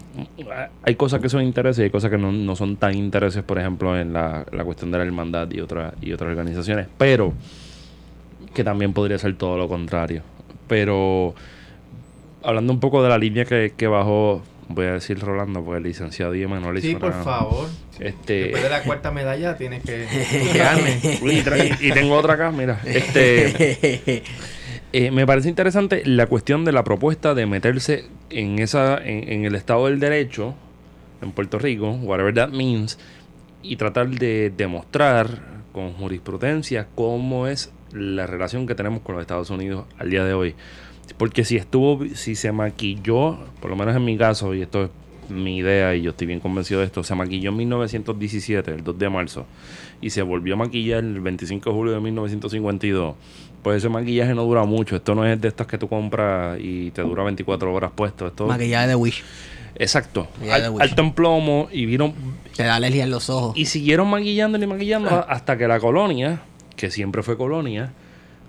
[0.85, 3.59] hay cosas que son intereses y hay cosas que no, no son tan intereses, por
[3.59, 7.33] ejemplo, en la, la cuestión de la hermandad y, otra, y otras organizaciones, pero
[8.55, 10.23] que también podría ser todo lo contrario.
[10.69, 11.35] Pero
[12.43, 15.85] hablando un poco de la línea que, que bajó, voy a decir Rolando, porque el
[15.85, 16.43] licenciado y
[16.79, 17.69] hizo Sí, por favor.
[17.99, 20.07] Este, Después de la cuarta medalla tienes que
[21.81, 22.81] y- y tengo otra acá, mira.
[22.85, 24.23] Este,
[24.93, 29.45] eh, me parece interesante la cuestión de la propuesta de meterse en esa en, en
[29.45, 30.55] el Estado del Derecho
[31.23, 32.99] en Puerto Rico, whatever that means,
[33.63, 39.51] y tratar de demostrar con jurisprudencia cómo es la relación que tenemos con los Estados
[39.51, 40.55] Unidos al día de hoy.
[41.17, 44.91] Porque si estuvo, si se maquilló, por lo menos en mi caso, y esto es
[45.31, 48.99] mi idea y yo estoy bien convencido de esto, se maquilló en 1917, el 2
[48.99, 49.47] de marzo,
[50.01, 53.15] y se volvió a maquillar el 25 de julio de 1952.
[53.63, 54.97] Pues ese maquillaje no dura mucho.
[54.97, 58.27] Esto no es de estas que tú compras y te dura 24 horas puesto.
[58.27, 59.23] Esto, Maquillaje de Wish.
[59.77, 60.29] exacto.
[60.39, 60.83] Maquillaje Al- de Wish.
[60.83, 62.15] alto en plomo y vieron
[62.57, 63.57] Te da alergia en los ojos.
[63.59, 66.41] y siguieron maquillando y maquillando hasta que la colonia,
[66.75, 67.93] que siempre fue colonia,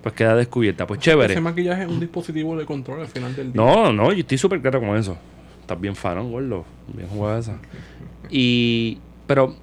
[0.02, 0.86] pues queda descubierta.
[0.88, 1.34] Pues chévere.
[1.34, 3.62] Ese maquillaje es un dispositivo de control al final del día.
[3.62, 5.18] No, no, yo estoy súper claro con eso.
[5.62, 6.66] Estás bien farón, gordo.
[6.94, 7.58] Bien jugada esa.
[8.30, 9.00] Y.
[9.28, 9.56] Pero.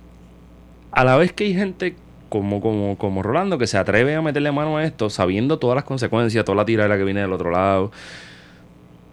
[0.91, 1.95] A la vez que hay gente
[2.29, 5.85] como, como, como Rolando que se atreve a meterle mano a esto, sabiendo todas las
[5.85, 7.93] consecuencias, toda la tirada que viene del otro lado,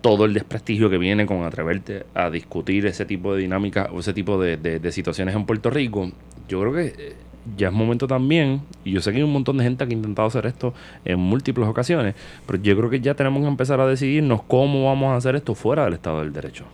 [0.01, 4.13] todo el desprestigio que viene con atreverte a discutir ese tipo de dinámica o ese
[4.13, 6.11] tipo de, de- de situaciones en Puerto Rico,
[6.47, 7.15] yo creo que eh,
[7.58, 9.98] ya es momento también, y yo sé que hay un montón de gente que ha
[9.98, 10.74] intentado hacer esto
[11.04, 12.16] en múltiples ocasiones,
[12.46, 15.56] pero yo creo que ya tenemos que empezar a decidirnos cómo vamos a hacer esto
[15.56, 16.66] fuera del Estado del Derecho.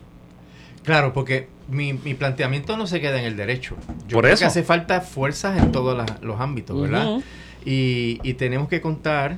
[0.84, 3.76] Claro, porque mi, mi planteamiento no se queda en el derecho.
[4.08, 4.42] Yo Por creo eso.
[4.42, 7.20] que hace falta fuerzas en todos los ámbitos, ¿verdad?
[7.66, 9.38] Y, y tenemos que contar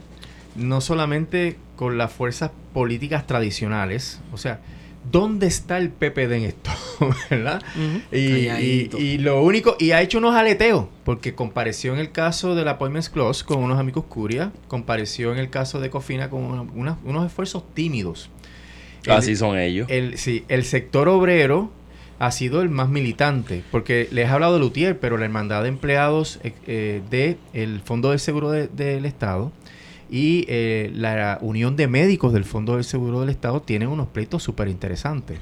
[0.55, 4.59] no solamente con las fuerzas políticas tradicionales, o sea,
[5.11, 6.71] ¿dónde está el PPD en esto?
[7.29, 7.61] ¿Verdad?
[8.11, 8.97] Y, y- Calladito.
[8.99, 13.09] y lo único, y ha hecho unos aleteos, porque compareció en el caso del Appointments
[13.09, 17.25] Clause con unos amigos Curia, compareció en el caso de Cofina con una- una- unos
[17.25, 18.29] esfuerzos tímidos.
[19.05, 19.87] El- Así son ellos.
[19.89, 21.71] el, sí, el sector obrero
[22.19, 25.69] ha sido el más militante, porque les he hablado de Lutier, pero la hermandad de
[25.69, 29.51] empleados eh, del el Fondo del Seguro de- del Estado
[30.13, 34.43] y eh, la Unión de Médicos del Fondo del Seguro del Estado tienen unos pleitos
[34.43, 35.39] súper interesantes.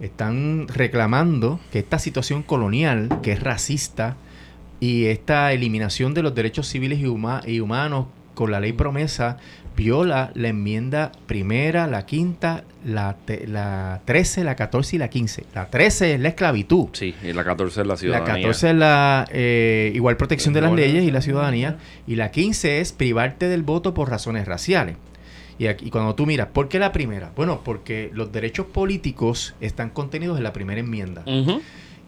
[0.00, 4.16] Están reclamando que esta situación colonial, que es racista,
[4.80, 9.36] y esta eliminación de los derechos civiles y, huma- y humanos con la ley promesa
[9.78, 15.44] viola la enmienda primera, la quinta, la, te- la 13, la 14 y la 15.
[15.54, 16.88] La 13 es la esclavitud.
[16.92, 18.34] Sí, y la 14 es la La ciudadanía.
[18.34, 21.76] 14 es la eh, igual protección de las leyes y la ciudadanía.
[22.08, 24.96] Y la 15 es privarte del voto por razones raciales.
[25.60, 27.30] Y, aquí, y cuando tú miras, ¿por qué la primera?
[27.36, 31.22] Bueno, porque los derechos políticos están contenidos en la primera enmienda.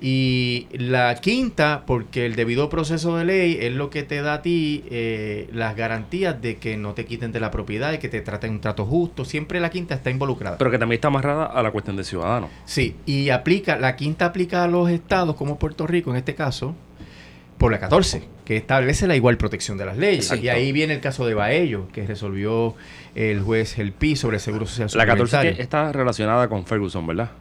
[0.03, 4.43] Y la quinta, porque el debido proceso de ley es lo que te da a
[4.43, 8.23] ti eh, las garantías de que no te quiten de la propiedad y que te
[8.23, 9.27] traten un trato justo.
[9.27, 10.57] Siempre la quinta está involucrada.
[10.57, 12.49] Pero que también está amarrada a la cuestión de ciudadanos.
[12.65, 16.75] Sí, y aplica, la quinta aplica a los estados como Puerto Rico en este caso,
[17.59, 20.25] por la 14, que establece la igual protección de las leyes.
[20.25, 20.47] Exacto.
[20.47, 22.75] Y ahí viene el caso de Baello, que resolvió
[23.15, 25.57] el juez El Pi sobre el Seguro Social La 14 Suplementario.
[25.59, 27.33] que está relacionada con Ferguson, ¿verdad?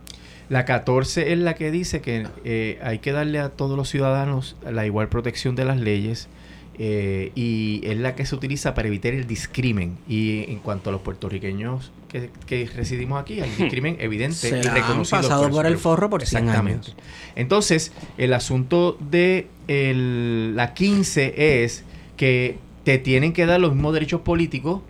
[0.50, 4.56] La 14 es la que dice que eh, hay que darle a todos los ciudadanos
[4.70, 6.28] la igual protección de las leyes
[6.82, 9.98] eh, y es la que se utiliza para evitar el discrimen.
[10.08, 14.66] Y en cuanto a los puertorriqueños que, que residimos aquí, hay discrimen evidente Se y
[14.68, 15.22] han reconocido.
[15.22, 16.88] pasado por el forro por 100 Exactamente.
[16.92, 16.96] años.
[17.36, 21.84] Entonces, el asunto de el- la 15 es
[22.18, 24.82] que te tienen que dar los mismos derechos políticos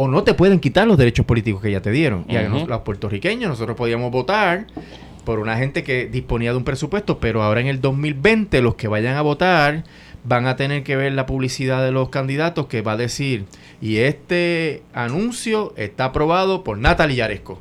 [0.00, 2.24] o no te pueden quitar los derechos políticos que ya te dieron.
[2.28, 4.66] Y nos- los puertorriqueños, nosotros podíamos votar
[5.24, 8.86] por una gente que disponía de un presupuesto, pero ahora en el 2020 los que
[8.86, 9.82] vayan a votar
[10.24, 13.44] van a tener que ver la publicidad de los candidatos que va a decir,
[13.80, 17.60] y este anuncio está aprobado por Natalie Yaresco.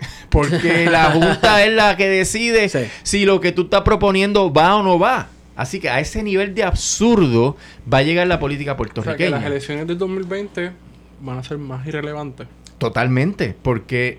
[0.30, 2.80] Porque la Junta es la que decide Sí.
[3.04, 5.28] si lo que tú estás proponiendo va o no va.
[5.56, 7.56] Así que a ese nivel de absurdo
[7.92, 9.30] va a llegar la política O sea, que puertorriqueña.
[9.38, 10.72] las elecciones del 2020
[11.20, 12.46] van a ser más irrelevantes.
[12.78, 14.18] Totalmente, porque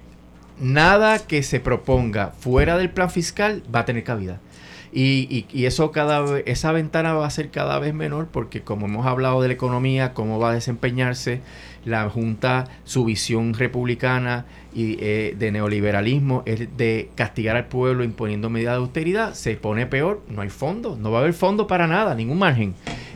[0.59, 4.39] nada que se proponga fuera del plan fiscal va a tener cabida.
[4.93, 8.87] Y, y- y eso cada esa ventana va a ser cada vez menor porque como
[8.87, 11.41] hemos hablado de la economía, cómo va a desempeñarse
[11.85, 18.49] la Junta, su visión republicana y eh, de neoliberalismo es de castigar al pueblo imponiendo
[18.49, 21.87] medidas de austeridad, se pone peor, no hay fondo, no va a haber fondo para
[21.87, 22.73] nada, ningún margen.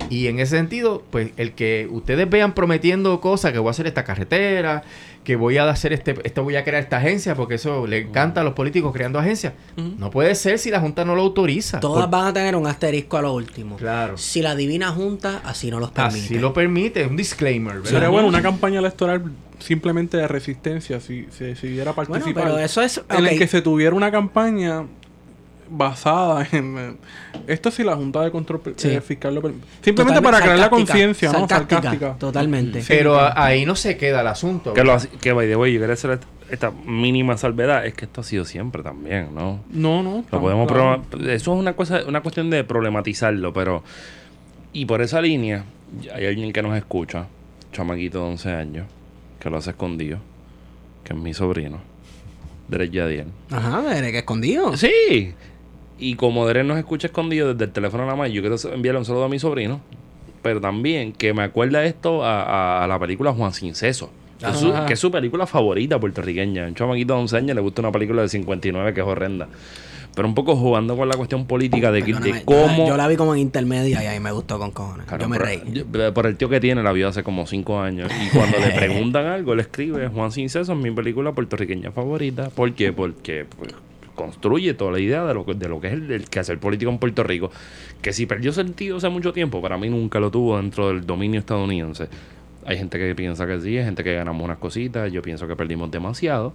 [0.10, 3.88] Y en ese sentido, pues el que ustedes vean prometiendo cosas, que voy a hacer
[3.88, 4.84] esta carretera,
[5.26, 8.40] que voy a hacer este, esto voy a crear esta agencia, porque eso le encanta
[8.40, 9.52] a los políticos creando agencias.
[9.76, 11.82] No puede ser si la Junta no lo autoriza.
[11.82, 13.76] Todas Por- van a tener un asterisco a lo último.
[13.76, 14.18] Claro.
[14.18, 16.26] Si la divina junta así no los permite.
[16.26, 17.90] Así lo permite, un disclaimer, ¿verdad?
[17.90, 19.24] Sería bueno una campaña electoral
[19.60, 22.44] simplemente de resistencia si se decidiera Bueno, participar.
[22.44, 23.02] pero eso es...
[23.10, 24.86] En el que se tuviera una campaña
[25.70, 26.98] basada en
[27.48, 29.00] esto si la Junta de Control eh, Sí.
[29.02, 29.66] Fiscal lo permite.
[29.82, 31.48] Simplemente Totalmente para crear la conciencia, ¿no?
[31.48, 32.16] sarcástica.
[32.20, 32.84] Totalmente.
[32.88, 34.74] Pero a- ahí no se queda el asunto.
[34.74, 38.06] Que, lo, que by the way, yo quería hacer esta, esta mínima salvedad, es que
[38.06, 39.60] esto ha sido siempre también, ¿no?
[39.72, 40.24] No, no.
[40.32, 40.72] Lo podemos
[41.28, 43.84] Eso es una cosa, una cuestión de problematizarlo, pero.
[44.74, 45.64] Y por esa línea,
[46.14, 47.28] hay alguien que nos escucha,
[47.72, 48.86] chamaquito de 11 años,
[49.40, 50.20] que lo hace escondido,
[51.04, 51.80] que es mi sobrino,
[52.68, 53.28] Derek Yadiel.
[53.52, 54.76] Ajá, de que escondido.
[54.76, 55.34] Sí.
[55.98, 59.06] Y como Derek nos escucha escondido desde el teléfono nada más, yo quiero enviarle un
[59.06, 59.80] saludo a mi sobrino,
[60.42, 64.10] pero también que me acuerda esto a, a- a la película Juan Sin Seso.
[64.40, 66.66] Que es, su, que es su película favorita puertorriqueña.
[66.68, 69.48] Un chamaquito de 11 años le gusta una película de 59 que es horrenda.
[70.14, 72.68] Pero un poco jugando con la cuestión política de, que- de cómo...
[72.68, 75.06] Yo, la- yo la vi como en intermedia y ahí me gustó con cojones.
[75.08, 75.62] Claro, yo me por- reí.
[75.72, 78.12] yo- por el tío que tiene, la vio hace como 5 años.
[78.26, 82.50] Y cuando le preguntan algo, él escribe: Juan Sin Seso es mi película puertorriqueña favorita.
[82.50, 82.92] ¿Por qué?
[82.94, 83.74] Porque pues,
[84.16, 86.90] construye toda la idea de lo, que- de lo que es el, el quehacer político
[86.92, 87.52] en Puerto Rico.
[88.02, 91.40] Que si perdió sentido hace mucho tiempo, para mí nunca lo tuvo dentro del dominio
[91.40, 92.08] estadounidense.
[92.66, 95.12] Hay gente que piensa que sí, hay gente que ganamos unas cositas.
[95.12, 96.54] Yo pienso que perdimos demasiado.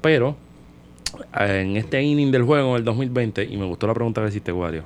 [0.00, 0.36] Pero
[1.38, 4.28] eh, en este inning del juego, en el 2020, y me gustó la pregunta que
[4.28, 4.84] hiciste, Wario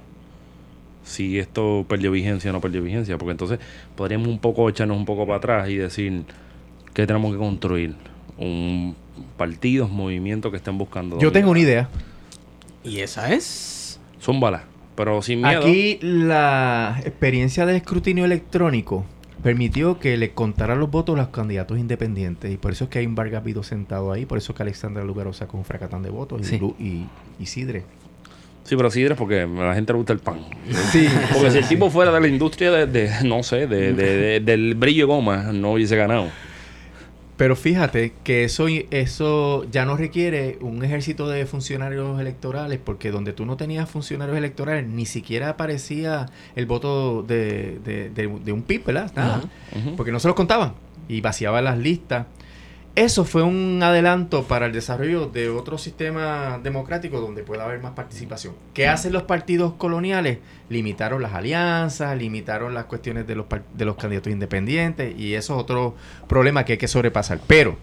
[1.03, 3.59] si esto perdió vigencia o no perdió vigencia, porque entonces
[3.95, 6.23] podríamos un poco echarnos un poco para atrás y decir
[6.95, 7.95] que tenemos que construir
[8.39, 8.97] un
[9.37, 11.19] partidos, movimientos que estén buscando.
[11.21, 11.91] Yo tengo una idea.
[12.85, 13.99] Y esa es...
[14.23, 15.61] Zúmbala, pero sin miedo.
[15.61, 19.05] Aquí la experiencia del escrutinio electrónico
[19.43, 22.51] permitió que le contaran los votos a los candidatos independientes.
[22.53, 24.25] Y por eso es que hay un Vargas Vido sentado ahí.
[24.25, 26.41] Por eso es que Alexandra Lugaro sacó un fracatán de votos.
[26.41, 26.61] Y, Sí.
[26.79, 27.05] Y,
[27.43, 27.85] y Sidre.
[28.65, 30.39] Sí, pero sí, es porque a la gente le gusta el pan.
[30.91, 31.07] Sí.
[31.35, 34.41] Porque si el tipo fuera de la industria de, de, no sé, de, de- de-
[34.41, 36.29] del brillo de goma, no hubiese ganado.
[37.37, 43.33] Pero fíjate que eso, eso ya no requiere un ejército de funcionarios electorales, porque donde
[43.33, 48.63] tú no tenías funcionarios electorales, ni siquiera aparecía el voto de, de, de- de un
[48.63, 49.13] PIB, ¿verdad?
[49.17, 49.43] Nada.
[49.97, 50.75] Porque no se los contaban
[51.09, 52.27] y vaciaban las listas.
[52.97, 57.91] Eso fue un adelanto para el desarrollo de otro sistema democrático donde pueda haber más
[57.93, 58.55] participación.
[58.73, 60.39] ¿Qué hacen los partidos coloniales?
[60.69, 65.55] Limitaron las alianzas, limitaron las cuestiones de los, par- de los candidatos independientes y eso
[65.57, 65.97] es otro
[66.29, 67.41] problema que hay que sobrepasar.
[67.49, 67.77] Pero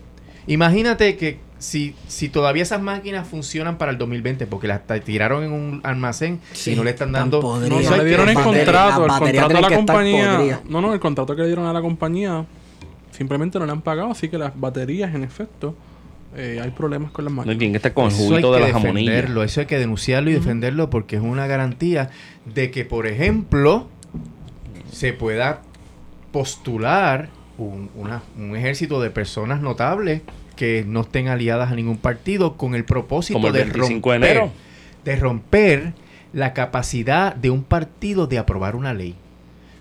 [0.48, 5.52] imagínate que si, si todavía esas máquinas funcionan para el 2020 porque las tiraron en
[5.52, 7.42] un almacén Sí, y no le están dando...
[7.42, 7.84] podridas.
[7.84, 10.62] No, no le dieron el contrato, el contrato a la compañía.
[10.70, 12.46] No, no, el contrato que le dieron a la compañía
[13.12, 15.76] simplemente no le han pagado, así que las baterías, en efecto,
[16.36, 17.58] eh, hay problemas con las No máquinas.
[17.60, 19.12] tiene que estar con el Eso hay juguito de que la jamonilla.
[19.12, 22.10] defenderlo, eso hay que denunciarlo y defenderlo porque es una garantía
[22.54, 23.88] de que, por ejemplo,
[24.92, 25.62] se pueda
[26.32, 30.22] postular un, una- un ejército de personas notables
[30.56, 34.18] que no estén aliadas a ningún partido con el propósito Como el de 25 de
[34.18, 34.52] romper, enero.
[35.04, 35.94] de romper
[36.34, 39.16] la capacidad de un partido de aprobar una ley.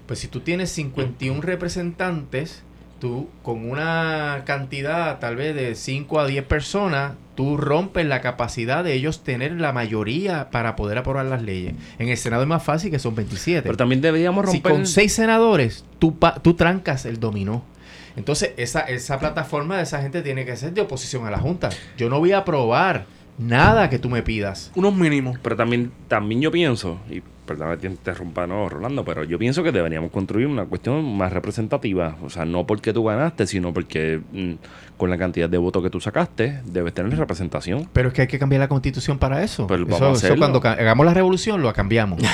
[0.07, 2.63] Pues si tú tienes 51 representantes,
[3.01, 8.85] tú con una cantidad tal vez de 5 a 10 personas, tú rompes la capacidad
[8.85, 11.75] de ellos tener la mayoría para poder aprobar las leyes.
[11.99, 13.63] En el Senado es más fácil que son 27.
[13.63, 14.73] Pero también deberíamos Si romper.
[14.73, 17.65] con seis senadores tú, pa- tú trancas el dominó.
[18.17, 21.71] Entonces, esa, esa plataforma de esa gente tiene que ser de oposición a la Junta.
[21.97, 23.07] Yo no voy a aprobar
[23.39, 24.71] nada que tú me pidas.
[24.75, 25.39] Unos mínimos.
[25.41, 29.65] Pero también, también yo pienso, y perdón que te interrumpa, no, Rolando, pero yo pienso
[29.65, 32.17] que deberíamos construir una cuestión más representativa.
[32.23, 34.53] O sea, no porque tú ganaste, sino porque mm,
[35.01, 37.89] con la cantidad de votos que tú sacaste, debes tener representación.
[37.91, 39.67] Pero es que hay que cambiar la constitución para eso.
[39.67, 42.21] Vamos eso, a eso cuando hagamos la revolución lo cambiamos.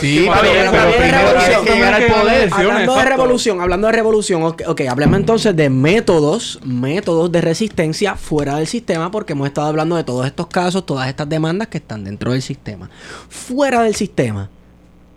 [0.00, 2.48] Sí, pero, pero primero tienes que llegar al poder.
[2.52, 8.14] Hablando de revolución, hablando de revolución, ok, ok, hablemos entonces de métodos, métodos de resistencia
[8.14, 11.78] fuera del sistema, porque hemos estado hablando de todos estos casos, todas estas demandas que
[11.78, 12.88] están dentro del sistema.
[13.28, 14.48] Fuera del sistema,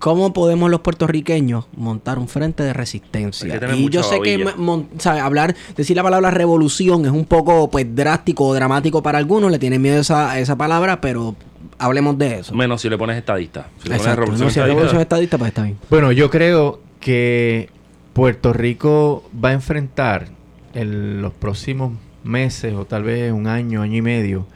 [0.04, 3.58] ¿cómo podemos los puertorriqueños montar un frente de resistencia?
[3.74, 4.58] Y yo sé que babilla.
[4.58, 9.18] mon- sabe, hablar, decir la palabra revolución es un poco pues drástico o dramático para
[9.18, 11.38] algunos, le tienen miedo a esa, a esa palabra, pero
[11.78, 12.54] hablemos de eso.
[12.54, 13.70] Menos si le pones estadista.
[13.78, 14.20] Si le pones Exacto.
[14.20, 15.78] revolución No, si es estadista, revolución estadista, pues está bien.
[15.90, 17.70] Bueno, yo creo que
[18.12, 20.28] Puerto Rico va a enfrentar
[20.74, 21.94] en los próximos
[22.26, 24.48] meses o tal vez un año, año y medio,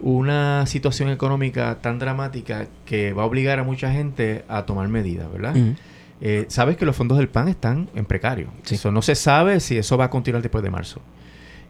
[0.00, 5.30] una situación económica tan dramática que va a obligar a mucha gente a tomar medidas,
[5.32, 5.54] ¿verdad?
[6.20, 8.48] Eh, Sabes que los fondos del PAN están en precario.
[8.62, 8.76] Sí.
[8.76, 11.00] Eso no se sabe si eso va a continuar después de marzo.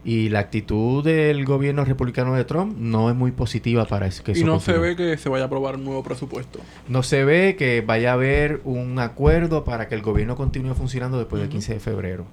[0.05, 4.23] Y la actitud del gobierno republicano de Trump no es muy positiva para eso.
[4.23, 6.59] Que y eso no se ve que se vaya a aprobar un nuevo presupuesto.
[6.87, 11.17] No se ve que vaya a haber un acuerdo para que el gobierno continúe funcionando
[11.17, 11.55] después del Ujú.
[11.57, 12.25] 15 de febrero.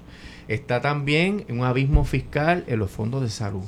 [0.46, 3.64] Está también un abismo fiscal en los fondos de salud,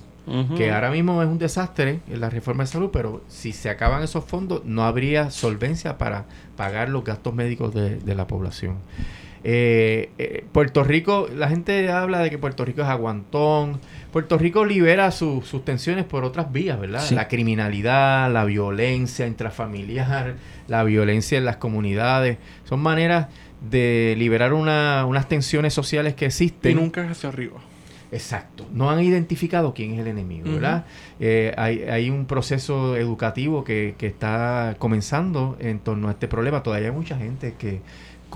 [0.57, 4.03] Que ahora mismo es un desastre en la reforma de salud, pero si se acaban
[4.03, 6.25] esos fondos no habría solvencia para
[6.57, 8.79] pagar los gastos médicos de, de la población.
[9.49, 13.79] Eh, eh, Puerto Rico, la gente habla de que Puerto Rico es aguantón.
[14.13, 17.03] Puerto Rico libera su- sus tensiones por otras vías, ¿verdad?
[17.05, 17.15] Sí.
[17.15, 20.35] La criminalidad, la violencia intrafamiliar,
[20.67, 22.39] la violencia en las comunidades.
[22.65, 23.29] Son maneras
[23.71, 26.75] de liberar una- unas tensiones sociales que Y existen.
[26.77, 27.59] nunca es hacia arriba.
[28.13, 28.65] Exacto.
[28.73, 30.51] No han identificado quién es el enemigo.
[30.51, 30.85] ¿verdad?
[31.21, 36.63] Eh, hay, hay un proceso educativo que, que está comenzando en torno a este problema.
[36.63, 37.81] Todavía hay mucha gente que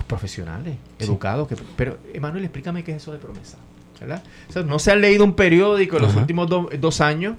[0.07, 3.57] profesionales, educados, que, pero Emanuel, explícame qué es eso de promesa,
[3.99, 4.23] ¿verdad?
[4.49, 7.35] O sea, no se han leído un periódico en los últimos do- dos años,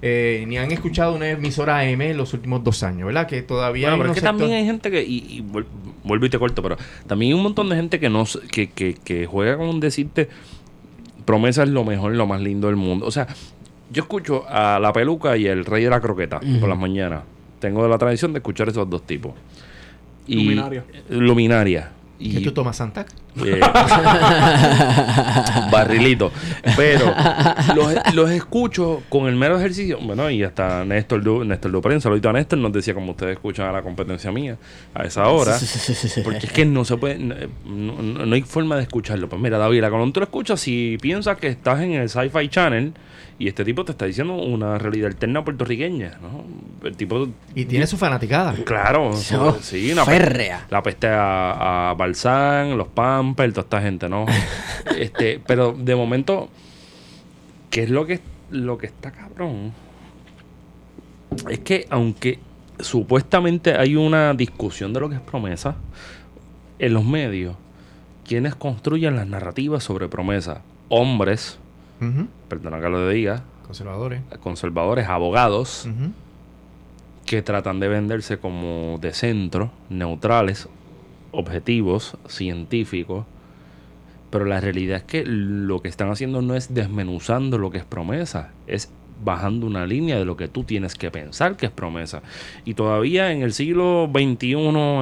[0.00, 3.26] eh, ni han escuchado una emisora AM en los últimos dos años, ¿verdad?
[3.26, 5.66] Que todavía Bueno, pero es que también hay gente que, y, y vuel-
[6.04, 6.76] vuelvo y te corto, pero
[7.06, 10.28] también hay un montón de gente que no que, que juega con decirte
[11.26, 13.04] promesa es lo mejor, lo más lindo del mundo.
[13.04, 13.26] O sea,
[13.92, 17.22] yo escucho a la peluca y el rey de la croqueta por las mañanas.
[17.58, 19.32] Tengo la tradición de escuchar esos dos tipos.
[20.26, 20.84] Y, Luminaria.
[21.10, 21.90] Luminaria.
[22.18, 23.12] Y, ¿Qué tú tomas Santac?
[23.44, 23.60] Eh,
[25.70, 26.32] barrilito.
[26.76, 27.14] Pero
[27.74, 29.98] los, los escucho con el mero ejercicio.
[30.00, 33.32] Bueno, y hasta Néstor, Du, Néstor Dupré, un saludito a Néstor, nos decía como ustedes
[33.34, 34.56] escuchan a la competencia mía
[34.94, 35.56] a esa hora.
[36.24, 37.34] Porque es que no se puede, no,
[38.02, 39.28] no- no hay forma de escucharlo.
[39.28, 42.48] Pues mira, David, la columna tú lo escuchas si piensas que estás en el Sci-Fi
[42.48, 42.92] Channel
[43.38, 46.44] y este tipo te está diciendo una realidad alterna puertorriqueña, ¿no?
[46.86, 48.54] El tipo, Y tiene su fanaticada.
[48.64, 50.66] claro, Oh, sí, una férrea.
[50.70, 52.88] la peste a, a Balsán, los
[53.34, 54.26] Pampers, toda esta gente, ¿no?
[54.98, 56.48] este, pero de momento,
[57.70, 58.20] ¿qué es lo que,
[58.50, 59.72] lo que está cabrón?
[61.50, 62.38] Es que aunque
[62.80, 65.76] supuestamente hay una discusión de lo que es promesa,
[66.78, 67.56] en los medios,
[68.26, 71.58] quienes construyen las narrativas sobre promesa, hombres,
[72.00, 72.28] Ujú.
[72.48, 74.20] perdona que lo diga, Conservadores.
[74.40, 75.88] conservadores, abogados,
[77.24, 80.68] que tratan de venderse como de centro, neutrales,
[81.36, 83.24] objetivos, científicos,
[84.30, 87.84] pero la realidad es que lo que están haciendo no es desmenuzando lo que es
[87.84, 88.92] promesa, es
[89.24, 92.20] bajando una línea de lo que tú tienes que pensar que es promesa.
[92.66, 94.52] Y todavía en el siglo XXI,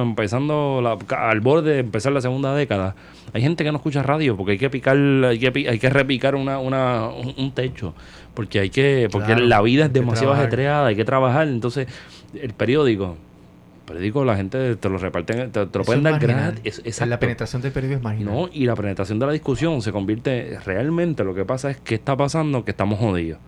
[0.01, 2.95] empezando la- al borde de empezar la segunda década,
[3.33, 6.35] hay gente que no escucha radio porque hay que picar, hay que, hay que repicar
[6.35, 7.93] una, una, un, un techo,
[8.33, 11.47] porque hay que, porque Claro, la vida es demasiado ajetreada, hay que trabajar.
[11.49, 11.87] Entonces,
[12.41, 13.17] el periódico,
[13.87, 16.61] el periódico la gente te lo reparten, te, te lo pueden dar gratis.
[16.63, 17.19] Es- La exacto.
[17.19, 18.33] penetración del periódico es marginal.
[18.33, 21.95] No, y la penetración de la discusión se convierte realmente lo que pasa es que
[21.95, 23.39] está pasando que estamos jodidos.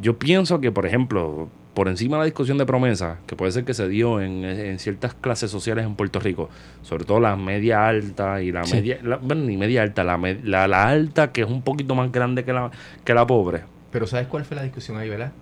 [0.00, 3.64] Yo pienso que, por ejemplo, por encima de la discusión de promesa, que puede ser
[3.64, 6.48] que se dio en, en ciertas clases sociales en Puerto Rico,
[6.82, 8.76] sobre todo la media alta y la Sí.
[8.76, 12.12] media, la- bueno, ni media alta, la, la, la alta que es un poquito más
[12.12, 12.70] grande que la,
[13.04, 13.62] que la pobre.
[13.90, 15.32] Pero ¿sabes cuál fue la discusión ahí, verdad?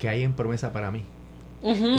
[0.00, 1.04] Que hay en promesa para mí.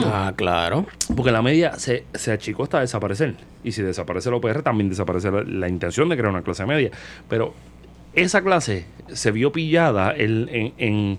[0.04, 0.86] Ah, claro.
[1.16, 3.34] Porque la media se, achicó hasta desaparecer.
[3.62, 6.90] Y si desaparece el OPR, también desaparece la, la intención de crear una clase media.
[7.28, 7.54] Pero
[8.14, 11.18] esa clase se vio pillada en, en- en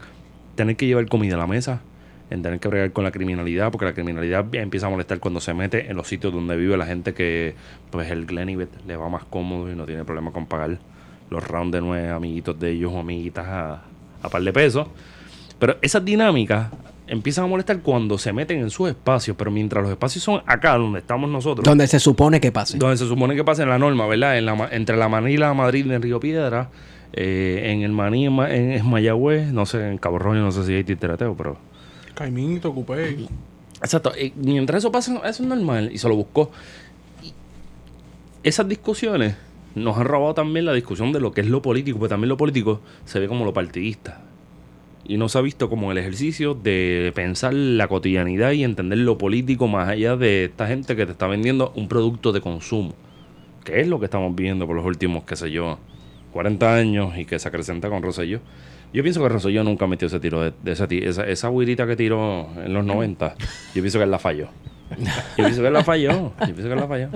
[0.56, 1.82] tener que llevar comida a la mesa,
[2.30, 5.54] en tener que bregar con la criminalidad, porque la criminalidad empieza a molestar cuando se
[5.54, 7.56] mete en los sitios donde vive la gente que,
[7.92, 10.78] pues, el Glenibet le va más cómodo y no tiene problema con pagar
[11.30, 13.82] los rounds de nueve amiguitos de ellos o amiguitas a,
[14.22, 14.88] a par de pesos.
[15.60, 16.68] Pero esas dinámicas
[17.08, 20.78] empiezan a molestar cuando se meten en sus espacios, pero mientras los espacios son acá,
[20.78, 22.78] donde estamos nosotros, Donde se supone que pase.
[22.78, 24.38] donde se supone que pasa en la norma, ¿verdad?
[24.38, 26.70] En la, ma- entre la Manila, Madrid, en Río Piedra,
[27.14, 30.66] eh, en el Maní, en, en, en Mayagüez, no sé, en Cabo Rojo, no sé
[30.66, 31.58] si hay titerateo, pero...
[32.16, 33.18] Caimito, Cupé.
[33.82, 36.50] Exacto, eh, mientras eso pasa, eso es normal, y se lo buscó.
[37.22, 37.34] Y
[38.44, 39.36] esas discusiones
[39.76, 42.38] nos han robado también la discusión de lo que es lo político, porque también lo
[42.38, 44.22] político se ve como lo partidista.
[45.08, 49.18] Y no se ha visto como el ejercicio de pensar la cotidianidad y entender lo
[49.18, 52.94] político más allá de esta gente que te está vendiendo un producto de consumo.
[53.64, 55.78] Que es lo que estamos viendo por los últimos, qué sé yo,
[56.34, 58.40] 40 años y que se acrecenta con Rosselló.
[58.94, 60.86] Yo pienso que Rosselló nunca metió ese tiro de, esa,
[61.26, 63.36] esa huirita que tiró en los 90.
[63.74, 64.48] Yo pienso que él la falló.
[65.38, 66.34] Yo pienso que él la falló.
[66.40, 67.10] Yo pienso que él la falló.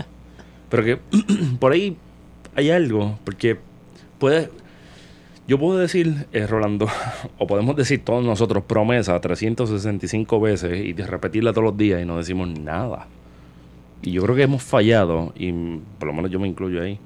[0.70, 1.00] Pero que
[1.60, 1.98] por ahí
[2.56, 3.58] hay algo, porque
[4.18, 4.50] puede.
[5.50, 6.88] Yo puedo decir, eh, Rolando,
[7.40, 12.06] o podemos decir todos nosotros promesa 365 veces y de repetirla todos los días y
[12.06, 13.08] no decimos nada.
[14.04, 15.52] Y yo creo que hemos fallado, y
[15.98, 17.00] por lo menos yo me incluyo ahí.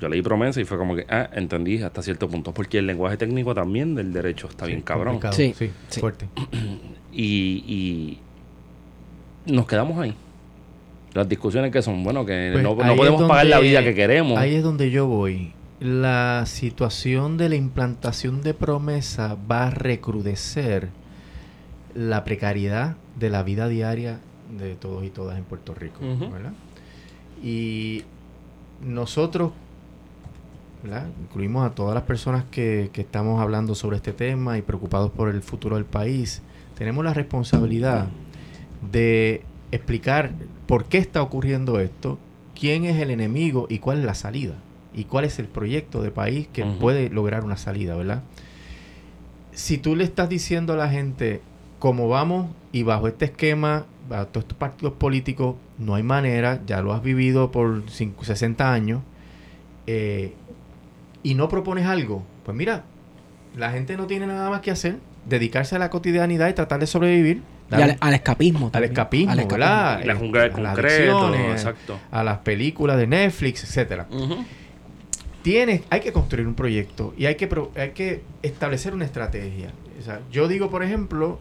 [0.00, 3.16] Yo leí promesa y fue como que, ah, entendí hasta cierto punto, porque el lenguaje
[3.16, 5.20] técnico también del derecho está bien cabrón.
[5.30, 6.00] Sí, Sí, sí.
[6.00, 6.26] fuerte.
[7.12, 8.18] Y,
[9.46, 10.14] y nos quedamos ahí.
[11.12, 14.38] Las discusiones que son, bueno, que Pues no, no podemos pagar la vida que queremos.
[14.38, 15.52] Ahí es donde yo voy.
[15.80, 20.90] La situación de la implantación de promesa va a recrudecer
[21.94, 24.20] la precariedad de la vida diaria
[24.58, 26.00] de todos y todas en Puerto Rico.
[26.00, 26.52] ¿verdad?
[27.42, 28.04] Y
[28.84, 29.52] nosotros,
[30.82, 31.08] ¿verdad?
[31.22, 35.30] incluimos a todas las personas que, que estamos hablando sobre este tema y preocupados por
[35.30, 36.42] el futuro del país,
[36.76, 38.08] tenemos la responsabilidad
[38.92, 40.32] de explicar
[40.66, 42.18] por qué está ocurriendo esto,
[42.58, 44.54] quién es el enemigo y cuál es la salida.
[44.92, 48.22] Y cuál es el proyecto de país que puede lograr una salida, ¿verdad?
[49.52, 51.40] Si tú le estás diciendo a la gente
[51.78, 56.82] cómo vamos y bajo este esquema, bajo todos estos partidos políticos, no hay manera, ya
[56.82, 59.02] lo has vivido por cinco- 60 años,
[59.86, 60.34] eh,
[61.22, 62.84] y no propones algo, pues mira,
[63.56, 66.86] la gente no tiene nada más que hacer, dedicarse a la cotidianidad y tratar de
[66.86, 67.42] sobrevivir.
[67.70, 68.66] Y al, al escapismo.
[68.66, 68.92] Al también.
[68.92, 70.00] escapismo, Al ¿verdad?
[70.02, 71.98] Y la jungla de a las concreto, exacto.
[72.10, 74.06] a las películas de Netflix, etcétera.
[75.42, 79.72] Tienes, hay que construir un proyecto y hay que, pro- hay que establecer una estrategia.
[79.98, 81.38] O sea, yo digo, por ejemplo,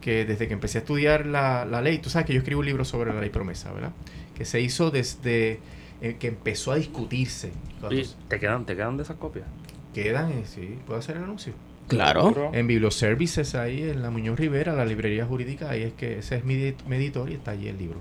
[0.00, 2.66] que desde que empecé a estudiar la, la ley, tú sabes que yo escribo un
[2.66, 3.92] libro sobre la ley promesa, ¿verdad?
[4.36, 5.58] Que se hizo desde
[6.00, 7.50] eh, que empezó a discutirse.
[7.82, 9.46] Oye, ¿te quedan, ¿Te quedan de esas copias?
[9.92, 11.52] quedan, eh, sí, puedo hacer el anuncio.
[11.88, 12.50] Claro.
[12.54, 16.44] En Biblioservices, ahí en la Muñoz Rivera, la librería jurídica, ahí es que ese es
[16.44, 16.54] mi,
[16.86, 17.98] mi editor y está allí el libro.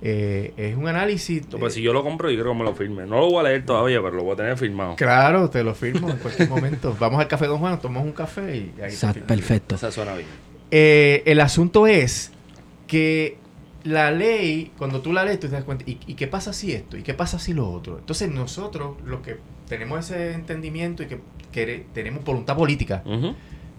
[0.00, 1.48] Eh, es un análisis.
[1.50, 3.06] No, pues eh, si yo lo compro, yo creo que me lo firme.
[3.06, 4.96] No lo voy a leer todavía, pero lo voy a tener firmado.
[4.96, 6.96] Claro, te lo firmo en cualquier momento.
[7.00, 9.74] Vamos al Café Don Juan, tomamos un café y ahí Exacto, perfecto.
[9.74, 10.28] Esa suena bien.
[10.70, 12.32] Eh, el asunto es
[12.86, 13.38] que
[13.84, 16.72] la ley, cuando tú la lees, tú te das cuenta, ¿y, y qué pasa si
[16.72, 16.96] esto?
[16.96, 17.98] ¿Y qué pasa si lo otro?
[17.98, 19.38] Entonces nosotros, los que
[19.68, 23.02] tenemos ese entendimiento y que, tenemos voluntad política.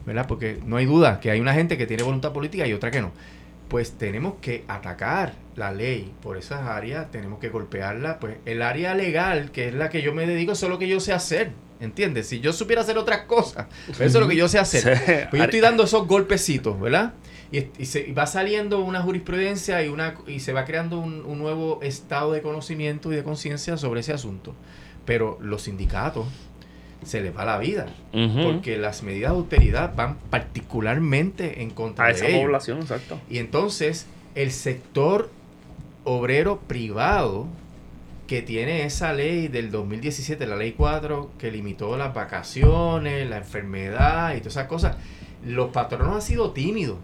[0.05, 0.27] ¿verdad?
[0.27, 3.01] Porque no hay duda que hay una gente que tiene voluntad política y otra que
[3.01, 3.11] no.
[3.69, 8.19] Pues tenemos que atacar la ley por esas áreas, tenemos que golpearla.
[8.19, 10.87] Pues el área legal, que es la que yo me dedico, eso es lo que
[10.87, 11.51] yo sé hacer.
[11.79, 12.27] ¿Entiendes?
[12.27, 15.27] Si yo supiera hacer otras cosas, pues eso es lo que yo sé hacer.
[15.29, 17.13] Pues yo estoy dando esos golpecitos, ¿verdad?
[17.51, 21.23] Y, y se, y va saliendo una jurisprudencia y, una, y se va creando un,
[21.25, 24.55] un nuevo estado de conocimiento y de conciencia sobre ese asunto.
[25.05, 26.27] Pero los sindicatos
[27.03, 27.87] se les va la vida.
[28.43, 32.41] Porque las medidas de austeridad van particularmente en contra A de esa ellos.
[32.41, 33.19] población, exacto.
[33.29, 35.29] Y entonces el sector
[36.03, 37.47] obrero privado
[38.27, 44.35] que tiene esa ley del 2017, la ley 4, que limitó las vacaciones, la enfermedad
[44.35, 44.97] y todas esas cosas,
[45.43, 46.97] los patronos han sido tímidos.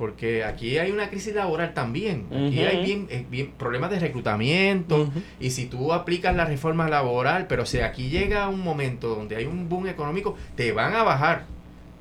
[0.00, 2.24] Porque aquí hay una crisis laboral también.
[2.30, 5.10] Aquí hay bien, eh, bien problemas de reclutamiento.
[5.38, 9.44] Y si tú aplicas la reforma laboral, pero si aquí llega un momento donde hay
[9.44, 11.44] un boom económico, te van a bajar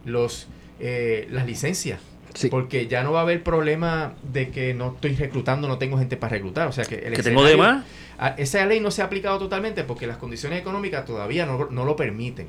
[0.06, 0.48] los
[0.80, 2.00] eh, las licencias.
[2.34, 2.48] Sí.
[2.48, 6.16] Porque ya no va a haber problema de que no estoy reclutando, no tengo gente
[6.16, 6.70] para reclutar.
[6.70, 7.84] O sea que el Que tengo de más.
[8.38, 11.98] esa ley no se ha aplicado totalmente porque las condiciones económicas todavía no, no lo
[11.98, 12.48] permiten.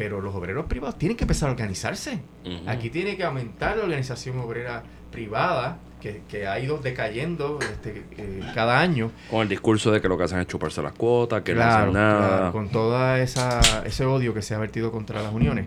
[0.00, 2.20] Pero los obreros privados tienen que empezar a organizarse.
[2.66, 4.82] Aquí tiene que aumentar la organización obrera
[5.12, 9.10] privada, que, que ha ido decayendo este, eh, cada año.
[9.30, 11.92] Con el discurso de que lo que hacen es chuparse las cuotas, que no hacen
[11.92, 12.50] nada.
[12.50, 12.70] claro, con
[13.18, 15.66] esa ese odio que se ha vertido contra las uniones.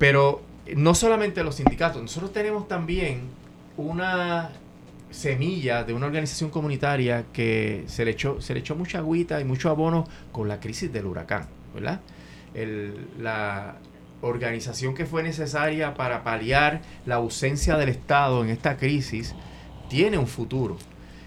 [0.00, 3.20] Pero eh, no solamente los sindicatos, nosotros tenemos también
[3.76, 4.50] una
[5.12, 9.44] semilla de una organización comunitaria que se le echó, se le echó mucha agüita y
[9.44, 12.00] mucho abono con la crisis del huracán, ¿verdad?
[12.54, 13.76] El- la
[14.22, 19.34] organización que fue necesaria para paliar la ausencia del Estado en esta crisis
[19.88, 20.76] tiene un futuro.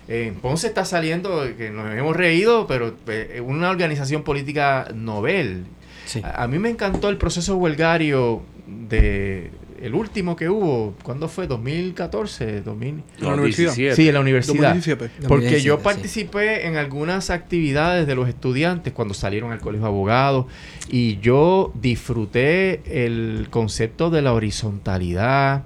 [0.07, 5.65] En Ponce está saliendo, que nos hemos reído, pero eh, una organización política novel.
[6.05, 6.21] Sí.
[6.23, 9.49] A, a mí me encantó el proceso huelgario de
[9.83, 11.45] el último que hubo, ¿cuándo fue?
[11.45, 13.03] 2014, 2000.
[13.19, 13.73] La Los universidad.
[13.75, 13.95] 17.
[13.95, 14.73] Sí, en la universidad.
[14.73, 15.27] 2017.
[15.27, 15.83] Porque yo 2017, sí.
[15.83, 20.45] participé en algunas actividades de los estudiantes cuando salieron al colegio de abogados
[20.89, 25.63] y yo disfruté el concepto de la horizontalidad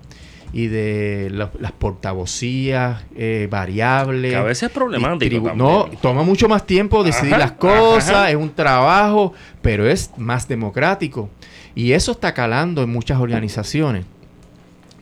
[0.54, 4.32] y de la- las portavocías eh, variables.
[4.32, 5.54] Que a veces es problemático.
[5.56, 8.30] No, toma mucho más tiempo decidir Ajá, las cosas, ajá.
[8.32, 11.30] es un trabajo, pero es más democrático.
[11.78, 14.06] Y eso está calando en muchas organizaciones.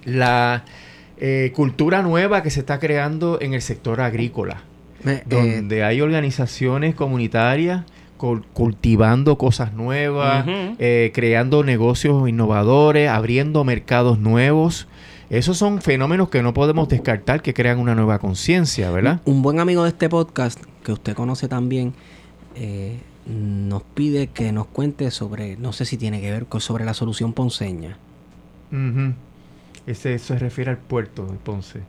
[0.06, 0.65] La
[1.18, 4.61] eh, cultura nueva que se está creando en el sector agrícola
[5.03, 7.85] Me- eh, donde hay organizaciones comunitarias
[8.19, 10.45] cul- cultivando cosas nuevas,
[10.77, 14.88] eh, creando negocios innovadores, abriendo mercados nuevos.
[15.30, 19.22] Esos son fenómenos que no podemos descartar que crean una nueva conciencia, ¿verdad?
[19.26, 21.93] Un buen amigo de este podcast, que usted conoce también,
[22.56, 26.85] eh, nos pide que nos cuente sobre, no sé si tiene que ver con sobre
[26.85, 27.97] la solución ponceña.
[28.72, 29.14] Ujú.
[29.88, 31.81] Ese, se refiere al puerto de Ponce.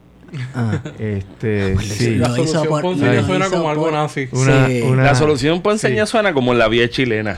[0.55, 2.17] Ah, Este, Pues sí.
[2.17, 4.29] La solución por- ponceña lo suena como algo nazi.
[4.33, 4.83] Una- Sí.
[4.83, 6.11] una- La solución ponceña sí.
[6.13, 7.37] suena como la vía chilena.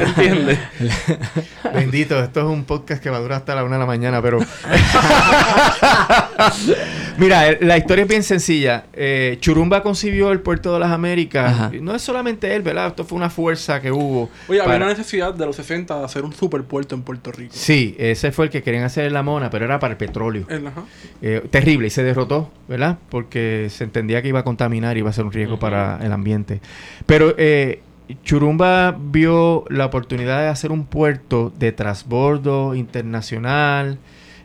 [0.00, 0.58] ¿Entiendes?
[1.74, 4.20] Bendito, esto es un podcast que va a durar hasta la una de la mañana,
[4.22, 4.38] pero.
[7.18, 8.84] Mira, eh, la historia es bien sencilla.
[8.92, 11.52] Eh, Churumba concibió el puerto de las Américas.
[11.52, 11.70] Ajá.
[11.80, 12.88] No es solamente él, ¿verdad?
[12.88, 14.30] Esto fue una fuerza que hubo.
[14.48, 17.52] Oye, había una necesidad de los 60 de hacer un superpuerto en Puerto Rico.
[17.56, 20.46] Sí, ese fue el que querían hacer en la mona, pero era para el petróleo.
[20.48, 20.82] El- ajá.
[21.20, 22.98] Eh, terrible, y se derrotó, ¿verdad?
[23.10, 26.12] Porque se entendía que iba a contaminar y iba a ser un riesgo para el
[26.12, 26.60] ambiente.
[27.06, 27.80] Pero eh,
[28.24, 33.98] Churumba vio la oportunidad de hacer un puerto de transbordo internacional,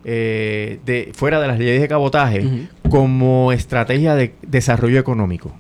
[0.06, 5.53] eh, de, fuera de las leyes de cabotaje, como estrategia de desarrollo económico.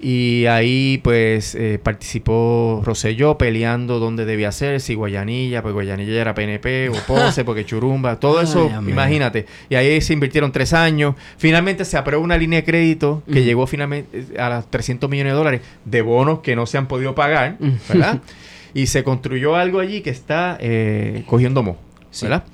[0.00, 6.20] Y ahí pues eh, participó Rosselló peleando dónde debía ser, si Guayanilla, pues Guayanilla ya
[6.20, 9.46] era PNP o Ponce, porque Churumba, todo eso, imagínate.
[9.68, 11.16] Y ahí se invirtieron tres años.
[11.36, 15.32] Finalmente se aprobó una línea de crédito que llegó finalmente eh, a los 300 millones
[15.32, 17.56] de dólares de bonos que no se han podido pagar.
[17.88, 18.20] ¿verdad?
[18.74, 21.76] y se construyó algo allí que está eh, cogiendo mo,
[22.10, 22.26] Sí.
[22.26, 22.44] ¿verdad?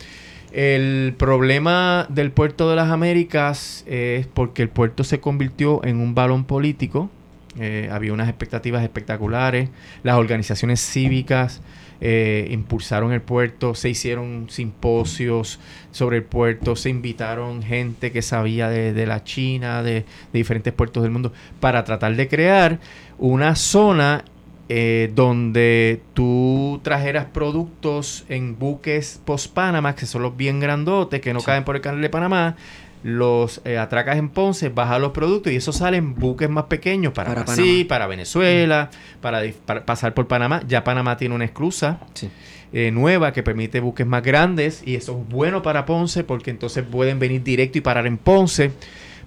[0.53, 6.15] El problema del puerto de las Américas es porque el puerto se convirtió en un
[6.15, 7.11] balón político.
[7.59, 9.69] Eh, había unas expectativas espectaculares.
[10.03, 11.61] Las organizaciones cívicas
[12.01, 15.61] eh, impulsaron el puerto, se hicieron simposios
[15.93, 20.73] sobre el puerto, se invitaron gente que sabía de, de la China, de, de diferentes
[20.73, 22.79] puertos del mundo, para tratar de crear
[23.19, 24.25] una zona
[24.69, 31.41] eh, donde tú trajeras productos en buques post-Panamá, que son los bien grandotes, que no
[31.41, 31.47] Sí.
[31.47, 32.57] caen por el canal de Panamá,
[33.05, 37.29] los eh, atracas en Ponce, bajas los productos y eso salen buques más pequeños para,
[37.29, 37.89] Para Brasil, Panamá.
[37.89, 38.91] para Venezuela,
[39.21, 39.43] para,
[39.85, 40.63] pasar por Panamá.
[40.67, 42.31] Ya Panamá tiene una esclusa Sí.
[42.73, 46.83] eh, nueva que permite buques más grandes y eso es bueno para Ponce porque entonces
[46.83, 48.73] pueden venir directo y parar en Ponce.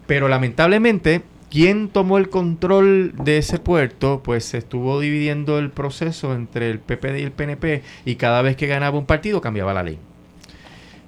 [0.08, 1.22] Pero lamentablemente,
[1.52, 6.80] quien tomó el control de ese puerto, pues se estuvo dividiendo el proceso entre el
[6.80, 9.99] PPD y el PNP y cada vez que ganaba un partido cambiaba la ley.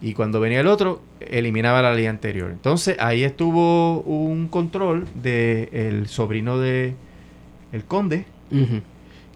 [0.01, 2.51] Y cuando venía el otro, eliminaba la ley anterior.
[2.51, 6.95] Entonces ahí estuvo un control del sobrino de
[7.71, 8.25] el conde,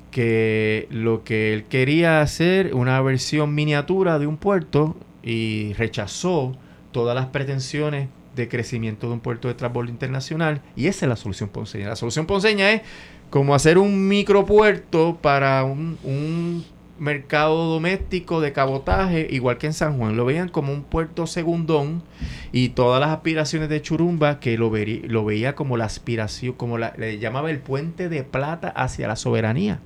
[0.09, 6.55] que lo que él quería hacer una versión miniatura de un puerto y rechazó
[6.91, 11.15] todas las pretensiones de crecimiento de un puerto de transbordo internacional y esa es la
[11.15, 11.89] solución ponceña.
[11.89, 12.81] La solución ponceña es
[13.29, 16.63] como hacer un micropuerto para un, un
[16.99, 20.15] mercado doméstico de cabotaje, igual que en San Juan.
[20.15, 22.03] Lo veían como un puerto segundón
[22.51, 26.77] y todas las aspiraciones de Churumba, que lo, veri- lo veía como la aspiración, como
[26.77, 29.79] la, le llamaba el puente de plata hacia la soberanía.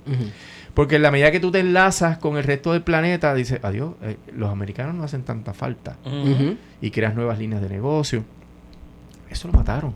[0.74, 3.94] Porque en la medida que tú te enlazas con el resto del planeta, dices, adiós,
[4.02, 5.96] eh, los americanos no hacen tanta falta.
[6.80, 8.22] Y creas nuevas líneas de negocio.
[9.28, 9.92] Eso lo mataron.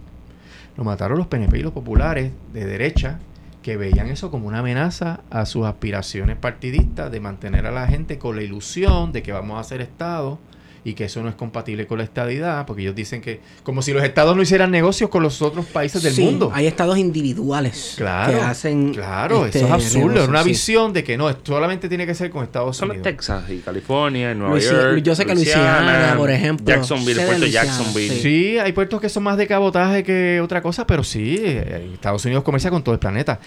[0.77, 3.21] Lo mataron los PNP y los populares de derecha
[3.63, 8.19] que veían eso como una amenaza a sus aspiraciones partidistas de mantener a la gente
[8.19, 10.39] con la ilusión de que vamos a hacer Estado
[10.85, 13.93] y que eso no es compatible con la estadidad, porque ellos dicen que como si
[13.93, 16.51] los estados no hicieran negocios con los otros países del Sí, mundo.
[16.55, 18.93] Hay estados individuales Claro, que hacen.
[18.93, 19.99] Claro, este, eso es absurdo.
[20.09, 20.49] negocios, Es una sí.
[20.49, 23.05] visión de que no, solamente tiene que ser con Estados Son Unidos.
[23.05, 25.03] Texas y California, y Nueva Luisi- York.
[25.03, 28.15] yo sé que Luisiana, por ejemplo, Jacksonville, de Puerto Luisiana, Jacksonville.
[28.15, 28.21] sí.
[28.23, 32.25] Sí, hay puertos que son más de cabotaje que otra cosa, pero sí, eh, Estados
[32.25, 33.39] Unidos comercia con todo el planeta.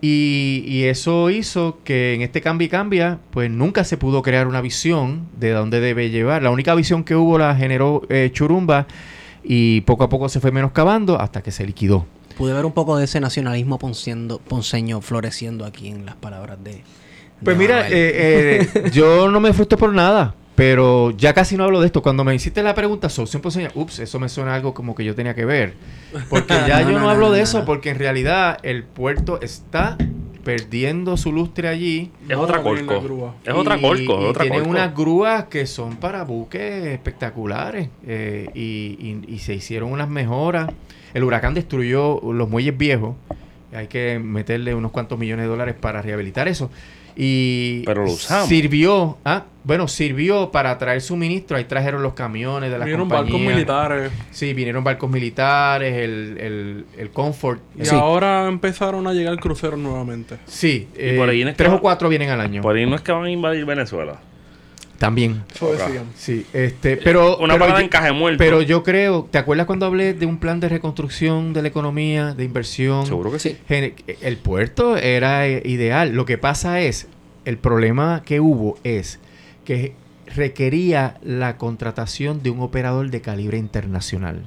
[0.00, 4.46] Y, y eso hizo que en este cambio y cambia, pues nunca se pudo crear
[4.46, 6.42] una visión de dónde debe llevar.
[6.42, 8.86] La única visión que hubo la generó eh, Churumba
[9.42, 12.06] y poco a poco se fue menoscabando hasta que se liquidó.
[12.36, 16.82] Pude ver un poco de ese nacionalismo ponceño, ponceño floreciendo aquí en las palabras de.
[17.42, 21.80] Pues mira, eh, eh, yo no me frustro por nada, pero ya casi no hablo
[21.80, 22.02] de esto.
[22.02, 25.14] Cuando me hiciste la pregunta, solución ponceña, ups, eso me suena algo como que yo
[25.14, 25.74] tenía que ver.
[26.28, 29.96] Porque ya No, yo no, hablo no, de eso, porque en realidad el puerto está
[30.44, 32.10] perdiendo su lustre allí.
[32.28, 33.34] Es No, otra grúa.
[33.44, 34.20] Es otra Y- Colco.
[34.22, 37.88] y otra tienen unas grúas que son para buques espectaculares.
[38.06, 38.60] eh, y,
[39.00, 40.70] y- y se hicieron unas mejoras.
[41.14, 43.16] El huracán destruyó los muelles viejos.
[43.72, 46.70] Hay que meterle unos cuantos millones de dólares para rehabilitar eso.
[47.16, 48.48] Y Pero lo usamos.
[48.48, 51.56] sirvió, ah, bueno, sirvió para traer suministro.
[51.56, 53.54] Ahí trajeron los camiones de las Vieron barcos compañías.
[53.54, 54.12] militares.
[54.30, 57.60] Sí, vinieron barcos militares, el, el, el Comfort.
[57.78, 57.94] Y Sí.
[57.94, 60.38] ahora empezaron a llegar cruceros nuevamente.
[60.46, 62.62] Sí, por eh, ahí no es tres que o cuatro vienen al año.
[62.62, 64.20] Por ahí no es que van a invadir Venezuela.
[64.98, 65.42] También.
[66.16, 67.36] Sí, este, pero...
[67.38, 68.38] Una pero yo- en caje muerto.
[68.38, 72.32] Pero yo creo, ¿te acuerdas cuando hablé de un plan de reconstrucción de la economía,
[72.34, 73.06] de inversión?
[73.06, 73.56] Seguro que sí.
[73.68, 76.12] Gen- El puerto era eh, ideal.
[76.14, 77.08] Lo que pasa es,
[77.44, 79.18] el problema que hubo es
[79.64, 79.94] que
[80.34, 84.42] requería la contratación de un operador de calibre internacional.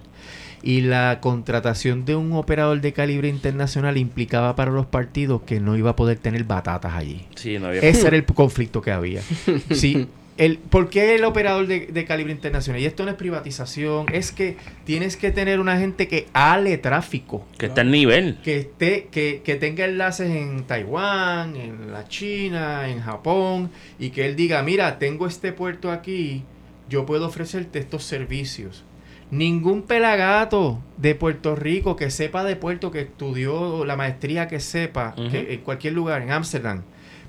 [0.63, 5.77] Y la contratación de un operador de calibre internacional implicaba para los partidos que no
[5.77, 7.25] iba a poder tener batatas allí.
[7.35, 7.81] Sí, no había.
[7.81, 9.21] Ese era el conflicto que había.
[9.71, 10.07] Sí.
[10.38, 12.80] El, ¿Por qué el operador de, de calibre internacional?
[12.81, 14.55] Y esto no es privatización, es que
[14.85, 18.38] tienes que tener una gente que ale tráfico, Que está en nivel.
[18.43, 24.26] que esté, que, que tenga enlaces en Taiwán, en la China, en Japón, y que
[24.27, 26.43] él diga, mira, tengo este puerto aquí,
[26.89, 28.84] yo puedo ofrecerte estos servicios.
[29.30, 35.15] Ningún pelagato de Puerto Rico que sepa de puerto, que estudió la maestría que sepa,
[35.30, 36.84] que en cualquier lugar, en Ámsterdam,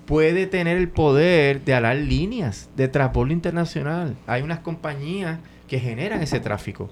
[0.09, 4.17] puede tener el poder de alar líneas de transporte internacional.
[4.27, 6.89] Hay unas compañías que generan ese tráfico.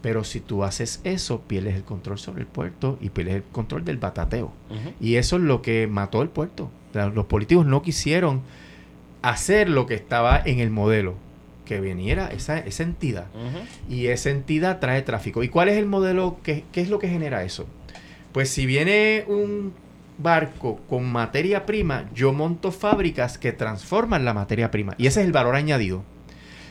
[0.00, 3.84] Pero si tú haces eso, pierdes el control sobre el puerto y pierdes el control
[3.84, 4.52] del batateo.
[5.00, 6.70] Y eso es lo que mató el puerto.
[6.94, 8.42] Los políticos no quisieron
[9.20, 11.16] hacer lo que estaba en el modelo,
[11.64, 13.26] que viniera esa, esa entidad.
[13.88, 15.42] Y esa entidad trae tráfico.
[15.42, 16.38] ¿Y cuál es el modelo?
[16.44, 17.66] ¿Qué, qué es lo que genera eso?
[18.30, 19.72] Pues si viene un
[20.22, 24.94] barco con materia prima, yo monto fábricas que transforman la materia prima.
[24.98, 26.02] Y ese es el valor añadido.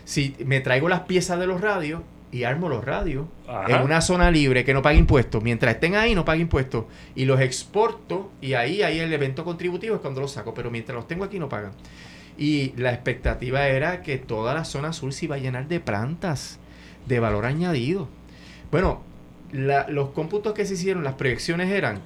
[0.05, 2.01] Si me traigo las piezas de los radios
[2.31, 3.77] y armo los radios Ajá.
[3.77, 6.85] en una zona libre que no pague impuestos, mientras estén ahí no pague impuestos,
[7.15, 10.95] y los exporto y ahí hay el evento contributivo es cuando los saco, pero mientras
[10.95, 11.71] los tengo aquí no pagan.
[12.37, 16.59] Y la expectativa era que toda la zona sur se iba a llenar de plantas
[17.07, 18.07] de valor añadido.
[18.71, 19.01] Bueno,
[19.51, 21.99] la- los cómputos que se hicieron, las proyecciones eran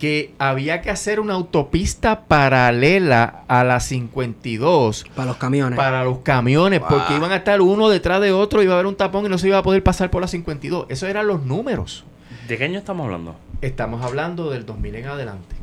[0.00, 5.76] que había que hacer una autopista paralela a la 52 Para los camiones.
[5.76, 8.96] para los camiones, porque iban a estar uno detrás de otro, iba a haber un
[8.96, 10.86] tapón y no se iba a poder pasar por la 52.
[10.88, 12.04] Esos eran los números.
[12.48, 13.36] ¿De qué año estamos hablando?
[13.60, 15.56] Estamos hablando del 2000 en adelante.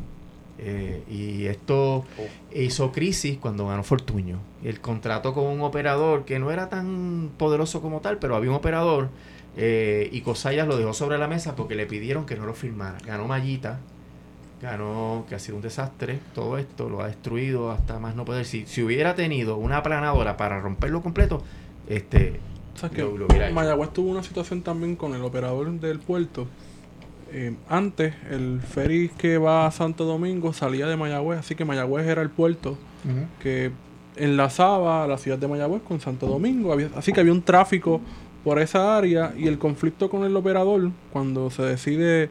[0.60, 2.04] Eh, y esto
[2.54, 4.38] hizo crisis cuando ganó Fortuño.
[4.62, 8.56] El contrato con un operador que no era tan poderoso como tal, pero había un
[8.56, 9.08] operador
[9.56, 12.98] eh, y Cosayas lo dejó sobre la mesa porque le pidieron que no lo firmara.
[13.04, 13.80] Ganó Mallita,
[14.62, 16.18] ganó que ha sido un desastre.
[16.34, 18.44] Todo esto lo ha destruido hasta más no poder.
[18.44, 21.42] Si, si hubiera tenido una aplanadora para romperlo completo,
[21.88, 22.40] este,
[22.74, 23.02] ¿Sabes qué?
[23.02, 23.54] Lo- lo hubiera hecho.
[23.54, 26.46] Mayagüez tuvo una situación también con el operador del puerto.
[27.32, 32.06] Eh, antes, el ferry que va a Santo Domingo salía de Mayagüez, así que Mayagüez
[32.06, 32.78] era el puerto
[33.42, 33.70] que
[34.16, 36.72] enlazaba a la ciudad de Mayagüez con Santo Domingo.
[36.72, 38.00] Había- así que había un tráfico
[38.44, 42.30] por esa área y el conflicto con el operador, cuando se decide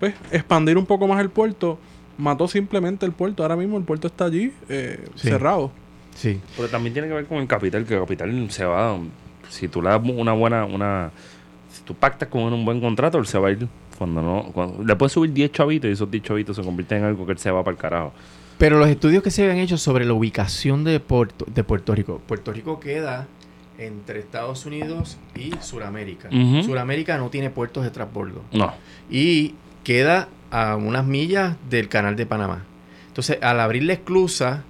[0.00, 1.78] pues, expandir un poco más el puerto,
[2.16, 3.42] mató simplemente el puerto.
[3.42, 5.28] Ahora mismo el puerto está allí eh, Sí.
[5.28, 5.70] cerrado.
[6.14, 6.40] sí.
[6.56, 8.98] Pero también tiene que ver con el capital, que el capital se va.
[9.48, 10.64] Si tú le das una buena.
[10.64, 11.10] una
[11.70, 13.68] Si tú pactas con un buen contrato, él se va a ir.
[13.98, 14.50] Cuando no.
[14.52, 17.32] Cuando, le puedes subir 10 chavitos y esos 10 chavitos se convierten en algo que
[17.32, 18.12] él se va para el carajo.
[18.58, 22.20] Pero los estudios que se habían hecho sobre la ubicación de Puerto, de Puerto Rico.
[22.26, 23.26] Puerto Rico queda
[23.78, 26.28] entre Estados Unidos y Suramérica.
[26.28, 26.64] Ujú.
[26.64, 28.42] Suramérica no tiene puertos de transbordo.
[28.52, 28.72] No.
[29.10, 29.54] Y
[29.88, 32.66] queda a unas millas del canal de Panamá.
[33.06, 34.62] Entonces, al abrir la esclusa,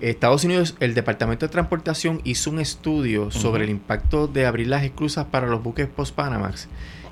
[0.00, 4.84] Estados Unidos, el Departamento de Transportación hizo un estudio sobre el impacto de abrir las
[4.84, 6.68] esclusas para los buques post-Panamax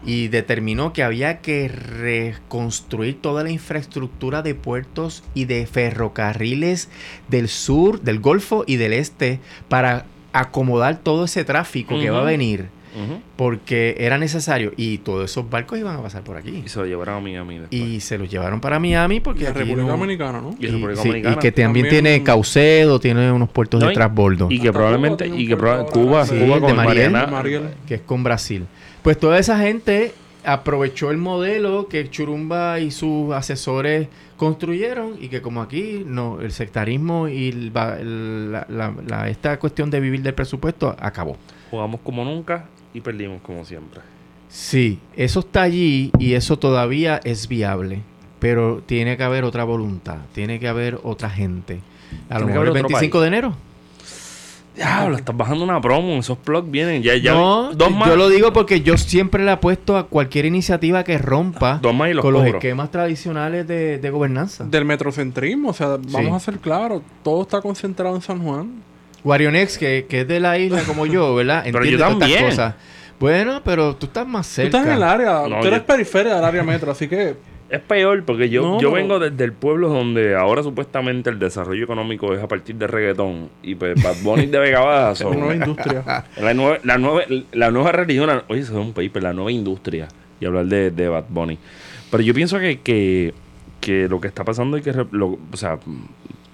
[0.07, 6.89] y determinó que había que reconstruir toda la infraestructura de puertos y de ferrocarriles
[7.27, 12.23] del sur, del Golfo y del Este para acomodar todo ese tráfico que va a
[12.23, 12.69] Ujú.
[13.37, 16.63] Porque era necesario y todos esos barcos iban a pasar por aquí.
[16.65, 17.81] Y se lo llevaron a Miami después.
[17.81, 20.55] Y se los llevaron para Miami Y porque la aquí República no- Dominicana, ¿no?
[20.59, 21.37] Y y, República sí, Dominicana.
[21.37, 24.49] y que también, También- tiene Caucedo, tiene unos puertos No, de y- transbordo.
[24.51, 25.27] Y que probablemente.
[25.29, 27.63] Y que Cuba, Sí, Cuba con de el Mariel.
[27.87, 28.67] Que es con Brasil.
[29.03, 30.13] Pues toda esa gente
[30.45, 36.53] aprovechó el modelo que Churumba y sus asesores construyeron y que como aquí no el
[36.53, 41.37] sectarismo y el va- el- la- la- la- esta cuestión de vivir del presupuesto acabó.
[41.71, 44.01] Jugamos como nunca y perdimos como siempre.
[44.49, 48.03] Sí, eso está allí y eso todavía es viable.
[48.39, 51.81] pero tiene que haber otra voluntad, tiene que haber otra gente.
[52.31, 53.55] A lo mejor el otro 25 de enero.
[54.77, 56.15] Diablo, estás bajando una promo.
[56.15, 57.03] Esos plugs vienen.
[57.03, 57.33] Ya, ya.
[57.33, 58.09] no, dos más.
[58.09, 62.11] yo lo digo porque yo siempre le apuesto a cualquier iniciativa que rompa Dos más
[62.11, 64.65] y los con los esquemas tradicionales de, de gobernanza.
[64.65, 68.71] Del metrocentrismo, o sea, vamos a ser claros, todo está concentrado en San Juan.
[69.25, 71.63] Warionex, que, que es de la isla como yo, ¿verdad?
[71.65, 72.51] Pero Entiende yo todas estas también.
[72.51, 72.75] cosas.
[73.21, 74.79] Bueno, pero tú estás más Tú cerca.
[74.79, 77.35] estás en el área, No, tú eres yo- periferia del área metro, así que
[77.71, 78.95] Es peor porque yo, No, yo no.
[78.95, 83.51] vengo desde el pueblo donde ahora supuestamente el desarrollo económico es a partir de reggaetón.
[83.63, 86.03] Y pues Bad Bunny de Vega Baja es son una nueva industria.
[86.41, 87.23] la, nueva, la, nueva,
[87.53, 88.27] la nueva religión.
[88.29, 90.09] la- Oye, eso es un paper, la nueva industria.
[90.41, 91.59] Y hablar de, de Bad Bunny.
[92.11, 93.35] Pero yo pienso que, que,
[93.83, 94.93] que lo que está pasando hay que.
[94.93, 95.79] re- lo- o sea,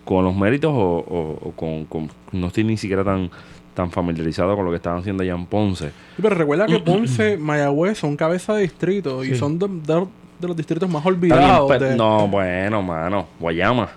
[0.05, 3.31] con los méritos o, o- o con, con- No estoy ni siquiera tan,
[3.75, 5.89] tan familiarizado con lo que estaban haciendo allá en Ponce.
[5.89, 10.07] Sí, Pero recuerda que Ponce, Mayagüez son cabeza de distrito y son de, de-
[10.41, 11.79] de los distritos más olvidados.
[11.81, 13.27] de- no, bueno, mano.
[13.41, 13.89] Guayama.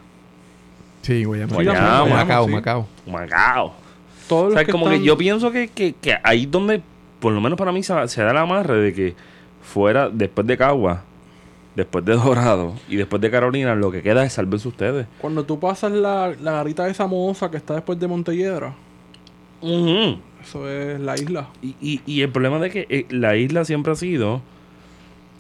[1.02, 1.54] Sí, Guayama.
[1.56, 2.52] Guayama, Macao, sí.
[2.52, 2.88] Macao.
[3.08, 3.74] Macao.
[4.28, 6.82] todos O los sea, que como están- que yo pienso que, que, que ahí donde,
[7.20, 9.16] por lo menos para mí, se, se da la amarre de que
[9.62, 11.04] fuera, después de Cagua,
[11.78, 15.08] después de Dorado y después de Carolina, lo que queda es salvarse ustedes.
[15.22, 18.74] Cuando tú pasas la, la garita de Samosa que está después de Montelledra,
[19.62, 20.20] Ujú.
[20.42, 21.48] eso es la isla.
[21.62, 24.42] y, y, y el problema de que eh, la isla siempre ha sido...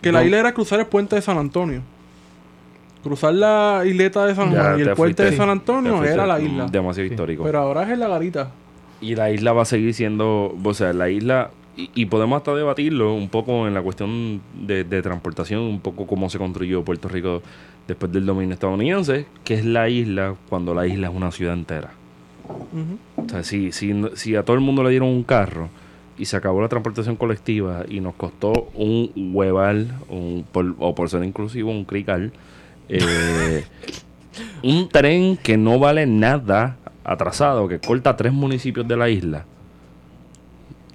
[0.01, 1.81] Que la isla era cruzar el puente de San Antonio.
[3.03, 6.45] Cruzar la isleta de San Juan y el puente de San Antonio era la mm,
[6.45, 6.65] isla.
[6.67, 7.43] Demasiado histórico.
[7.43, 8.51] Pero ahora es en la garita.
[9.01, 12.53] Y la isla va a seguir siendo, o sea, la isla, y, y podemos hasta
[12.55, 17.07] debatirlo un poco en la cuestión de, de transportación, un poco cómo se construyó Puerto
[17.07, 17.41] Rico
[17.87, 21.91] después del dominio estadounidense, que es la isla cuando la isla es una ciudad entera.
[23.25, 25.69] O sea, si, si, si a todo el mundo le dieron un carro
[26.17, 31.09] y se acabó la transportación colectiva y nos costó un hueval, un, por- o por
[31.09, 32.31] ser inclusivo, un crical,
[32.89, 33.63] eh,
[34.63, 39.45] un tren que no vale nada atrasado, que corta tres municipios de la isla.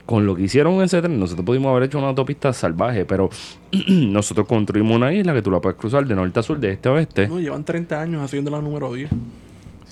[0.07, 3.31] Con lo que hicieron ese tren, nosotros pudimos haber hecho una autopista salvaje, pero
[3.89, 6.89] nosotros construimos una isla que tú la puedes cruzar de norte a sur, de este
[6.89, 7.29] a oeste.
[7.29, 9.11] No, llevan 30 años haciendo la número 10.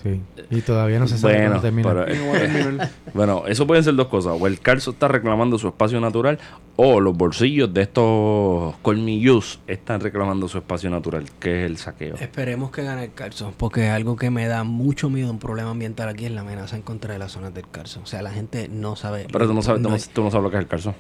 [0.03, 0.21] Sí.
[0.51, 1.89] Y todavía no se sabe Bueno, termina.
[1.89, 2.07] pero-.
[3.15, 4.37] Bueno, eso pueden ser dos cosas.
[4.41, 6.39] O el calzo está reclamando su espacio natural,
[6.77, 12.15] o los bolsillos de estos colmillos están reclamando su espacio natural, que es el saqueo.
[12.17, 16.09] Esperemos que gane el Carso, porque algo que me da mucho miedo, un problema ambiental
[16.09, 18.01] aquí es la amenaza en contra de las zonas del Carso.
[18.03, 19.27] O sea, la gente no sabe.
[19.31, 20.95] Pero tú no sabes, tú no, tú no sabes lo que es el calzo.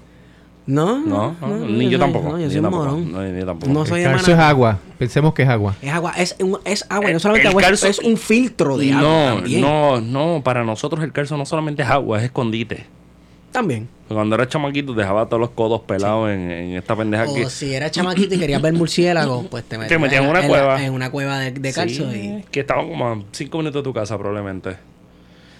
[0.66, 2.28] No, No, no, no, ni yo tampoco.
[2.30, 2.84] no, yo soy un tampoco.
[2.84, 3.12] morón.
[3.12, 3.72] No, ni yo tampoco.
[3.72, 4.78] No soy el calcio es agua.
[4.98, 5.74] Pensemos que es agua.
[5.82, 8.76] Es agua, es, un- es agua, y no El- solamente el agua, es- un filtro
[8.76, 9.60] de agua no, también.
[9.62, 12.86] no, no, para nosotros el calzo no solamente es agua, es escondite.
[13.50, 13.88] También.
[14.06, 17.46] Cuando era chamaquito dejaba todos los codos pelados en, en esta pendeja O que...
[17.50, 20.84] si eras chamaquito y querías ver murciélago, pues te metías metías en una la- cueva.
[20.84, 22.44] en una cueva de, de Sí, y...
[22.50, 24.76] que estaba como a cinco minutos de tu casa probablemente.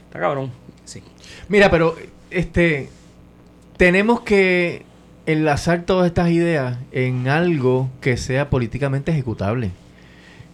[0.07, 0.53] Está cabrón.
[0.85, 1.03] Sí.
[1.49, 1.97] Mira, pero
[2.31, 2.91] este
[3.77, 4.85] tenemos que
[5.27, 9.71] enlazar todas estas ideas en algo que sea políticamente ejecutable.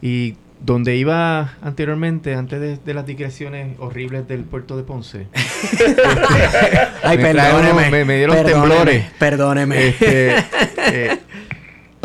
[0.02, 0.34] Y
[0.64, 5.26] donde iba anteriormente, antes de, de las digresiones horribles del puerto de Ponce,
[7.02, 7.90] Ay, Me perdóneme.
[7.90, 9.04] me- me dieron perdóneme, temblores.
[9.18, 9.88] Perdóneme.
[9.88, 10.36] este,
[10.92, 11.18] eh,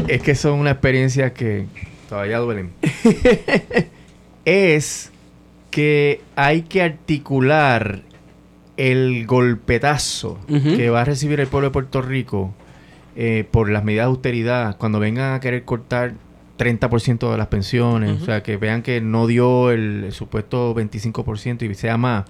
[0.07, 1.65] es que son una experiencia que
[2.09, 2.71] todavía duelen.
[4.45, 5.11] es
[5.69, 8.01] que hay que articular
[8.89, 12.53] el golpetazo que va a recibir el pueblo de Puerto Rico
[13.15, 16.15] eh, por las medidas de austeridad cuando vengan a querer cortar
[16.57, 21.69] 30% de las pensiones, o sea, que vean que no dio el, el supuesto 25%
[21.69, 22.25] y sea más,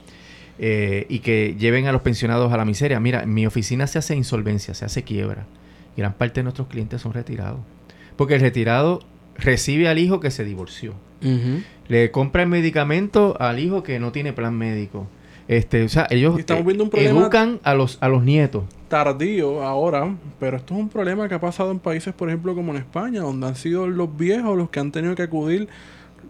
[0.60, 3.00] eh, y que lleven a los pensionados a la miseria.
[3.00, 5.46] Mira, en mi oficina se hace insolvencia, se hace quiebra.
[5.96, 7.60] Gran parte de nuestros clientes son retirados.
[8.16, 9.00] Porque el retirado
[9.38, 10.96] recibe al hijo que se divorció.
[11.88, 15.08] Le compra el medicamento al hijo que no tiene plan médico.
[15.52, 18.64] Este, o sea, ellos estamos eh, viendo un problema- educan a los, a los nietos.
[18.88, 22.72] Tardío ahora, pero esto es un problema que ha pasado en países, por ejemplo, como
[22.72, 25.68] en España, donde han sido los viejos los que han tenido que acudir.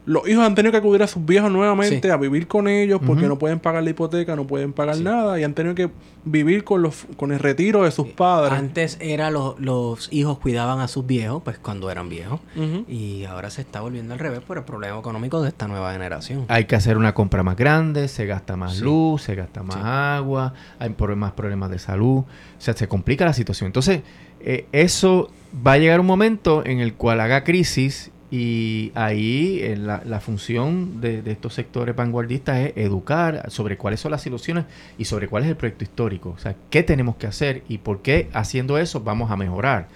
[0.03, 2.09] Los hijos han tenido que acudir a sus viejos nuevamente Sí.
[2.11, 5.43] a vivir con ellos porque no pueden pagar la hipoteca, no pueden pagar nada y
[5.43, 5.91] han tenido que
[6.25, 8.53] vivir con los con el retiro de sus padres.
[8.57, 12.39] Antes era lo- los hijos cuidaban a sus viejos, pues cuando eran viejos.
[12.87, 16.45] Y ahora se está volviendo al revés por el problema económico de esta nueva generación.
[16.47, 18.83] Hay que hacer una compra más grande, se gasta más Sí.
[18.83, 19.81] luz, se gasta más Sí.
[19.83, 22.17] agua, hay más problemas de salud.
[22.21, 22.25] O
[22.57, 23.67] sea, se complica la situación.
[23.67, 24.01] Entonces,
[24.39, 25.29] eh, eso
[25.65, 30.21] va a llegar un momento en el cual haga crisis y ahí eh, la, la
[30.21, 34.65] función de, de estos sectores vanguardistas es educar sobre cuáles son las soluciones
[34.97, 36.29] y sobre cuál es el proyecto histórico.
[36.29, 39.87] O sea, qué tenemos que hacer y por qué haciendo eso vamos a mejorar.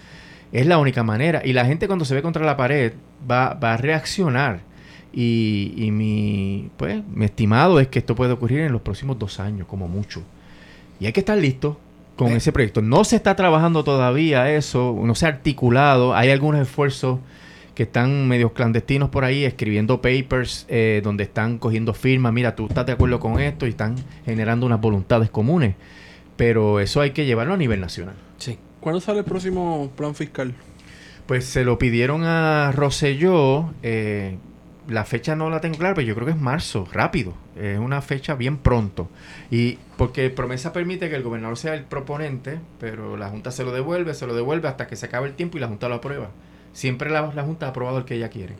[0.51, 1.41] Es la única manera.
[1.45, 2.93] Y la gente cuando se ve contra la pared
[3.29, 4.59] va, va a reaccionar.
[5.13, 9.39] Y, y mi, pues, mi estimado es que esto puede ocurrir en los próximos dos
[9.39, 10.21] años, como mucho.
[10.99, 11.79] Y hay que estar listo
[12.17, 12.37] con Eh.
[12.37, 12.81] ese proyecto.
[12.81, 16.13] No se está trabajando todavía eso, no se ha articulado.
[16.13, 17.19] Hay algunos esfuerzos
[17.75, 22.33] que están medios clandestinos por ahí escribiendo papers eh, donde están cogiendo firmas.
[22.33, 23.95] Mira, tú estás de acuerdo con esto y están
[24.25, 25.75] generando unas voluntades comunes.
[26.37, 28.15] Pero eso hay que llevarlo a nivel nacional.
[28.37, 28.57] Sí.
[28.79, 30.53] ¿Cuándo sale el próximo plan fiscal?
[31.25, 33.73] Pues se lo pidieron a Rosselló.
[33.83, 34.37] eh,
[34.87, 37.33] la fecha no la tengo clara, pero yo creo que es marzo, rápido.
[37.59, 39.09] Es una fecha bien pronto.
[39.49, 43.71] Y porque promesa permite que el gobernador sea el proponente, pero la Junta se lo
[43.71, 46.29] devuelve, se lo devuelve hasta que se acabe el tiempo y la Junta lo aprueba.
[46.75, 48.53] Siempre la, la Junta ha aprobado el que ella quiere.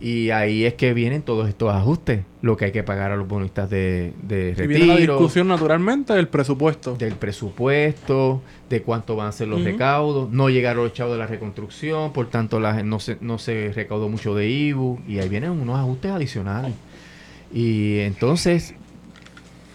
[0.00, 2.24] Y ahí es que vienen todos estos ajustes.
[2.42, 6.12] Lo que hay que pagar a los bonistas de, de Y viene la discusión naturalmente
[6.12, 6.96] del presupuesto.
[6.96, 10.28] del presupuesto, de cuánto van a ser los recaudos.
[10.32, 14.08] No llegaron los chavos de la reconstrucción, por tanto la, no, se, no se recaudó
[14.08, 15.02] mucho de IBU.
[15.06, 16.74] Y ahí vienen unos ajustes adicionales.
[17.54, 18.74] Y entonces,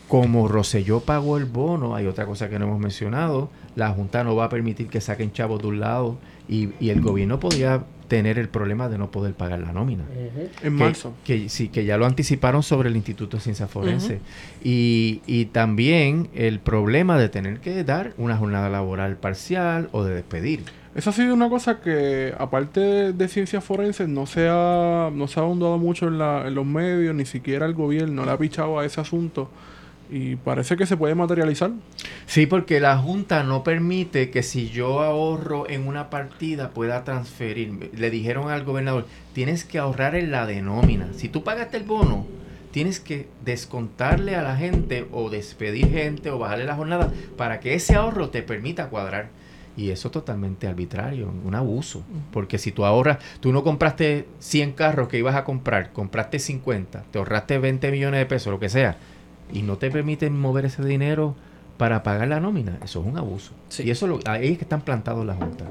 [0.10, 4.36] como Roselló pagó el bono, hay otra cosa que no hemos mencionado, la Junta no
[4.36, 6.18] va a permitir que saquen chavos de un lado
[6.52, 10.04] y, y el gobierno podría tener el problema de no poder pagar la nómina.
[10.14, 11.14] En Que- marzo.
[11.24, 14.20] Que, sí, que ya lo anticiparon sobre el Instituto de Ciencias Forenses.
[14.64, 20.14] y, y también el problema de tener que dar una jornada laboral parcial o de
[20.16, 20.64] despedir.
[20.94, 25.30] Esa ha sido una cosa que, aparte de, de ciencias forenses, no se ha, no
[25.30, 28.38] se ha ahondado mucho en, la, en los medios, ni siquiera el gobierno le ha
[28.38, 29.50] pichado a ese asunto.
[30.12, 31.72] Y parece que se puede materializar.
[32.26, 37.92] Sí, porque la Junta no permite que si yo ahorro en una partida pueda transferir.
[37.96, 41.08] Le dijeron al gobernador, tienes que ahorrar en la de nómina.
[41.14, 42.28] Si tú pagaste el bono,
[42.72, 47.74] tienes que descontarle a la gente o despedir gente o bajarle la jornada para que
[47.74, 49.30] ese ahorro te permita cuadrar.
[49.78, 52.04] Y eso es totalmente arbitrario, un abuso.
[52.34, 57.06] Porque si tú ahorras, tú no compraste 100 carros que ibas a comprar, compraste 50,
[57.10, 58.98] te ahorraste 20 millones de pesos, lo que sea,
[59.54, 61.36] y no te permiten mover ese dinero
[61.78, 63.52] para pagar la nómina, eso es un abuso.
[63.70, 63.84] Sí.
[63.84, 65.66] Y eso lo, ahí es que están plantados la Junta.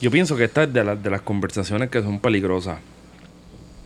[0.00, 2.78] Yo pienso que esta es de, las de las conversaciones que son peligrosas.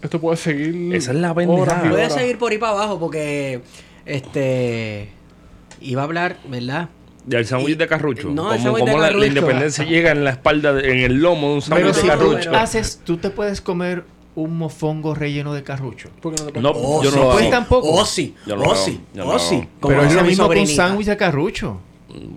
[0.02, 0.94] Esto puede seguir.
[0.94, 1.88] Esa es la pendejada.
[1.88, 3.62] Puede seguir por ahí para abajo porque
[4.04, 5.08] este
[5.80, 6.88] iba a hablar, ¿verdad?
[7.24, 8.28] Del sándwich Y- de carrucho.
[8.30, 9.26] no, como el sándwich de como la, la Carrucho.
[9.28, 12.18] independencia llega en la espalda, de- en el lomo de un sándwich si de tú
[12.32, 12.56] carrucho.
[12.56, 14.04] haces, tú te puedes comer
[14.34, 16.08] un mofongo relleno de carrucho.
[16.20, 17.16] Porque no Oh, yo sí.
[17.16, 17.50] no lo Pues hago.
[17.50, 17.88] tampoco.
[17.90, 18.34] Oh, sí.
[18.46, 18.90] Yo no oh, lo sí.
[18.92, 19.00] hago.
[19.14, 19.54] Yo no Oh, lo sí.
[19.56, 19.88] hago.
[19.88, 21.76] Pero es lo mi mismo que un sándwich de carrucho.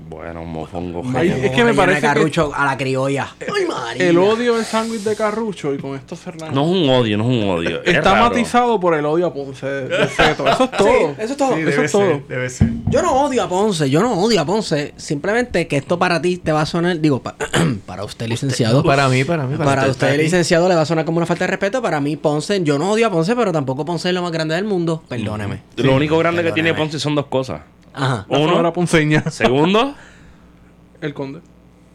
[0.09, 1.03] Bueno, un mofongo.
[1.15, 3.27] Ay, es que me parece que- carrucho a la criolla.
[3.41, 4.09] Ay, María.
[4.09, 6.53] El odio del sándwich de carrucho, y con esto cerramos.
[6.55, 7.81] No es un odio, no es un odio.
[7.83, 8.29] es Está raro.
[8.29, 10.03] matizado por el odio a Ponce de.
[10.05, 10.47] Eso es todo.
[10.77, 11.55] Sí, eso es todo.
[11.57, 12.21] eso es todo.
[12.29, 12.69] debe ser.
[12.89, 14.93] Yo no odio a Ponce, yo no odio a Ponce.
[14.97, 17.35] Simplemente que esto para ti te va a sonar, digo, pa-
[17.85, 18.83] para usted licenciado.
[18.83, 19.57] Para mí, para mí.
[19.57, 21.81] Para, usted usted, licenciado, le va a sonar como una falta de respeto.
[21.81, 24.55] Para mí, Ponce, yo no odio a Ponce, pero tampoco Ponce es lo más grande
[24.55, 25.03] del mundo.
[25.09, 25.61] Perdóneme.
[25.75, 26.73] Lo único grande que tiene.
[26.73, 27.61] Ponce son dos cosas.
[27.95, 28.25] Ajá.
[28.29, 28.49] La Uno.
[28.49, 29.21] sonora ponceña.
[29.31, 29.95] Segundo,
[31.01, 31.39] El conde.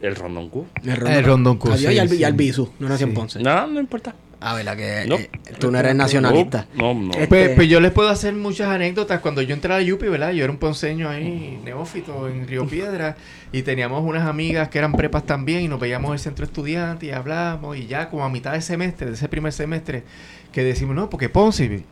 [0.00, 0.66] el rondón Q.
[0.84, 2.16] El Rondon Q, Adiós sí, y al, sí.
[2.16, 2.70] y al Bisu.
[2.78, 3.14] No nació en.
[3.14, 3.40] Ponce.
[3.40, 4.14] No, no importa.
[4.42, 4.74] Ah, ¿verdad?
[4.74, 5.16] Que No.
[5.16, 6.66] eh, tú no eres nacionalista.
[6.74, 7.10] No, no.
[7.12, 9.20] Este- Pues, pues yo les puedo hacer muchas anécdotas.
[9.20, 10.30] Cuando yo entré a la Yupi, ¿verdad?
[10.32, 13.16] Yo era un ponceño ahí, neófito, en Río Piedra.
[13.52, 15.60] Y teníamos unas amigas que eran prepas también.
[15.60, 17.76] Y nos veíamos en el centro estudiante y hablamos.
[17.76, 20.04] Y ya como a mitad de semestre, de ese primer semestre,
[20.52, 21.84] que decimos, no, porque Ponce.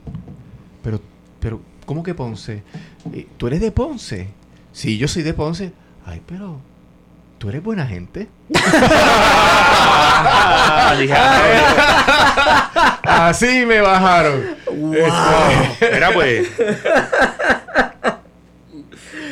[0.82, 1.02] Pero,
[1.40, 2.62] pero, ¿cómo que Ponce?
[3.12, 4.28] Eh, ¿Tú eres de Ponce?
[4.72, 5.72] Sí, yo soy de Ponce.
[6.06, 6.58] Ay, pero,
[7.38, 8.28] ¿tú eres buena gente?
[10.20, 10.94] Ah,
[13.28, 14.42] Así me bajaron.
[14.72, 16.48] Mira, pues.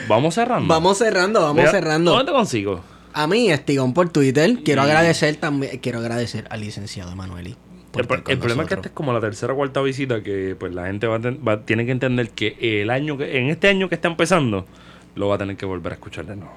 [0.09, 0.68] Vamos cerrando.
[0.72, 2.12] Vamos cerrando, vamos Mira, cerrando.
[2.12, 2.80] ¿Dónde te consigo?
[3.12, 4.62] A mí, Estigón por Twitter.
[4.64, 7.56] Quiero Y- agradecer también, quiero agradecer al licenciado Emanueli.
[8.01, 8.06] El,
[8.39, 11.06] problema es que esta es como la tercera o cuarta visita que pues la gente
[11.06, 13.94] va a, ten- va- tiene que entender que el año que en este año que
[13.94, 14.66] está empezando
[15.14, 16.52] lo va a tener que volver a escuchar de nuevo.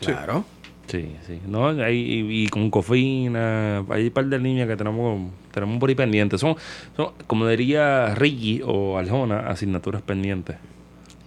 [0.00, 0.44] Claro.
[0.86, 1.40] Sí, sí.
[1.46, 1.68] ¿no?
[1.68, 5.94] Hay, y, y con cofina, hay un par de líneas que tenemos, tenemos por ahí
[5.94, 6.40] pendientes.
[6.40, 6.56] Son,
[6.96, 10.56] son, como diría Ricky o Aljona, asignaturas pendientes.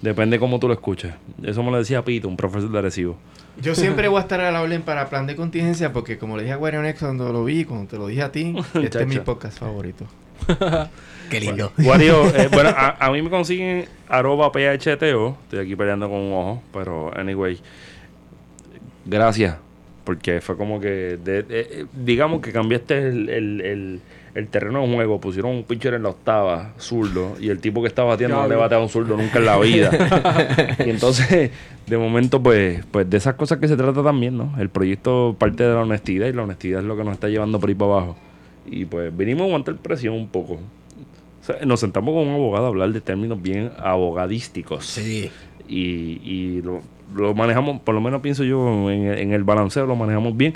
[0.01, 1.13] Depende cómo tú lo escuches.
[1.41, 3.17] Eso me lo decía Pito, un profesor de Arecibo.
[3.61, 6.43] Yo siempre voy a estar a la orden para plan de contingencia porque como le
[6.43, 9.19] dije a Guarionex cuando lo vi, cuando te lo dije a ti, este es mi
[9.19, 10.05] podcast favorito.
[11.29, 11.73] Qué lindo.
[11.79, 15.37] Wario, eh, bueno, a, a mí me consiguen arroba PHTO.
[15.43, 17.59] Estoy aquí peleando con un ojo, pero anyway.
[19.05, 19.57] Gracias
[20.03, 24.01] porque fue como que, de- de- digamos que cambiaste el, el- el-
[24.37, 27.87] el terreno de juego, pusieron un pitcher en la octava, zurdo, y el tipo que
[27.87, 28.63] estaba batiendo no le Diablo.
[28.63, 29.89] batea a un zurdo nunca en la vida.
[30.85, 31.51] y entonces,
[31.87, 34.53] de momento, pues, pues de esas cosas que se trata también, ¿no?
[34.59, 37.59] El proyecto parte de la honestidad y la honestidad es lo que nos está llevando
[37.59, 38.15] por ahí para abajo.
[38.69, 40.53] Y pues vinimos a aguantar presión un poco.
[40.55, 45.31] O sea, nos sentamos con un abogado a hablar de términos bien abogadísticos Sí.
[45.67, 46.81] y, y lo,
[47.15, 50.53] lo manejamos, por lo menos pienso yo, en, en el balanceo lo manejamos bien.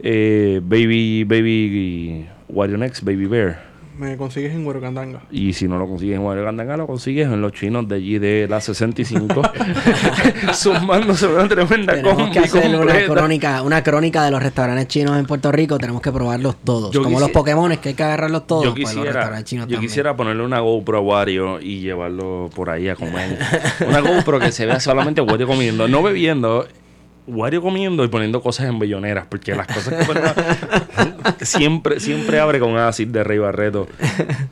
[0.00, 3.76] Eh, baby, baby, Wario Next, Baby Bear.
[3.98, 5.22] Me consigues en Huerocandanga.
[5.30, 8.18] Y si no lo consigues en Wario Gandanga, lo consigues en los chinos de allí
[8.18, 9.40] de la 65.
[10.52, 15.18] Sumándose una tremenda Tenemos combi que hacer una crónica, una crónica de los restaurantes chinos
[15.18, 15.78] en Puerto Rico.
[15.78, 16.92] Tenemos que probarlos todos.
[16.92, 18.64] Yo Como los Pokémon, que hay que agarrarlos todos.
[18.64, 19.88] Yo pues los quisiera, restaurantes chinos yo también.
[19.88, 23.38] quisiera ponerle una GoPro a Wario y llevarlo por ahí a comer.
[23.88, 26.66] una GoPro que se vea solamente Wario comiendo, no bebiendo.
[27.26, 30.20] Wario comiendo y poniendo cosas en belloneras, porque las cosas que pone-
[31.42, 33.88] siempre, siempre abre con acid de Rey Barreto.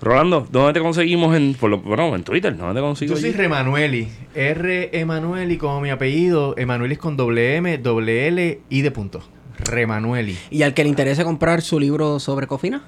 [0.01, 2.57] Rolando, ¿dónde te conseguimos en, por lo- bueno, en Twitter?
[2.57, 3.15] ¿Dónde te consigo?
[3.15, 3.33] Yo soy?
[3.33, 4.09] Remanueli.
[4.35, 4.91] R.
[4.93, 6.55] Emanueli como mi apellido.
[6.59, 9.23] Emanueli es con doble M, doble L y de punto.
[9.59, 10.37] Remanueli.
[10.51, 12.83] Y al que le interese comprar su libro sobre cofina.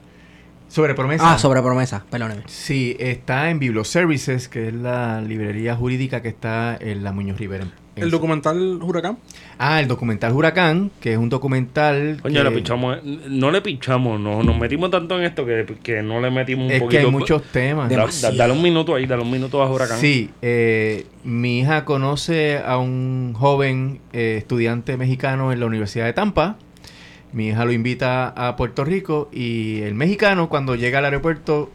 [0.69, 1.35] Sobre promesa.
[1.35, 2.43] Ah, sobre promesa, perdóneme.
[2.47, 7.67] Sí, está en Biblioservices, que es la librería jurídica que está en la Muñoz Rivera.
[7.97, 9.17] El documental Huracán.
[9.59, 12.19] Ah, el documental Huracán, que es un documental.
[12.21, 15.65] Coño, que- le pichamos, eh, no le pichamos, no, nos metimos tanto en esto que,
[15.83, 17.07] que no le metimos un Es que poquito.
[17.07, 17.89] hay muchos temas.
[17.89, 19.99] Da- da- dale un minuto ahí, dale un minuto a Huracán.
[19.99, 26.13] Sí, eh, mi hija conoce a un joven eh, estudiante mexicano en la Universidad de
[26.13, 26.57] Tampa.
[27.33, 31.71] Mi hija lo invita a Puerto Rico y el mexicano cuando llega al aeropuerto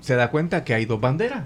[0.00, 1.44] se da cuenta que hay dos banderas.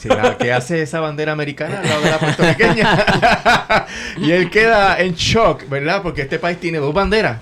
[0.00, 3.86] Sí, la- ¿Qué hace esa bandera americana al lado de la puertorriqueña?
[4.18, 6.02] y él queda en shock, ¿verdad?
[6.02, 7.40] Porque este país tiene dos banderas.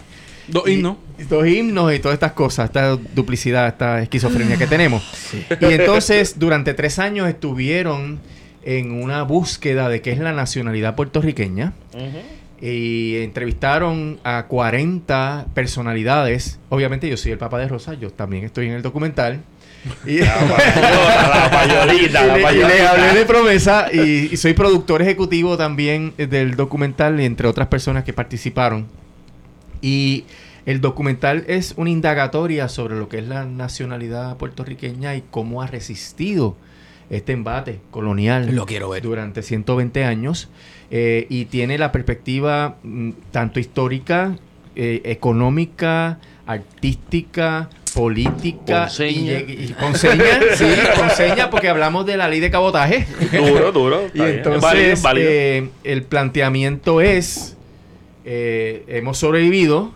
[0.48, 0.96] Dos himnos.
[1.18, 5.02] y Dos himnos y todas estas cosas, esta duplicidad, esta esquizofrenia que tenemos.
[5.60, 8.18] Y entonces, durante tres años estuvieron
[8.64, 11.74] en una búsqueda de qué es la nacionalidad puertorriqueña.
[12.60, 16.58] Y entrevistaron a 40 personalidades.
[16.70, 19.42] Obviamente yo soy el papá de Rosa, yo también estoy en el documental.
[20.06, 26.26] Y, la payolita, la y hablé de promesa y, y soy productor ejecutivo también eh,
[26.26, 28.86] del documental, entre otras personas que participaron.
[29.80, 30.24] Y
[30.66, 35.66] el documental es una indagatoria sobre lo que es la nacionalidad puertorriqueña y cómo ha
[35.66, 36.56] resistido
[37.10, 39.02] este embate colonial Lo quiero ver.
[39.02, 40.48] durante 120 años
[40.90, 44.36] eh, y tiene la perspectiva mm, tanto histórica,
[44.76, 49.40] eh, económica, artística, política Ponceña.
[49.40, 50.24] y, y- ponceña,
[50.54, 50.64] sí,
[50.96, 53.06] ponceña porque hablamos de la ley de cabotaje.
[53.32, 54.02] Duro, duro.
[54.14, 55.28] Y entonces válido, válido.
[55.30, 57.56] eh, el planteamiento es,
[58.24, 59.92] eh, hemos sobrevivido,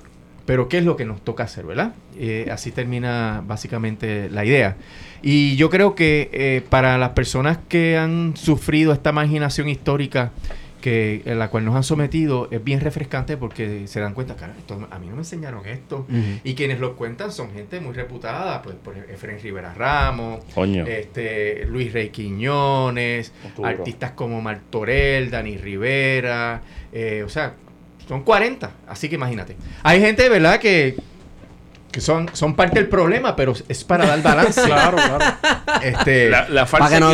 [0.46, 1.92] pero ¿qué es lo que nos toca hacer, verdad?
[2.18, 4.76] Eh, así termina básicamente la idea.
[5.22, 10.32] Y yo creo que para las personas que han sufrido esta marginación histórica
[10.82, 14.54] que, en la cual nos han sometido, es bien refrescante porque se dan cuenta, cara,
[14.58, 16.06] esto- a mí no me enseñaron esto.
[16.44, 20.84] Y quienes lo cuentan son gente muy reputada, pues por Efraín Rivera Ramos, Coño.
[20.86, 23.32] este, Luis Rey Quiñones,
[23.64, 26.60] artistas como Martorell, Dani Rivera,
[26.92, 27.54] eh, o sea,
[28.08, 29.56] son 40, así que imagínate.
[29.82, 30.96] Hay gente, ¿verdad?, que,
[31.92, 34.60] que son, son parte del problema, pero es para dar balance.
[34.66, 35.24] Claro, claro.
[35.82, 37.12] Este, la, la falsa no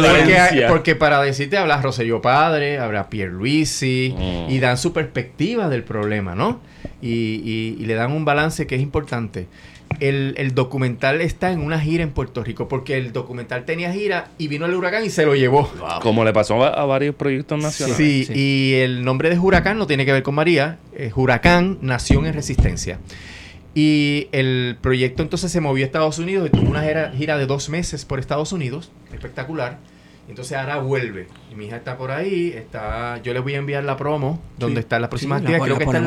[0.68, 4.50] porque, para decirte, habla Rosselló Padre, habla Pierluisi, Mm.
[4.50, 6.60] y dan su perspectiva del problema, ¿no?
[7.02, 9.46] Y, y- y le dan un balance que es importante.
[10.00, 14.28] El, el documental está en una gira en Puerto Rico, porque el documental tenía gira
[14.36, 15.70] y vino el huracán y se lo llevó.
[16.02, 17.96] Como le pasó a, a varios proyectos nacionales.
[17.96, 18.32] Sí, Sí.
[18.34, 20.78] y el nombre de Huracán no tiene que ver con María.
[20.94, 22.98] Eh, Huracán, Nación en Resistencia.
[23.74, 27.46] Y el proyecto entonces se movió a Estados Unidos y tuvo una gira, gira de
[27.46, 28.90] dos meses por Estados Unidos.
[29.12, 29.78] Espectacular.
[30.28, 31.26] Entonces ahora vuelve.
[31.50, 32.52] Y mi hija está por ahí.
[32.54, 34.80] está Yo les voy a enviar la promo, donde Sí.
[34.80, 35.60] están las próximas Sí, actividades.
[35.60, 35.98] la- Creo la que está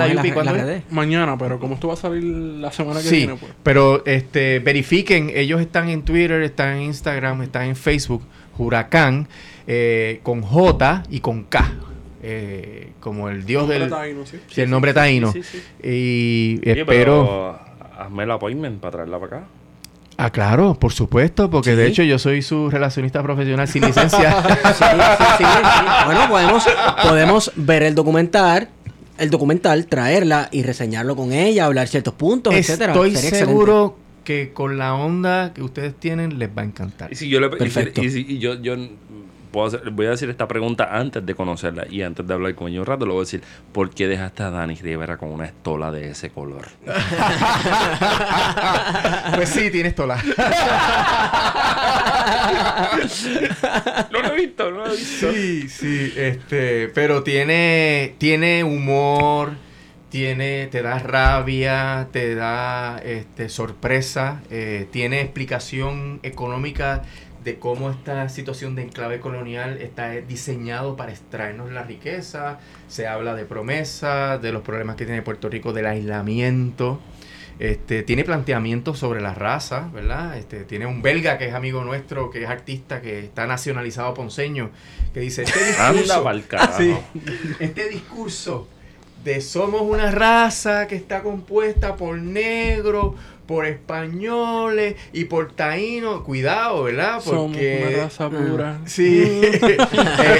[0.41, 0.83] en la redes.
[0.91, 3.51] Mañana, pero como esto va a salir la semana que Sí, viene, pues.
[3.63, 8.23] pero este, verifiquen, ellos están en Twitter, están en Instagram, están en Facebook,
[8.59, 9.27] Huracán,
[9.65, 11.71] eh, con J y con K,
[12.21, 13.89] eh, como el dios del...
[13.89, 14.39] taíno, sí.
[14.47, 15.31] sí, el nombre taíno.
[15.31, 15.41] Sí.
[15.83, 16.85] Y espero...
[16.87, 17.59] pero
[17.97, 19.47] hazme el appointment para traerla para acá.
[20.17, 24.35] Ah, claro, por supuesto, porque de hecho yo soy su relacionista profesional sin licencia.
[24.43, 24.83] Sí, sí,
[25.37, 25.85] sí, sí.
[26.05, 26.63] Bueno, podemos,
[27.01, 28.69] podemos ver el documental,
[29.17, 32.93] el documental, traerla y reseñarlo con ella, hablar ciertos puntos, etcétera.
[32.93, 33.51] Estoy Sería excelente.
[33.51, 37.11] seguro que con la onda que ustedes tienen les va a encantar.
[37.11, 38.03] Y si yo le Perfecto.
[38.03, 38.75] Y, si- y yo, yo
[39.51, 42.67] puedo hacer- voy a decir esta pregunta antes de conocerla y antes de hablar con
[42.69, 43.41] ella un rato, le voy a decir,
[43.71, 46.67] ¿por qué dejaste a Dani Rivera con una estola de ese color?
[49.35, 50.17] Pues sí, tienes tola.
[54.11, 55.31] no lo he visto, no lo he visto.
[55.31, 59.51] Sí, sí, este, pero tiene, tiene humor,
[60.09, 67.03] tiene, te da rabia, te da este, sorpresa, eh, tiene explicación económica
[67.43, 72.59] de cómo esta situación de enclave colonial está diseñado para extraernos la riqueza.
[72.87, 76.99] Se habla de promesa, de los problemas que tiene Puerto Rico, del aislamiento.
[77.59, 80.37] Este, tiene planteamientos sobre la raza, ¿verdad?
[80.37, 84.71] Este, tiene un belga que es amigo nuestro, que es artista, que está nacionalizado ponceño,
[85.13, 86.25] que dice, este discurso.
[86.77, 86.97] Sí.
[87.59, 88.67] este discurso
[89.23, 93.15] de somos una raza que está compuesta por negros,
[93.51, 97.19] por españoles y por taínos, cuidado, ¿verdad?
[97.19, 98.79] Somos Porque una raza pura.
[98.85, 99.77] Sí, Eh,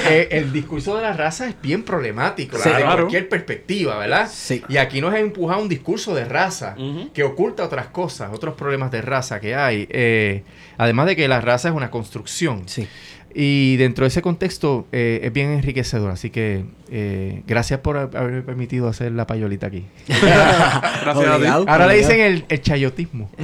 [0.10, 2.70] eh, el discurso de la raza es bien problemático, Sí.
[2.70, 3.04] Claro.
[3.04, 4.30] cualquier perspectiva, ¿verdad?
[4.32, 4.64] Sí.
[4.70, 6.78] Y aquí nos ha empujado un discurso de raza
[7.14, 9.88] que oculta otras cosas, otros problemas de raza que hay.
[9.90, 10.44] Eh,
[10.78, 12.64] además de que la raza es una construcción.
[12.68, 12.88] Sí.
[13.34, 16.12] Y dentro de ese contexto eh, es bien enriquecedor.
[16.12, 19.86] Así que eh, gracias por ha- haberme permitido hacer la payolita aquí.
[20.08, 21.20] Gracias a ti.
[21.30, 21.66] Obligado.
[21.70, 23.30] Ahora le dicen el, el chayotismo.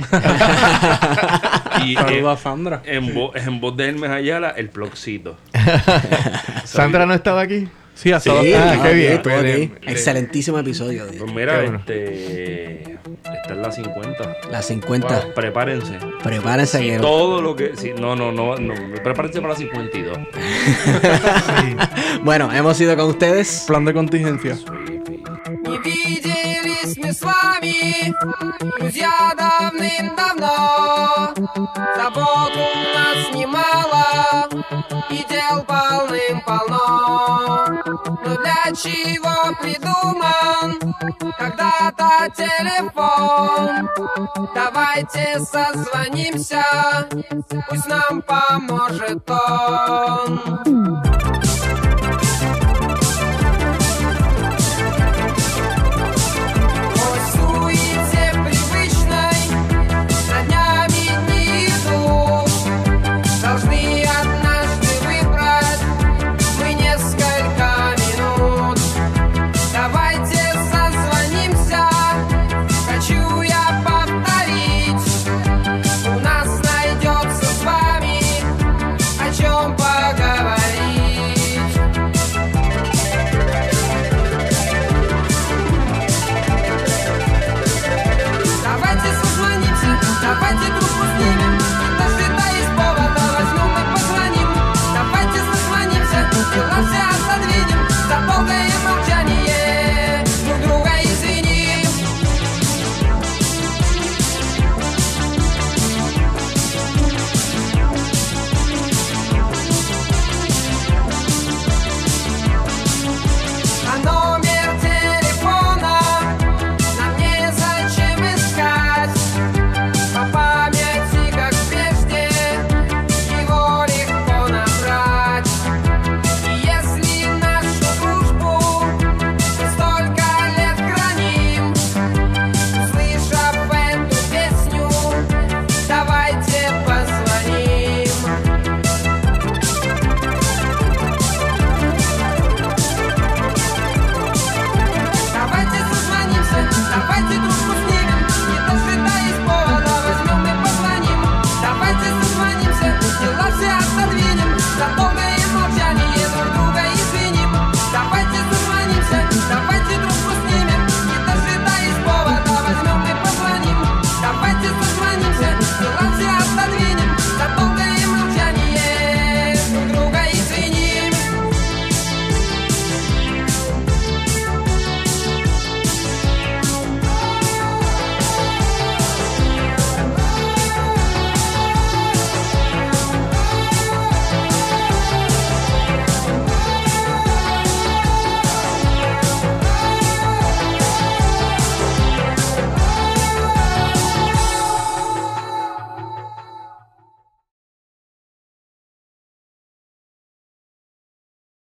[1.86, 2.82] Y Saludos eh, a Sandra.
[2.86, 5.38] en, voz, en voz de Hermes Ayala, el plogcito.
[6.66, 7.68] Sandra no estaba aquí.
[7.97, 8.45] Sí, a Sí, todos.
[8.57, 9.13] Ah, ah, qué bien.
[9.13, 9.63] estuvo Pues, aquí.
[9.63, 11.07] eh, Excelentísimo episodio.
[11.07, 11.79] de- Pues mira, Qué bueno.
[11.79, 12.83] este.
[12.93, 14.37] Esta es la 50.
[14.51, 15.21] La 50.
[15.21, 15.99] Wow, prepárense.
[16.23, 17.73] Prepárense que Todo lo que.
[17.77, 18.75] sí, no, no, no, no.
[19.05, 20.19] Prepárense para la 52.
[22.23, 23.65] Bueno, hemos ido con ustedes.
[23.67, 24.57] Plan de contingencia.
[25.65, 28.13] Не виделись мы с вами,
[28.79, 31.35] друзья, давным-давно.
[31.97, 34.49] Забот у нас немало,
[35.10, 36.88] и дел полным-полно.
[38.26, 40.80] Но для чего придуман
[41.38, 43.90] когда-то телефон?
[44.54, 46.64] Давайте созвонимся,
[47.70, 51.17] пусть нам поможет он.